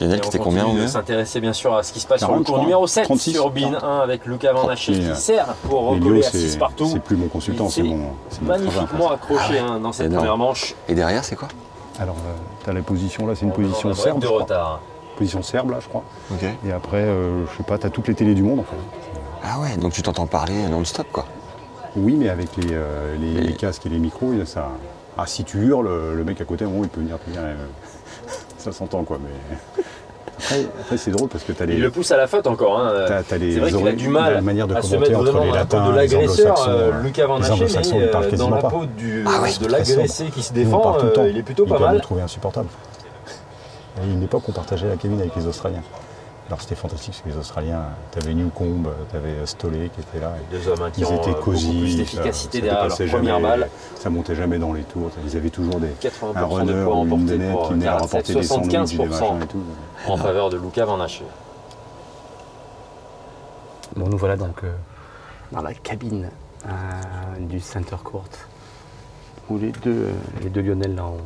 [0.00, 2.28] Lionel, on t'étais combien au mieux s'intéresser bien sûr à ce qui se passe sur
[2.28, 5.14] le 40, cours numéro 7 36, sur Bin 1 avec Lucas Van Haché qui euh,
[5.14, 6.86] sert pour recoller à c'est 6 partout.
[6.86, 10.12] c'est plus mon consultant, Il c'est mon, c'est mon frangin, Magnifiquement accroché hein, dans cette
[10.12, 10.74] première manche.
[10.88, 11.48] Et derrière, c'est quoi
[12.00, 12.16] Alors,
[12.64, 14.18] tu as la position là, c'est une On position serbe.
[14.20, 14.80] de retard.
[15.16, 16.02] Position serbe là, je crois.
[16.32, 16.44] Ok.
[16.66, 18.76] Et après, euh, je sais pas, tu as toutes les télés du monde en fait.
[19.44, 21.26] Ah ouais, donc tu t'entends parler non-stop, quoi.
[21.96, 24.70] Oui, mais avec les, euh, les, Et- les casques et les micros, ça.
[25.16, 27.40] Ah, si tu hurles, le mec à côté, bon, il peut venir te dire.
[27.44, 27.54] euh,
[28.64, 29.82] ça s'entend quoi, mais.
[30.36, 31.74] Après, après, c'est drôle parce que tu as les.
[31.74, 32.76] Il le pousse à la faute encore.
[32.80, 32.92] Hein.
[33.06, 35.10] T'as- t'as les C'est vrai qu'il a du mal la manière de à se commenter
[35.10, 37.46] mettre entre vraiment les dans la peau latins, de l'agresseur, euh, euh, Lucas Van mais
[38.08, 41.30] parlent euh, dans la peau du, Ah oui, de très l'agressé qui se défend, euh,
[41.30, 41.94] il est plutôt Ils pas mal.
[41.94, 42.66] le trouver insupportable.
[44.02, 45.82] Il y a une époque, on partageait la cabine avec les Australiens.
[46.48, 50.34] Alors c'était fantastique parce que les Australiens, t'avais Newcombe, t'avais Stolé qui était là.
[50.36, 51.78] et Deux hommes, qui ils ont, étaient euh, beaucoup cosy.
[51.78, 53.70] plus ça- d'efficacité ça derrière leur première jamais, balle.
[53.96, 55.10] Ça montait jamais dans les tours.
[55.26, 57.68] Ils avaient toujours des, 80% un de runner poids ou une pour qui venait leur
[58.00, 59.62] 47, apporter des sandwichs, des 75% machins et tout.
[60.06, 61.24] en faveur de Lucas Van Haché.
[63.96, 64.72] Bon, nous voilà donc euh,
[65.52, 66.28] dans la cabine
[66.66, 66.70] euh,
[67.40, 68.24] du Center Court
[69.48, 71.18] où les deux, euh, les deux Lionel là, ont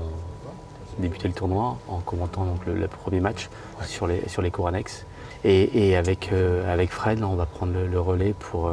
[0.98, 3.48] débuté le tournoi en commentant donc, le, le premier match
[3.84, 5.06] sur les, sur les cours annexes.
[5.44, 8.72] Et, et avec, euh, avec Fred, là, on va prendre le, le relais pour euh,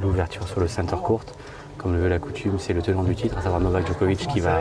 [0.00, 1.22] l'ouverture sur le Center Court.
[1.76, 4.40] Comme le veut la coutume, c'est le tenant du titre, à savoir Novak Djokovic, qui
[4.40, 4.58] va,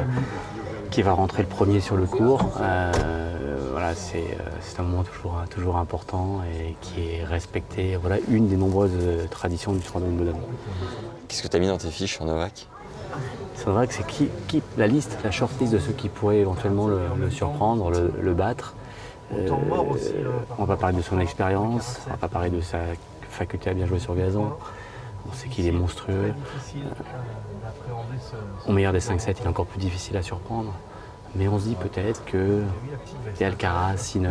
[0.91, 2.51] qui va rentrer le premier sur le cours.
[2.61, 2.91] Euh,
[3.71, 7.95] voilà, c'est un moment toujours, toujours important et qui est respecté.
[7.99, 8.91] Voilà, une des nombreuses
[9.31, 10.37] traditions du tournoi de Wimbledon.
[11.27, 12.67] Qu'est-ce que tu as mis dans tes fiches sur Novak?
[13.55, 16.37] C'est vrai que c'est qui, qui- la liste, la short list de ceux qui pourraient
[16.37, 18.75] éventuellement le, le surprendre, le, le battre.
[19.33, 19.49] Euh,
[20.57, 22.79] on va parler de son expérience, on va pas parler de sa
[23.29, 24.53] faculté à bien jouer sur gazon.
[25.29, 26.33] On sait qu'il est monstrueux.
[28.67, 30.73] Au meilleur des 5-7, il est encore plus difficile à surprendre.
[31.35, 32.63] Mais on se dit peut-être que
[33.37, 34.29] des Alcaraz, Sinner,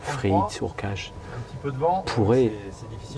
[0.00, 1.12] Fritz, Urkash
[2.06, 2.52] pourraient,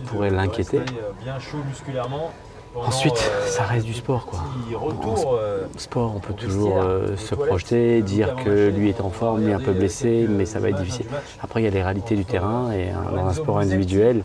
[0.06, 0.80] pourraient l'inquiéter.
[1.22, 2.30] Bien chaud musculairement.
[2.74, 4.40] Ensuite, ça reste du sport, quoi.
[4.74, 9.52] En sport, on peut toujours euh, se projeter, dire que lui est en forme, lui
[9.52, 11.06] un peu blessé, mais ça va être difficile.
[11.42, 14.22] Après, il y a les réalités du terrain et euh, dans un sport individuel,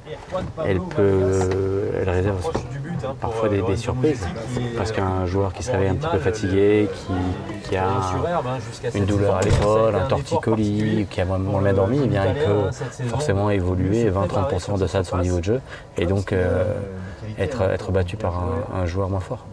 [0.66, 2.52] elle peut, elle réserve
[3.22, 4.26] parfois des, des surprises.
[4.78, 7.88] Parce qu'un joueur qui se réveille un petit peu fatigué, qui, qui a
[8.96, 12.70] une douleur à l'épaule, un torticolis, qui a moins bien dormi, eh bien, il peut
[13.08, 15.62] forcément évoluer 20-30% de ça de son niveau de jeu
[15.98, 16.64] et donc euh,
[17.40, 19.46] être, être battu par un, un joueur moins fort.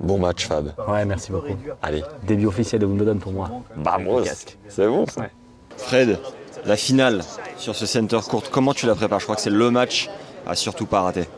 [0.00, 0.72] Bon match, Fab.
[0.88, 1.56] Ouais, merci beaucoup.
[1.82, 2.02] Allez.
[2.26, 3.50] Début officiel de Wimbledon pour moi.
[3.76, 4.22] Vamos.
[4.22, 4.58] Casque.
[4.68, 5.26] C'est bon ça.
[5.76, 6.18] Fred,
[6.66, 7.22] la finale
[7.56, 9.20] sur ce center court, comment tu la prépares?
[9.20, 10.10] Je crois que c'est le match
[10.46, 11.28] à surtout pas rater.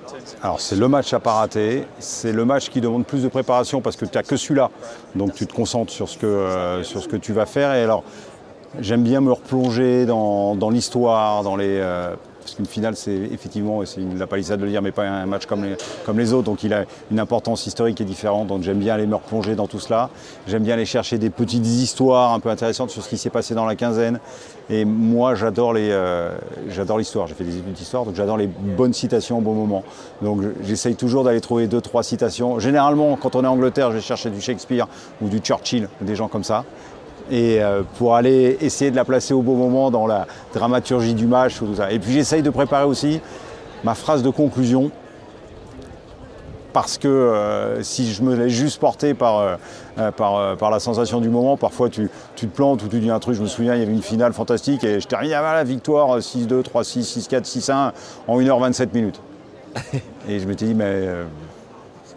[0.43, 3.81] Alors c'est le match à pas rater, c'est le match qui demande plus de préparation
[3.81, 4.71] parce que tu n'as que celui-là.
[5.15, 7.75] Donc tu te concentres sur ce que, euh, sur ce que tu vas faire.
[7.75, 8.03] Et alors
[8.81, 11.79] j'aime bien me replonger dans, dans l'histoire, dans les.
[11.81, 12.15] euh,
[12.53, 15.25] parce qu'une finale, c'est effectivement, c'est une- la palissade de le dire, mais pas un
[15.25, 15.75] match comme les,
[16.05, 16.45] comme les autres.
[16.45, 18.49] Donc il a une importance historique qui est différente.
[18.49, 20.11] Donc j'aime bien aller me replonger dans tout cela.
[20.47, 23.55] J'aime bien aller chercher des petites histoires un peu intéressantes sur ce qui s'est passé
[23.55, 24.21] dans la quinzaine.
[24.69, 26.31] Et moi, j'adore les, euh,
[26.69, 27.27] j'adore l'histoire.
[27.27, 29.83] J'ai fait des études d'histoire, donc j'adore les bonnes citations au bon moment.
[30.21, 32.59] Donc j'essaye toujours d'aller trouver deux, trois citations.
[32.59, 34.89] Généralement, quand on est en Angleterre, je vais chercher du Shakespeare
[35.23, 36.65] ou du Churchill, des gens comme ça.
[37.31, 41.27] Et euh, pour aller essayer de la placer au bon moment dans la dramaturgie du
[41.27, 41.91] match ou tout ça.
[41.93, 43.21] Et puis j'essaye de préparer aussi
[43.85, 44.91] ma phrase de conclusion.
[46.73, 49.59] Parce que euh, si je me laisse juste porter par,
[49.99, 52.99] euh, par, euh, par la sensation du moment, parfois tu, tu te plantes ou tu
[52.99, 53.35] dis un truc.
[53.35, 56.17] Je me souviens, il y avait une finale fantastique et je termine à la victoire
[56.17, 57.93] euh, 6-2, 3-6, 6-4, 6-1
[58.27, 59.21] en 1h27 minutes.
[60.29, 61.09] et je m'étais dit, mais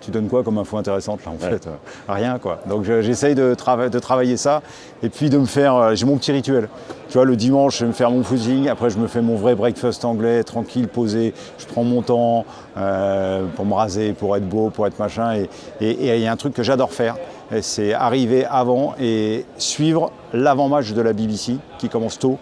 [0.06, 1.72] tu donnes quoi comme info intéressante là en fait Euh,
[2.08, 2.60] Rien quoi.
[2.68, 4.62] Donc je- j'essaye de, trava- de travailler ça
[5.04, 5.76] et puis de me faire.
[5.76, 6.70] euh, J'ai mon petit rituel.
[7.10, 9.36] Tu vois, le dimanche, je vais me faire mon footing, après je me fais mon
[9.36, 11.34] vrai breakfast anglais, tranquille, posé.
[11.60, 12.46] Je prends mon temps
[12.78, 15.36] euh, pour me raser, pour être beau, pour être machin.
[15.82, 17.16] Et il y a un truc que j'adore faire,
[17.62, 22.38] c'est arriver avant et suivre l'avant-match de la BBC qui commence tôt.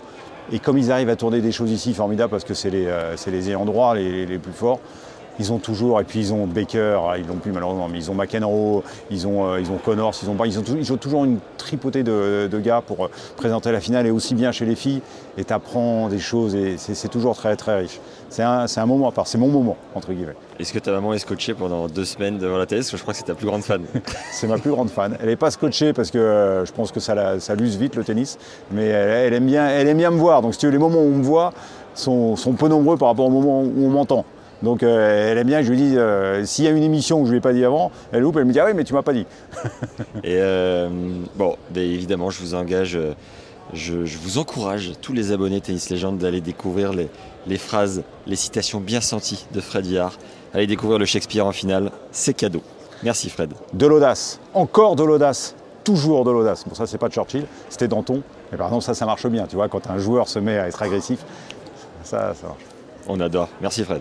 [0.52, 3.16] Et comme ils arrivent à tourner des choses ici formidables parce que c'est les, euh,
[3.28, 4.80] les ayants droit les, les plus forts,
[5.40, 8.12] ils ont toujours, et puis ils ont Baker, ah, ils l'ont plus malheureusement, mais ils
[8.12, 11.26] ont McEnroe, ils ont, euh, ils ont Connors, ils ont, ils, ont, ils ont toujours
[11.26, 14.76] une tripotée de, de gars pour euh, présenter la finale, et aussi bien chez les
[14.76, 15.02] filles,
[15.38, 18.00] et tu apprends des choses, et c'est toujours très très riche.
[18.30, 20.36] C'est un, un moment à part, c'est mon moment, entre guillemets.
[20.60, 22.82] Est-ce que ta maman est scotchée pendant deux semaines devant la télé?
[22.82, 23.82] Parce que je crois que c'est ta plus grande fan.
[24.32, 25.18] C'est ma plus grande fan.
[25.20, 27.96] Elle n'est pas scotchée parce que euh, je pense que ça, la- ça l'use vite
[27.96, 28.38] le tennis,
[28.72, 30.42] mais elle, elle aime bien, elle aime bien me voir.
[30.42, 31.54] Donc si tu veux, les moments où on me voit
[31.96, 34.26] sont, sont peu nombreux par rapport au moment où on m'entend.
[34.64, 37.20] Donc euh, elle aime bien que je lui dise, euh, s'il y a une émission
[37.20, 38.72] que je ne lui ai pas dit avant, elle loupe, elle me dit ah oui
[38.74, 39.26] mais tu m'as pas dit.
[40.24, 40.90] Et euh,
[41.36, 43.14] bon, ben évidemment, je vous engage, euh,
[43.74, 47.10] je, je vous encourage, tous les abonnés Tennis Legend, d'aller découvrir les,
[47.46, 50.18] les phrases, les citations bien senties de Fred Villard.
[50.54, 52.62] Allez découvrir le Shakespeare en finale, c'est cadeau.
[53.04, 53.54] Merci Fred.
[53.74, 56.64] De l'audace, encore de l'audace, toujours de l'audace.
[56.66, 58.24] Bon ça c'est pas Churchill, c'était Danton.
[58.50, 60.70] Mais par exemple ça ça marche bien, tu vois, quand un joueur se met à
[60.70, 61.20] être agressif,
[62.06, 62.64] ça ça marche.
[63.10, 63.50] On adore.
[63.62, 64.00] Merci Fred.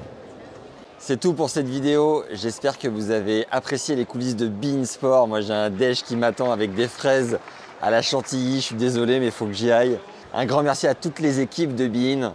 [1.04, 2.22] C'est tout pour cette vidéo.
[2.30, 5.26] J'espère que vous avez apprécié les coulisses de Bein Sport.
[5.26, 7.40] Moi, j'ai un déj qui m'attend avec des fraises
[7.82, 8.60] à la chantilly.
[8.60, 9.98] Je suis désolé, mais il faut que j'y aille.
[10.32, 12.34] Un grand merci à toutes les équipes de Bean,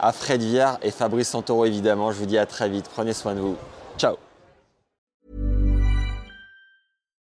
[0.00, 2.10] à Fred Viard et Fabrice Santoro évidemment.
[2.10, 2.90] Je vous dis à très vite.
[2.92, 3.56] Prenez soin de vous.
[3.98, 4.16] Ciao.